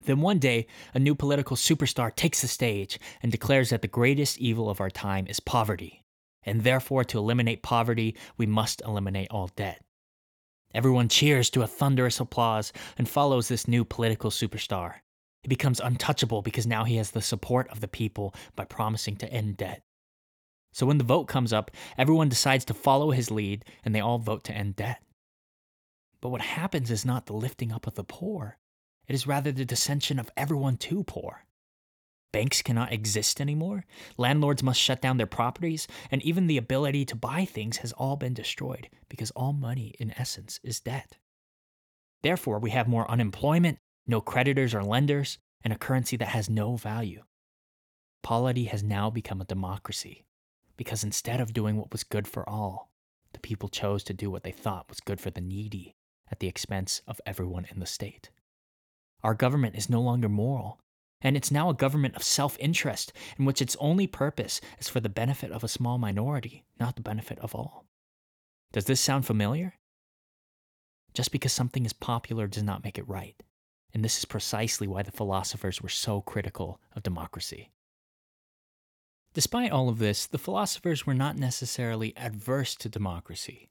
Then 0.05 0.21
one 0.21 0.39
day, 0.39 0.67
a 0.93 0.99
new 0.99 1.15
political 1.15 1.57
superstar 1.57 2.15
takes 2.15 2.43
the 2.43 2.49
stage 2.49 2.99
and 3.23 3.33
declares 3.33 3.71
that 3.71 3.83
the 3.83 3.89
greatest 3.89 4.39
evil 4.39 4.69
of 4.69 4.81
our 4.81 4.91
time 4.91 5.27
is 5.27 5.41
poverty 5.41 6.05
and 6.47 6.63
therefore 6.63 7.05
to 7.05 7.19
eliminate 7.19 7.63
poverty, 7.63 8.17
we 8.37 8.47
must 8.47 8.83
eliminate 8.83 9.29
all 9.31 9.51
debt. 9.57 9.83
Everyone 10.75 11.09
cheers 11.09 11.51
to 11.51 11.63
a 11.63 11.67
thunderous 11.67 12.21
applause 12.21 12.73
and 12.99 13.09
follows 13.09 13.49
this 13.49 13.69
new 13.69 13.85
political 13.85 14.31
superstar. 14.31 14.95
He 15.43 15.49
becomes 15.49 15.81
untouchable 15.81 16.43
because 16.43 16.67
now 16.67 16.85
he 16.85 16.97
has 16.97 17.11
the 17.11 17.23
support 17.23 17.69
of 17.71 17.81
the 17.81 17.89
people 17.89 18.35
by 18.57 18.65
promising 18.65 19.17
to 19.17 19.33
end 19.33 19.59
debt. 19.59 19.83
So 20.73 20.87
when 20.87 20.99
the 20.99 21.05
vote 21.05 21.29
comes 21.29 21.53
up, 21.53 21.71
everyone 21.97 22.29
decides 22.29 22.65
to 22.67 22.75
follow 22.75 23.13
his 23.13 23.31
lead 23.31 23.65
and 23.85 23.95
they 23.95 24.01
all 24.01 24.19
vote 24.19 24.43
to 24.45 24.53
end 24.53 24.77
debt. 24.77 25.01
But 26.21 26.31
what 26.31 26.41
happens 26.41 26.91
is 26.91 27.05
not 27.05 27.27
the 27.27 27.35
lifting 27.35 27.71
up 27.71 27.87
of 27.87 27.95
the 27.95 28.03
poor, 28.03 28.57
it 29.09 29.15
is 29.15 29.27
rather 29.27 29.53
the 29.53 29.65
dissension 29.65 30.19
of 30.19 30.31
everyone 30.37 30.77
too 30.77 31.05
poor. 31.05 31.45
Banks 32.35 32.63
cannot 32.63 32.93
exist 32.93 33.41
anymore. 33.41 33.85
Landlords 34.17 34.61
must 34.61 34.81
shut 34.81 35.01
down 35.01 35.19
their 35.19 35.27
properties. 35.27 35.87
And 36.11 36.21
even 36.23 36.49
the 36.49 36.57
ability 36.57 37.05
to 37.05 37.15
buy 37.15 37.45
things 37.45 37.77
has 37.77 37.93
all 37.93 38.17
been 38.17 38.35
destroyed 38.35 38.89
because 39.09 39.31
all 39.33 39.53
money, 39.53 39.95
in 40.01 40.13
essence, 40.19 40.59
is 40.65 40.81
debt. 40.81 41.17
Therefore, 42.25 42.59
we 42.59 42.71
have 42.71 42.89
more 42.89 43.09
unemployment, 43.09 43.79
no 44.05 44.21
creditors 44.21 44.75
or 44.75 44.83
lenders, 44.83 45.39
and 45.63 45.73
a 45.73 45.79
currency 45.79 46.17
that 46.17 46.31
has 46.31 46.51
no 46.51 46.75
value. 46.75 47.23
Polity 48.25 48.65
has 48.65 48.83
now 48.83 49.11
become 49.11 49.41
a 49.41 49.45
democracy 49.45 50.25
because 50.77 51.05
instead 51.05 51.41
of 51.41 51.53
doing 51.53 51.77
what 51.77 51.93
was 51.93 52.03
good 52.03 52.27
for 52.27 52.49
all, 52.49 52.91
the 53.33 53.39
people 53.39 53.69
chose 53.69 54.03
to 54.03 54.13
do 54.13 54.29
what 54.29 54.43
they 54.43 54.51
thought 54.51 54.89
was 54.89 54.99
good 54.99 55.21
for 55.21 55.31
the 55.31 55.41
needy 55.41 55.95
at 56.33 56.41
the 56.41 56.49
expense 56.49 57.01
of 57.07 57.21
everyone 57.25 57.67
in 57.71 57.79
the 57.79 57.87
state. 57.87 58.31
Our 59.25 59.35
government 59.35 59.75
is 59.75 59.89
no 59.89 60.03
longer 60.03 60.29
moral, 60.29 60.79
and 61.23 61.35
it's 61.35 61.51
now 61.51 61.71
a 61.71 61.75
government 61.75 62.15
of 62.15 62.23
self 62.23 62.59
interest 62.61 63.11
in 63.39 63.47
which 63.47 63.63
its 63.63 63.75
only 63.81 64.07
purpose 64.07 64.61
is 64.79 64.91
for 64.91 65.01
the 65.01 65.09
benefit 65.09 65.51
of 65.51 65.65
a 65.65 65.69
small 65.69 65.97
minority, 65.97 66.67
not 66.79 66.97
the 66.97 67.03
benefit 67.03 67.39
of 67.39 67.55
all. 67.55 67.87
Does 68.73 68.85
this 68.85 69.01
sound 69.01 69.25
familiar? 69.25 69.75
Just 71.15 71.33
because 71.33 71.55
something 71.55 71.87
is 71.87 71.95
popular 71.95 72.47
does 72.47 72.63
not 72.63 72.85
make 72.85 72.99
it 72.99 73.09
right. 73.09 73.43
And 73.95 74.05
this 74.05 74.19
is 74.19 74.27
precisely 74.27 74.87
why 74.87 75.03
the 75.03 75.13
philosophers 75.13 75.81
were 75.81 75.89
so 75.89 76.21
critical 76.21 76.79
of 76.95 77.03
democracy. 77.03 77.71
Despite 79.33 79.73
all 79.73 79.89
of 79.89 79.99
this, 79.99 80.27
the 80.27 80.39
philosophers 80.39 81.07
were 81.07 81.15
not 81.15 81.39
necessarily 81.39 82.15
adverse 82.17 82.75
to 82.77 82.91
democracy. 82.91 83.71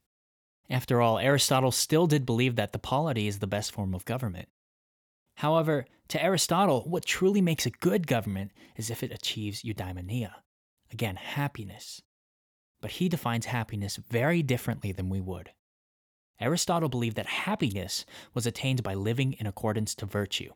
After 0.68 1.00
all, 1.00 1.18
Aristotle 1.18 1.70
still 1.70 2.08
did 2.08 2.26
believe 2.26 2.56
that 2.56 2.72
the 2.72 2.78
polity 2.78 3.28
is 3.28 3.38
the 3.38 3.46
best 3.46 3.70
form 3.70 3.94
of 3.94 4.04
government. 4.04 4.48
However, 5.36 5.86
to 6.08 6.22
Aristotle, 6.22 6.82
what 6.82 7.04
truly 7.04 7.40
makes 7.40 7.66
a 7.66 7.70
good 7.70 8.06
government 8.06 8.52
is 8.76 8.90
if 8.90 9.02
it 9.02 9.12
achieves 9.12 9.62
eudaimonia, 9.62 10.32
again, 10.92 11.16
happiness. 11.16 12.02
But 12.80 12.92
he 12.92 13.08
defines 13.08 13.46
happiness 13.46 13.96
very 13.96 14.42
differently 14.42 14.92
than 14.92 15.08
we 15.08 15.20
would. 15.20 15.50
Aristotle 16.40 16.88
believed 16.88 17.16
that 17.16 17.26
happiness 17.26 18.04
was 18.34 18.46
attained 18.46 18.82
by 18.82 18.94
living 18.94 19.32
in 19.34 19.46
accordance 19.46 19.94
to 19.96 20.06
virtue. 20.06 20.52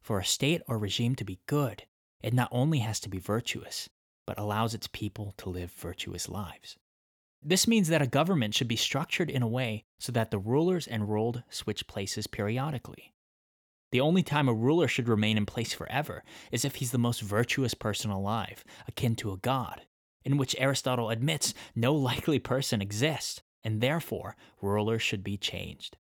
For 0.00 0.18
a 0.18 0.24
state 0.24 0.62
or 0.66 0.78
regime 0.78 1.14
to 1.16 1.24
be 1.24 1.40
good, 1.46 1.84
it 2.22 2.34
not 2.34 2.48
only 2.50 2.80
has 2.80 2.98
to 3.00 3.08
be 3.08 3.18
virtuous, 3.18 3.88
but 4.26 4.38
allows 4.38 4.74
its 4.74 4.88
people 4.88 5.34
to 5.38 5.50
live 5.50 5.72
virtuous 5.72 6.28
lives. 6.28 6.76
This 7.42 7.66
means 7.66 7.88
that 7.88 8.02
a 8.02 8.06
government 8.06 8.54
should 8.54 8.68
be 8.68 8.76
structured 8.76 9.30
in 9.30 9.42
a 9.42 9.48
way 9.48 9.84
so 9.98 10.12
that 10.12 10.30
the 10.30 10.38
rulers 10.38 10.86
and 10.86 11.08
ruled 11.08 11.42
switch 11.50 11.86
places 11.86 12.26
periodically. 12.26 13.11
The 13.92 14.00
only 14.00 14.22
time 14.22 14.48
a 14.48 14.54
ruler 14.54 14.88
should 14.88 15.06
remain 15.06 15.36
in 15.36 15.46
place 15.46 15.74
forever 15.74 16.24
is 16.50 16.64
if 16.64 16.76
he's 16.76 16.92
the 16.92 16.98
most 16.98 17.20
virtuous 17.20 17.74
person 17.74 18.10
alive, 18.10 18.64
akin 18.88 19.14
to 19.16 19.32
a 19.32 19.36
god, 19.36 19.82
in 20.24 20.38
which 20.38 20.56
Aristotle 20.58 21.10
admits 21.10 21.52
no 21.74 21.94
likely 22.10 22.38
person 22.38 22.80
exists, 22.80 23.42
and 23.62 23.80
therefore 23.80 24.34
rulers 24.60 25.02
should 25.02 25.22
be 25.22 25.36
changed. 25.36 25.98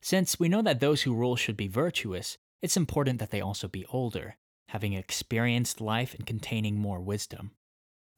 Since 0.00 0.40
we 0.40 0.48
know 0.48 0.62
that 0.62 0.80
those 0.80 1.02
who 1.02 1.14
rule 1.14 1.36
should 1.36 1.56
be 1.56 1.68
virtuous, 1.68 2.38
it's 2.62 2.76
important 2.76 3.18
that 3.20 3.30
they 3.30 3.40
also 3.40 3.68
be 3.68 3.86
older, 3.86 4.36
having 4.68 4.94
experienced 4.94 5.80
life 5.80 6.14
and 6.14 6.26
containing 6.26 6.78
more 6.78 7.00
wisdom. 7.00 7.52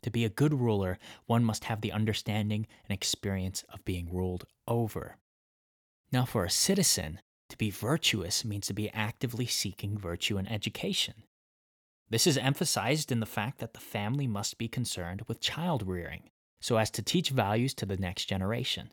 To 0.02 0.10
be 0.10 0.24
a 0.24 0.30
good 0.30 0.54
ruler, 0.54 0.98
one 1.26 1.44
must 1.44 1.64
have 1.64 1.80
the 1.80 1.92
understanding 1.92 2.66
and 2.86 2.94
experience 2.94 3.64
of 3.70 3.84
being 3.84 4.14
ruled 4.14 4.44
over. 4.68 5.16
Now, 6.12 6.24
for 6.24 6.44
a 6.44 6.50
citizen, 6.50 7.20
to 7.54 7.58
be 7.58 7.70
virtuous 7.70 8.44
means 8.44 8.66
to 8.66 8.74
be 8.74 8.90
actively 8.90 9.46
seeking 9.46 9.96
virtue 9.96 10.38
in 10.38 10.48
education. 10.48 11.14
This 12.10 12.26
is 12.26 12.36
emphasized 12.36 13.12
in 13.12 13.20
the 13.20 13.26
fact 13.26 13.60
that 13.60 13.74
the 13.74 13.80
family 13.80 14.26
must 14.26 14.58
be 14.58 14.66
concerned 14.66 15.22
with 15.28 15.40
child 15.40 15.86
rearing, 15.86 16.30
so 16.60 16.78
as 16.78 16.90
to 16.90 17.02
teach 17.02 17.30
values 17.30 17.72
to 17.74 17.86
the 17.86 17.96
next 17.96 18.24
generation. 18.24 18.90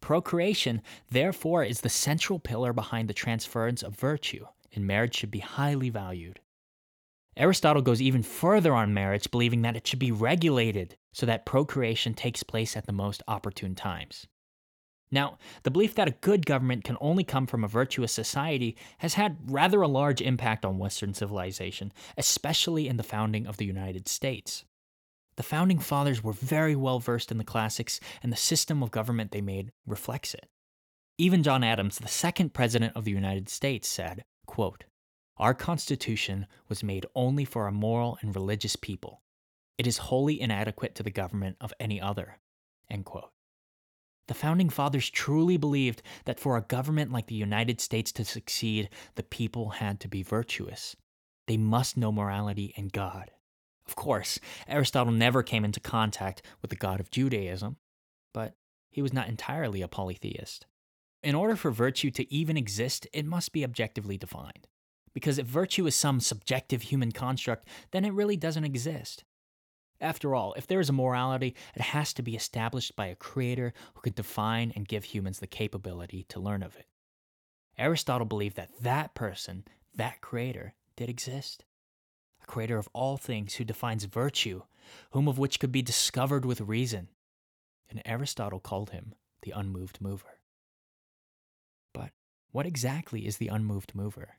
Procreation, 0.00 0.82
therefore, 1.12 1.62
is 1.62 1.80
the 1.80 1.88
central 1.88 2.40
pillar 2.40 2.72
behind 2.72 3.08
the 3.08 3.14
transference 3.14 3.84
of 3.84 3.94
virtue, 3.94 4.46
and 4.74 4.84
marriage 4.84 5.14
should 5.14 5.30
be 5.30 5.38
highly 5.38 5.90
valued. 5.90 6.40
Aristotle 7.36 7.82
goes 7.82 8.02
even 8.02 8.24
further 8.24 8.74
on 8.74 8.92
marriage, 8.92 9.30
believing 9.30 9.62
that 9.62 9.76
it 9.76 9.86
should 9.86 10.00
be 10.00 10.12
regulated 10.12 10.96
so 11.12 11.24
that 11.24 11.46
procreation 11.46 12.14
takes 12.14 12.42
place 12.42 12.76
at 12.76 12.86
the 12.86 12.92
most 12.92 13.22
opportune 13.28 13.76
times. 13.76 14.26
Now, 15.14 15.38
the 15.62 15.70
belief 15.70 15.94
that 15.94 16.08
a 16.08 16.16
good 16.20 16.44
government 16.44 16.82
can 16.82 16.96
only 17.00 17.22
come 17.22 17.46
from 17.46 17.62
a 17.62 17.68
virtuous 17.68 18.12
society 18.12 18.76
has 18.98 19.14
had 19.14 19.38
rather 19.46 19.80
a 19.80 19.88
large 19.88 20.20
impact 20.20 20.64
on 20.64 20.78
Western 20.78 21.14
civilization, 21.14 21.92
especially 22.18 22.88
in 22.88 22.96
the 22.96 23.04
founding 23.04 23.46
of 23.46 23.56
the 23.56 23.64
United 23.64 24.08
States. 24.08 24.64
The 25.36 25.44
founding 25.44 25.78
fathers 25.78 26.24
were 26.24 26.32
very 26.32 26.74
well 26.74 26.98
versed 26.98 27.30
in 27.30 27.38
the 27.38 27.44
classics, 27.44 28.00
and 28.24 28.32
the 28.32 28.36
system 28.36 28.82
of 28.82 28.90
government 28.90 29.30
they 29.30 29.40
made 29.40 29.70
reflects 29.86 30.34
it. 30.34 30.48
Even 31.16 31.44
John 31.44 31.62
Adams, 31.62 31.98
the 31.98 32.08
second 32.08 32.52
president 32.52 32.96
of 32.96 33.04
the 33.04 33.12
United 33.12 33.48
States, 33.48 33.86
said, 33.88 34.24
quote, 34.46 34.82
our 35.36 35.54
Constitution 35.54 36.48
was 36.68 36.82
made 36.82 37.06
only 37.14 37.44
for 37.44 37.68
a 37.68 37.72
moral 37.72 38.18
and 38.20 38.34
religious 38.34 38.74
people. 38.74 39.22
It 39.78 39.86
is 39.86 39.98
wholly 39.98 40.40
inadequate 40.40 40.96
to 40.96 41.04
the 41.04 41.10
government 41.10 41.56
of 41.60 41.72
any 41.78 42.00
other. 42.00 42.38
The 44.26 44.34
Founding 44.34 44.70
Fathers 44.70 45.10
truly 45.10 45.56
believed 45.56 46.02
that 46.24 46.40
for 46.40 46.56
a 46.56 46.62
government 46.62 47.12
like 47.12 47.26
the 47.26 47.34
United 47.34 47.80
States 47.80 48.10
to 48.12 48.24
succeed, 48.24 48.88
the 49.16 49.22
people 49.22 49.70
had 49.70 50.00
to 50.00 50.08
be 50.08 50.22
virtuous. 50.22 50.96
They 51.46 51.58
must 51.58 51.96
know 51.96 52.10
morality 52.10 52.72
and 52.76 52.90
God. 52.90 53.30
Of 53.86 53.96
course, 53.96 54.38
Aristotle 54.66 55.12
never 55.12 55.42
came 55.42 55.64
into 55.64 55.78
contact 55.78 56.42
with 56.62 56.70
the 56.70 56.76
God 56.76 57.00
of 57.00 57.10
Judaism, 57.10 57.76
but 58.32 58.54
he 58.90 59.02
was 59.02 59.12
not 59.12 59.28
entirely 59.28 59.82
a 59.82 59.88
polytheist. 59.88 60.66
In 61.22 61.34
order 61.34 61.56
for 61.56 61.70
virtue 61.70 62.10
to 62.12 62.32
even 62.32 62.56
exist, 62.56 63.06
it 63.12 63.26
must 63.26 63.52
be 63.52 63.64
objectively 63.64 64.16
defined. 64.16 64.68
Because 65.12 65.38
if 65.38 65.46
virtue 65.46 65.86
is 65.86 65.94
some 65.94 66.20
subjective 66.20 66.82
human 66.82 67.12
construct, 67.12 67.68
then 67.92 68.04
it 68.04 68.12
really 68.12 68.36
doesn't 68.36 68.64
exist. 68.64 69.24
After 70.00 70.34
all, 70.34 70.54
if 70.54 70.66
there 70.66 70.80
is 70.80 70.88
a 70.88 70.92
morality, 70.92 71.54
it 71.74 71.82
has 71.82 72.12
to 72.14 72.22
be 72.22 72.36
established 72.36 72.96
by 72.96 73.06
a 73.06 73.14
creator 73.14 73.72
who 73.94 74.00
can 74.00 74.12
define 74.12 74.72
and 74.74 74.88
give 74.88 75.04
humans 75.04 75.38
the 75.38 75.46
capability 75.46 76.24
to 76.28 76.40
learn 76.40 76.62
of 76.62 76.76
it. 76.76 76.86
Aristotle 77.78 78.26
believed 78.26 78.56
that 78.56 78.70
that 78.82 79.14
person, 79.14 79.64
that 79.94 80.20
creator, 80.20 80.74
did 80.96 81.08
exist. 81.08 81.64
A 82.42 82.46
creator 82.46 82.78
of 82.78 82.88
all 82.92 83.16
things 83.16 83.54
who 83.54 83.64
defines 83.64 84.04
virtue, 84.04 84.62
whom 85.12 85.28
of 85.28 85.38
which 85.38 85.58
could 85.58 85.72
be 85.72 85.82
discovered 85.82 86.44
with 86.44 86.60
reason. 86.60 87.08
And 87.88 88.02
Aristotle 88.04 88.60
called 88.60 88.90
him 88.90 89.14
the 89.42 89.52
unmoved 89.52 90.00
mover. 90.00 90.38
But 91.92 92.10
what 92.50 92.66
exactly 92.66 93.26
is 93.26 93.38
the 93.38 93.48
unmoved 93.48 93.94
mover? 93.94 94.36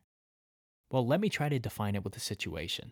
Well, 0.91 1.05
let 1.05 1.19
me 1.19 1.29
try 1.29 1.49
to 1.49 1.59
define 1.59 1.95
it 1.95 2.03
with 2.03 2.15
a 2.15 2.21
situation. 2.21 2.91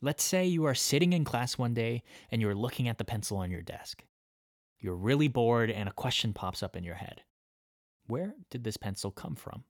Let's 0.00 0.22
say 0.24 0.46
you 0.46 0.64
are 0.64 0.74
sitting 0.74 1.12
in 1.12 1.24
class 1.24 1.56
one 1.56 1.74
day 1.74 2.02
and 2.30 2.42
you're 2.42 2.54
looking 2.54 2.88
at 2.88 2.98
the 2.98 3.04
pencil 3.04 3.38
on 3.38 3.50
your 3.50 3.62
desk. 3.62 4.04
You're 4.78 4.96
really 4.96 5.28
bored 5.28 5.70
and 5.70 5.88
a 5.88 5.92
question 5.92 6.34
pops 6.34 6.62
up 6.62 6.76
in 6.76 6.84
your 6.84 6.96
head. 6.96 7.22
Where 8.06 8.34
did 8.50 8.64
this 8.64 8.76
pencil 8.76 9.10
come 9.10 9.34
from? 9.34 9.64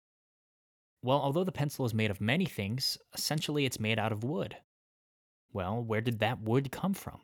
Well, 1.03 1.21
although 1.21 1.45
the 1.45 1.53
pencil 1.53 1.85
is 1.85 1.95
made 1.95 2.11
of 2.11 2.21
many 2.21 2.47
things, 2.47 2.99
essentially 3.15 3.65
it's 3.65 3.79
made 3.79 3.99
out 3.99 4.11
of 4.11 4.25
wood. 4.25 4.57
Well, 5.53 5.83
where 5.83 6.01
did 6.01 6.19
that 6.19 6.41
wood 6.41 6.73
come 6.73 6.95
from? 6.95 7.21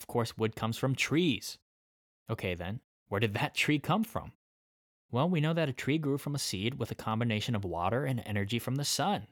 Of 0.00 0.06
course, 0.06 0.36
wood 0.36 0.56
comes 0.56 0.76
from 0.76 0.94
trees. 0.94 1.58
Okay, 2.28 2.54
then, 2.54 2.80
where 3.08 3.20
did 3.20 3.34
that 3.34 3.54
tree 3.54 3.78
come 3.78 4.02
from? 4.02 4.32
Well, 5.12 5.28
we 5.28 5.40
know 5.40 5.52
that 5.52 5.68
a 5.68 5.72
tree 5.72 5.98
grew 5.98 6.18
from 6.18 6.34
a 6.34 6.40
seed 6.40 6.74
with 6.74 6.90
a 6.90 6.96
combination 6.96 7.54
of 7.54 7.64
water 7.64 8.04
and 8.04 8.22
energy 8.26 8.58
from 8.58 8.74
the 8.74 8.84
sun. 8.84 9.26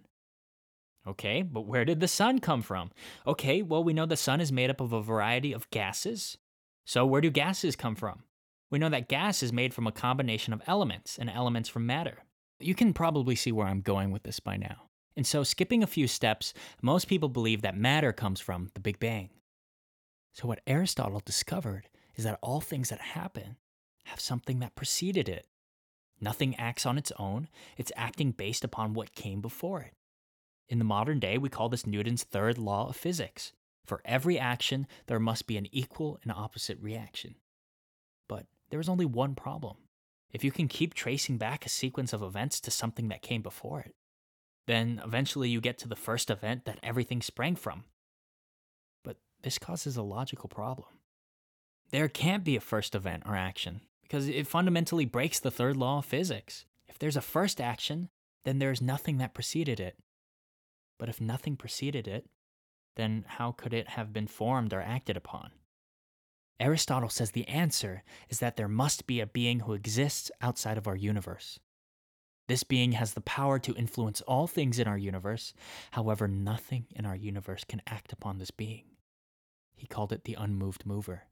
Okay, 1.07 1.43
but 1.43 1.67
where 1.67 1.85
did 1.85 2.01
the 2.01 2.09
sun 2.09 2.39
come 2.39 2.63
from? 2.63 2.91
Okay, 3.27 3.61
well, 3.61 3.85
we 3.85 3.93
know 3.93 4.07
the 4.07 4.17
sun 4.17 4.41
is 4.41 4.51
made 4.51 4.71
up 4.71 4.81
of 4.81 4.93
a 4.93 5.03
variety 5.03 5.53
of 5.53 5.69
gases. 5.71 6.39
So, 6.87 7.05
where 7.05 7.21
do 7.21 7.31
gases 7.31 7.77
come 7.77 7.95
from? 7.95 8.23
We 8.71 8.79
know 8.79 8.89
that 8.89 9.09
gas 9.09 9.43
is 9.43 9.53
made 9.53 9.75
from 9.75 9.87
a 9.87 9.93
combination 9.93 10.53
of 10.53 10.63
elements 10.67 11.19
and 11.19 11.29
elements 11.29 11.69
from 11.69 11.87
matter. 11.87 12.25
You 12.59 12.75
can 12.75 12.95
probably 12.95 13.37
see 13.37 13.53
where 13.53 13.67
I'm 13.67 13.83
going 13.83 14.11
with 14.11 14.23
this 14.23 14.41
by 14.41 14.57
now. 14.57 14.89
And 15.17 15.27
so, 15.27 15.43
skipping 15.43 15.83
a 15.83 15.87
few 15.87 16.09
steps, 16.09 16.55
most 16.81 17.07
people 17.07 17.29
believe 17.29 17.63
that 17.63 17.77
matter 17.77 18.13
comes 18.13 18.41
from 18.41 18.71
the 18.75 18.81
Big 18.81 18.99
Bang. 18.99 19.31
So, 20.33 20.49
what 20.49 20.63
Aristotle 20.67 21.21
discovered 21.25 21.89
is 22.17 22.25
that 22.25 22.39
all 22.43 22.61
things 22.61 22.89
that 22.89 23.01
happen 23.01 23.57
have 24.07 24.21
something 24.21 24.61
that 24.61 24.75
preceded 24.75 25.29
it. 25.29 25.47
Nothing 26.21 26.57
acts 26.57 26.87
on 26.87 26.97
its 26.97 27.13
own, 27.19 27.49
it's 27.77 27.93
acting 27.97 28.31
based 28.33 28.65
upon 28.65 28.95
what 28.95 29.15
came 29.15 29.41
before 29.41 29.83
it. 29.83 29.95
In 30.69 30.79
the 30.79 30.85
modern 30.85 31.21
day, 31.21 31.39
we 31.39 31.49
call 31.49 31.69
this 31.69 31.87
Newton's 31.87 32.25
third 32.25 32.59
law 32.59 32.89
of 32.89 32.97
physics. 32.97 33.53
For 33.85 34.01
every 34.05 34.39
action, 34.39 34.87
there 35.07 35.21
must 35.21 35.47
be 35.47 35.57
an 35.57 35.69
equal 35.71 36.19
and 36.23 36.33
opposite 36.33 36.79
reaction. 36.81 37.35
But 38.29 38.47
there 38.71 38.81
is 38.81 38.89
only 38.89 39.05
one 39.05 39.35
problem. 39.35 39.77
If 40.33 40.43
you 40.43 40.51
can 40.51 40.69
keep 40.69 40.95
tracing 40.95 41.37
back 41.37 41.65
a 41.65 41.69
sequence 41.69 42.13
of 42.13 42.23
events 42.23 42.61
to 42.61 42.71
something 42.71 43.09
that 43.09 43.23
came 43.23 43.43
before 43.43 43.81
it, 43.81 43.95
then 44.67 45.01
eventually 45.05 45.51
you 45.51 45.61
get 45.61 45.79
to 45.79 45.89
the 45.89 45.97
first 45.97 46.31
event 46.31 46.65
that 46.65 46.81
everything 46.83 47.21
sprang 47.21 47.55
from. 47.55 47.85
But 49.05 49.19
this 49.43 49.59
causes 49.59 49.97
a 49.97 50.03
logical 50.03 50.49
problem. 50.49 50.89
There 51.91 52.09
can't 52.09 52.43
be 52.43 52.57
a 52.57 52.61
first 52.61 52.95
event 52.95 53.25
or 53.27 53.37
action 53.37 53.83
because 54.03 54.27
it 54.27 54.47
fundamentally 54.47 55.05
breaks 55.05 55.39
the 55.39 55.51
third 55.51 55.77
law 55.77 55.99
of 55.99 56.07
physics. 56.07 56.65
If 56.89 56.99
there's 56.99 57.17
a 57.17 57.21
first 57.21 57.61
action, 57.61 58.09
then 58.45 58.59
there's 58.59 58.83
nothing 58.83 59.19
that 59.19 59.35
preceded 59.35 59.79
it. 59.79 59.97
But 60.99 61.09
if 61.09 61.21
nothing 61.21 61.57
preceded 61.57 62.07
it, 62.07 62.27
then 62.97 63.25
how 63.27 63.53
could 63.53 63.75
it 63.75 63.91
have 63.91 64.13
been 64.13 64.27
formed 64.27 64.73
or 64.73 64.81
acted 64.81 65.17
upon? 65.17 65.51
Aristotle 66.61 67.09
says 67.09 67.33
the 67.33 67.49
answer 67.49 68.05
is 68.29 68.39
that 68.39 68.57
there 68.57 68.69
must 68.69 69.07
be 69.07 69.21
a 69.21 69.27
being 69.27 69.61
who 69.61 69.73
exists 69.73 70.31
outside 70.41 70.79
of 70.79 70.87
our 70.87 70.95
universe. 70.95 71.59
This 72.47 72.63
being 72.63 72.93
has 72.93 73.15
the 73.15 73.21
power 73.21 73.59
to 73.59 73.75
influence 73.75 74.21
all 74.21 74.47
things 74.47 74.79
in 74.79 74.87
our 74.87 74.99
universe, 74.99 75.55
however, 75.93 76.29
nothing 76.29 76.87
in 76.91 77.07
our 77.07 77.17
universe 77.17 77.65
can 77.65 77.83
act 77.87 78.13
upon 78.13 78.39
this 78.39 78.51
being. 78.51 78.85
He 79.75 79.87
called 79.87 80.13
it 80.13 80.25
the 80.25 80.37
unmoved 80.39 80.87
mover, 80.87 81.25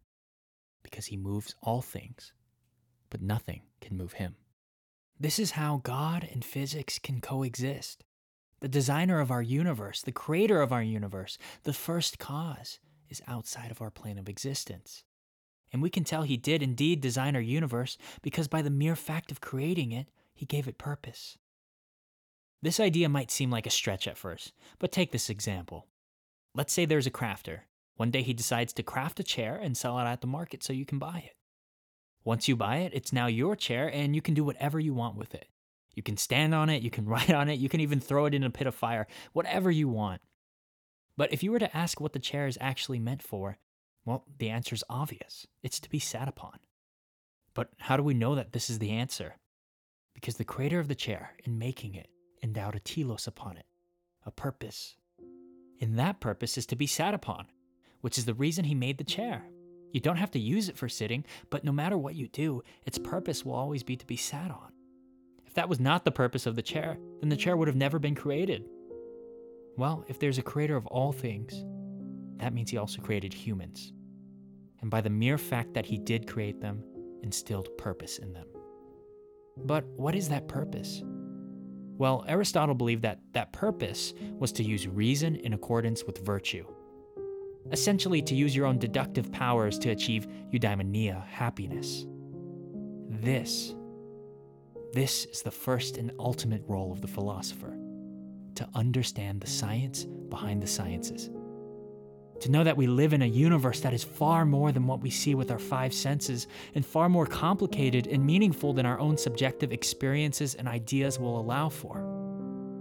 because 0.83 1.07
he 1.07 1.17
moves 1.17 1.55
all 1.63 1.83
things 1.83 2.33
but 3.13 3.21
nothing 3.21 3.61
can 3.83 3.95
move 3.95 4.15
him. 4.15 4.37
This 5.21 5.39
is 5.39 5.51
how 5.51 5.83
God 5.85 6.27
and 6.33 6.43
physics 6.43 6.99
can 6.99 7.21
coexist. 7.21 8.05
The 8.63 8.69
designer 8.69 9.19
of 9.19 9.33
our 9.33 9.43
universe, 9.43 10.03
the 10.03 10.13
creator 10.13 10.63
of 10.63 10.71
our 10.71 10.85
universe, 10.85 11.37
the 11.65 11.73
first 11.73 12.21
cause, 12.21 12.79
is 13.11 13.21
outside 13.27 13.73
of 13.73 13.83
our 13.83 13.91
plane 13.91 14.19
of 14.19 14.29
existence. 14.29 15.03
And 15.73 15.83
we 15.83 15.91
can 15.91 16.05
tell 16.05 16.23
he 16.23 16.37
did 16.37 16.63
indeed 16.63 17.01
design 17.01 17.35
our 17.35 17.43
universe 17.43 17.99
because 18.23 18.47
by 18.47 18.63
the 18.63 18.71
mere 18.71 18.95
fact 18.95 19.33
of 19.33 19.41
creating 19.41 19.91
it, 19.91 20.07
he 20.33 20.47
gave 20.47 20.69
it 20.69 20.79
purpose. 20.79 21.37
This 22.63 22.79
idea 22.79 23.09
might 23.09 23.33
seem 23.33 23.51
like 23.51 23.67
a 23.67 23.71
stretch 23.71 24.07
at 24.07 24.17
first, 24.17 24.53
but 24.79 24.93
take 24.93 25.11
this 25.11 25.29
example. 25.29 25.89
Let's 26.55 26.73
say 26.73 26.85
there's 26.85 27.09
a 27.09 27.11
crafter, 27.11 27.63
One 27.97 28.13
day 28.13 28.23
he 28.23 28.33
decides 28.33 28.73
to 28.75 28.85
craft 28.85 29.19
a 29.19 29.25
chair 29.25 29.57
and 29.61 29.77
sell 29.77 29.99
it 29.99 30.05
at 30.05 30.21
the 30.21 30.29
market 30.29 30.63
so 30.63 30.73
you 30.73 30.87
can 30.87 31.01
buy 31.01 31.25
it. 31.27 31.35
Once 32.23 32.47
you 32.47 32.55
buy 32.55 32.77
it, 32.77 32.93
it's 32.95 33.13
now 33.13 33.27
your 33.27 33.57
chair 33.57 33.93
and 33.93 34.15
you 34.15 34.23
can 34.23 34.35
do 34.35 34.45
whatever 34.45 34.79
you 34.79 34.95
want 34.95 35.17
with 35.17 35.35
it. 35.35 35.49
You 35.95 36.03
can 36.03 36.17
stand 36.17 36.55
on 36.55 36.71
it, 36.71 36.83
you 36.83 36.91
can 36.91 37.07
ride 37.07 37.31
on 37.31 37.49
it, 37.49 37.59
you 37.59 37.69
can 37.69 37.81
even 37.81 38.01
throw 38.01 38.27
it 38.27 38.35
in 38.35 38.45
a 38.45 38.51
pit 38.51 38.67
of 38.67 38.75
fire, 38.75 39.07
whatever 39.33 39.71
you 39.71 39.89
want. 39.89 40.21
But 41.17 41.33
if 41.33 41.43
you 41.43 41.53
were 41.53 41.59
to 41.59 41.77
ask 41.77 42.01
what 42.01 42.13
the 42.13 42.19
chair 42.19 42.47
is 42.47 42.59
actually 42.61 42.99
meant 42.99 43.23
for, 43.23 43.59
well, 44.05 44.25
the 44.39 44.51
answer 44.51 44.75
is 44.75 44.85
obvious 44.89 45.47
it's 45.63 45.81
to 45.81 45.91
be 45.91 45.99
sat 45.99 46.29
upon. 46.29 46.59
But 47.55 47.69
how 47.79 47.97
do 47.97 48.03
we 48.03 48.15
know 48.15 48.35
that 48.35 48.53
this 48.53 48.71
is 48.71 48.79
the 48.79 48.91
answer? 48.91 49.37
Because 50.15 50.37
the 50.37 50.45
creator 50.45 50.81
of 50.81 50.89
the 50.89 50.95
chair, 50.95 51.33
in 51.45 51.59
making 51.59 51.95
it, 51.95 52.09
endowed 52.43 52.75
a 52.75 52.81
telos 52.81 53.27
upon 53.27 53.57
it, 53.57 53.67
a 54.25 54.31
purpose. 54.31 54.97
And 55.81 55.99
that 55.99 56.21
purpose 56.21 56.57
is 56.57 56.67
to 56.67 56.77
be 56.77 56.87
sat 56.87 57.15
upon, 57.15 57.47
which 58.01 58.19
is 58.19 58.25
the 58.25 58.35
reason 58.35 58.65
he 58.65 58.75
made 58.75 58.99
the 58.99 59.05
chair. 59.05 59.45
You 59.93 60.01
don't 60.01 60.17
have 60.17 60.31
to 60.33 60.39
use 60.39 60.69
it 60.69 60.77
for 60.77 60.89
sitting, 60.89 61.25
but 61.51 61.65
no 61.65 61.73
matter 61.73 61.99
what 61.99 62.15
you 62.15 62.29
do, 62.29 62.63
its 62.87 62.99
purpose 62.99 63.45
will 63.45 63.55
always 63.55 63.83
be 63.83 63.97
to 63.97 64.07
be 64.07 64.17
sat 64.17 64.51
on. 64.51 64.73
If 65.53 65.57
that 65.57 65.69
was 65.69 65.81
not 65.81 66.07
the 66.07 66.11
purpose 66.11 66.47
of 66.47 66.57
the 66.57 66.63
chair, 66.63 66.97
then 67.21 67.29
the 67.29 67.37
chair 67.37 67.59
would 67.59 67.69
have 67.69 67.77
never 67.77 67.99
been 67.99 68.15
created. 68.15 68.65
Well, 69.77 70.03
if 70.09 70.19
there's 70.19 70.39
a 70.39 70.43
creator 70.43 70.77
of 70.77 70.87
all 70.87 71.13
things, 71.13 71.63
that 72.39 72.55
means 72.55 72.71
he 72.71 72.79
also 72.79 73.03
created 73.03 73.35
humans. 73.35 73.93
And 74.81 74.91
by 74.91 75.03
the 75.03 75.11
mere 75.11 75.37
fact 75.37 75.75
that 75.75 75.85
he 75.85 75.99
did 75.99 76.27
create 76.27 76.59
them, 76.63 76.83
instilled 77.23 77.69
purpose 77.77 78.17
in 78.17 78.33
them. 78.33 78.47
But 79.59 79.85
what 79.95 80.15
is 80.15 80.31
that 80.31 80.49
purpose? 80.49 81.03
Well, 81.99 82.25
Aristotle 82.27 82.75
believed 82.75 83.03
that 83.03 83.21
that 83.35 83.53
purpose 83.53 84.15
was 84.39 84.53
to 84.53 84.65
use 84.65 84.89
reason 84.89 85.37
in 85.37 85.53
accordance 85.53 86.03
with 86.05 86.25
virtue. 86.25 86.65
Essentially, 87.73 88.23
to 88.23 88.35
use 88.35 88.57
your 88.57 88.65
own 88.65 88.79
deductive 88.79 89.31
powers 89.31 89.79
to 89.81 89.91
achieve 89.91 90.27
eudaimonia, 90.51 91.27
happiness. 91.27 92.07
This 93.11 93.75
this 94.93 95.25
is 95.27 95.41
the 95.41 95.51
first 95.51 95.97
and 95.97 96.13
ultimate 96.19 96.63
role 96.69 96.93
of 96.93 97.01
the 97.01 97.09
philosopher 97.09 97.75
to 98.55 98.69
understand 98.75 99.41
the 99.41 99.47
science 99.47 100.05
behind 100.05 100.63
the 100.63 100.67
sciences. 100.67 101.31
To 102.41 102.51
know 102.51 102.63
that 102.63 102.77
we 102.77 102.87
live 102.87 103.15
in 103.15 103.23
a 103.23 103.27
universe 103.27 103.81
that 103.81 103.95
is 103.95 104.05
far 104.05 104.45
more 104.45 104.71
than 104.71 104.87
what 104.87 105.01
we 105.01 105.09
see 105.09 105.35
with 105.35 105.51
our 105.51 105.59
five 105.59 105.95
senses 105.95 106.47
and 106.75 106.85
far 106.85 107.09
more 107.09 107.25
complicated 107.25 108.07
and 108.07 108.27
meaningful 108.27 108.75
than 108.75 108.85
our 108.85 108.99
own 108.99 109.17
subjective 109.17 109.73
experiences 109.73 110.57
and 110.57 110.69
ideas 110.69 111.19
will 111.19 111.41
allow 111.41 111.71
for. 111.71 112.03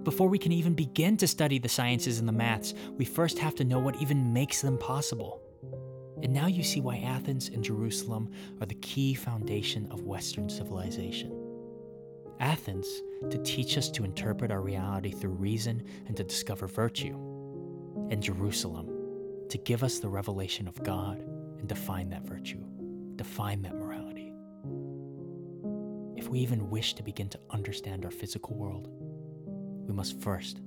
Before 0.04 0.28
we 0.28 0.40
can 0.40 0.52
even 0.52 0.74
begin 0.74 1.16
to 1.18 1.28
study 1.28 1.60
the 1.60 1.70
sciences 1.70 2.20
and 2.20 2.28
the 2.28 2.34
maths, 2.34 2.74
we 2.98 3.06
first 3.06 3.40
have 3.40 3.56
to 3.56 3.64
know 3.64 3.80
what 3.80 4.02
even 4.02 4.34
makes 4.34 4.62
them 4.62 4.78
possible. 4.80 5.42
And 6.24 6.34
now 6.34 6.48
you 6.48 6.64
see 6.64 6.82
why 6.82 6.98
Athens 6.98 7.50
and 7.50 7.64
Jerusalem 7.64 8.32
are 8.60 8.66
the 8.66 8.76
key 8.76 9.14
foundation 9.14 9.88
of 9.92 10.02
Western 10.02 10.50
civilization. 10.50 11.41
Athens 12.42 12.88
to 13.30 13.38
teach 13.44 13.78
us 13.78 13.90
to 13.92 14.04
interpret 14.04 14.52
our 14.52 14.62
reality 14.62 15.12
through 15.12 15.34
reason 15.34 15.84
and 16.08 16.18
to 16.18 16.24
discover 16.24 16.68
virtue, 16.68 17.14
and 18.10 18.22
Jerusalem 18.22 18.90
to 19.50 19.58
give 19.60 19.84
us 19.84 20.00
the 20.00 20.10
revelation 20.10 20.68
of 20.68 20.82
God 20.84 21.20
and 21.60 21.68
define 21.68 22.10
that 22.10 22.24
virtue, 22.24 22.64
define 23.16 23.62
that 23.62 23.76
morality. 23.76 24.34
If 26.16 26.30
we 26.30 26.40
even 26.40 26.70
wish 26.70 26.96
to 26.96 27.04
begin 27.04 27.30
to 27.30 27.40
understand 27.52 28.06
our 28.06 28.12
physical 28.12 28.56
world, 28.56 28.88
we 29.88 29.94
must 29.94 30.20
first 30.20 30.62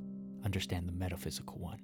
understand 0.45 0.89
the 0.89 0.93
metaphysical 0.93 1.59
one. 1.59 1.81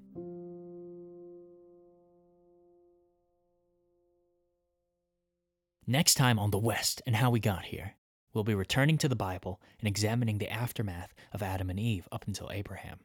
Next 5.86 6.14
time 6.14 6.38
on 6.38 6.52
The 6.52 6.58
West 6.58 7.02
and 7.04 7.16
How 7.16 7.30
We 7.30 7.40
Got 7.40 7.64
Here, 7.64 7.96
We'll 8.32 8.44
be 8.44 8.54
returning 8.54 8.98
to 8.98 9.08
the 9.08 9.16
Bible 9.16 9.60
and 9.78 9.88
examining 9.88 10.38
the 10.38 10.50
aftermath 10.50 11.12
of 11.32 11.42
Adam 11.42 11.70
and 11.70 11.80
Eve 11.80 12.08
up 12.12 12.26
until 12.26 12.50
Abraham. 12.52 13.00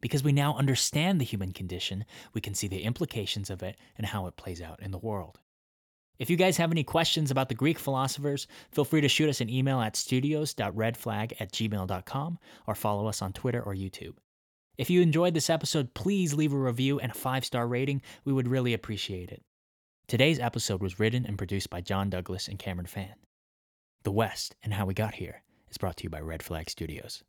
Because 0.00 0.24
we 0.24 0.32
now 0.32 0.56
understand 0.56 1.20
the 1.20 1.24
human 1.24 1.52
condition, 1.52 2.04
we 2.34 2.40
can 2.40 2.54
see 2.54 2.68
the 2.68 2.82
implications 2.82 3.50
of 3.50 3.62
it 3.62 3.76
and 3.96 4.06
how 4.06 4.26
it 4.26 4.36
plays 4.36 4.60
out 4.60 4.82
in 4.82 4.90
the 4.90 4.98
world. 4.98 5.38
If 6.18 6.28
you 6.28 6.36
guys 6.36 6.58
have 6.58 6.70
any 6.70 6.84
questions 6.84 7.30
about 7.30 7.48
the 7.48 7.54
Greek 7.54 7.78
philosophers, 7.78 8.46
feel 8.70 8.84
free 8.84 9.00
to 9.00 9.08
shoot 9.08 9.28
us 9.28 9.40
an 9.40 9.48
email 9.48 9.80
at 9.80 9.96
studios.redflag 9.96 11.32
at 11.40 11.52
gmail.com 11.52 12.38
or 12.66 12.74
follow 12.74 13.06
us 13.06 13.22
on 13.22 13.32
Twitter 13.32 13.62
or 13.62 13.74
YouTube. 13.74 14.16
If 14.76 14.90
you 14.90 15.00
enjoyed 15.00 15.34
this 15.34 15.50
episode, 15.50 15.94
please 15.94 16.34
leave 16.34 16.52
a 16.52 16.58
review 16.58 16.98
and 16.98 17.12
a 17.12 17.14
five 17.14 17.44
star 17.44 17.66
rating. 17.66 18.02
We 18.24 18.32
would 18.32 18.48
really 18.48 18.74
appreciate 18.74 19.30
it. 19.30 19.42
Today's 20.08 20.38
episode 20.38 20.82
was 20.82 20.98
written 20.98 21.24
and 21.24 21.38
produced 21.38 21.70
by 21.70 21.80
John 21.80 22.10
Douglas 22.10 22.48
and 22.48 22.58
Cameron 22.58 22.86
Fan. 22.86 23.14
The 24.04 24.10
West 24.10 24.56
and 24.64 24.74
How 24.74 24.86
We 24.86 24.94
Got 24.94 25.14
Here 25.14 25.44
is 25.70 25.78
brought 25.78 25.98
to 25.98 26.02
you 26.02 26.10
by 26.10 26.18
Red 26.18 26.42
Flag 26.42 26.68
Studios. 26.68 27.22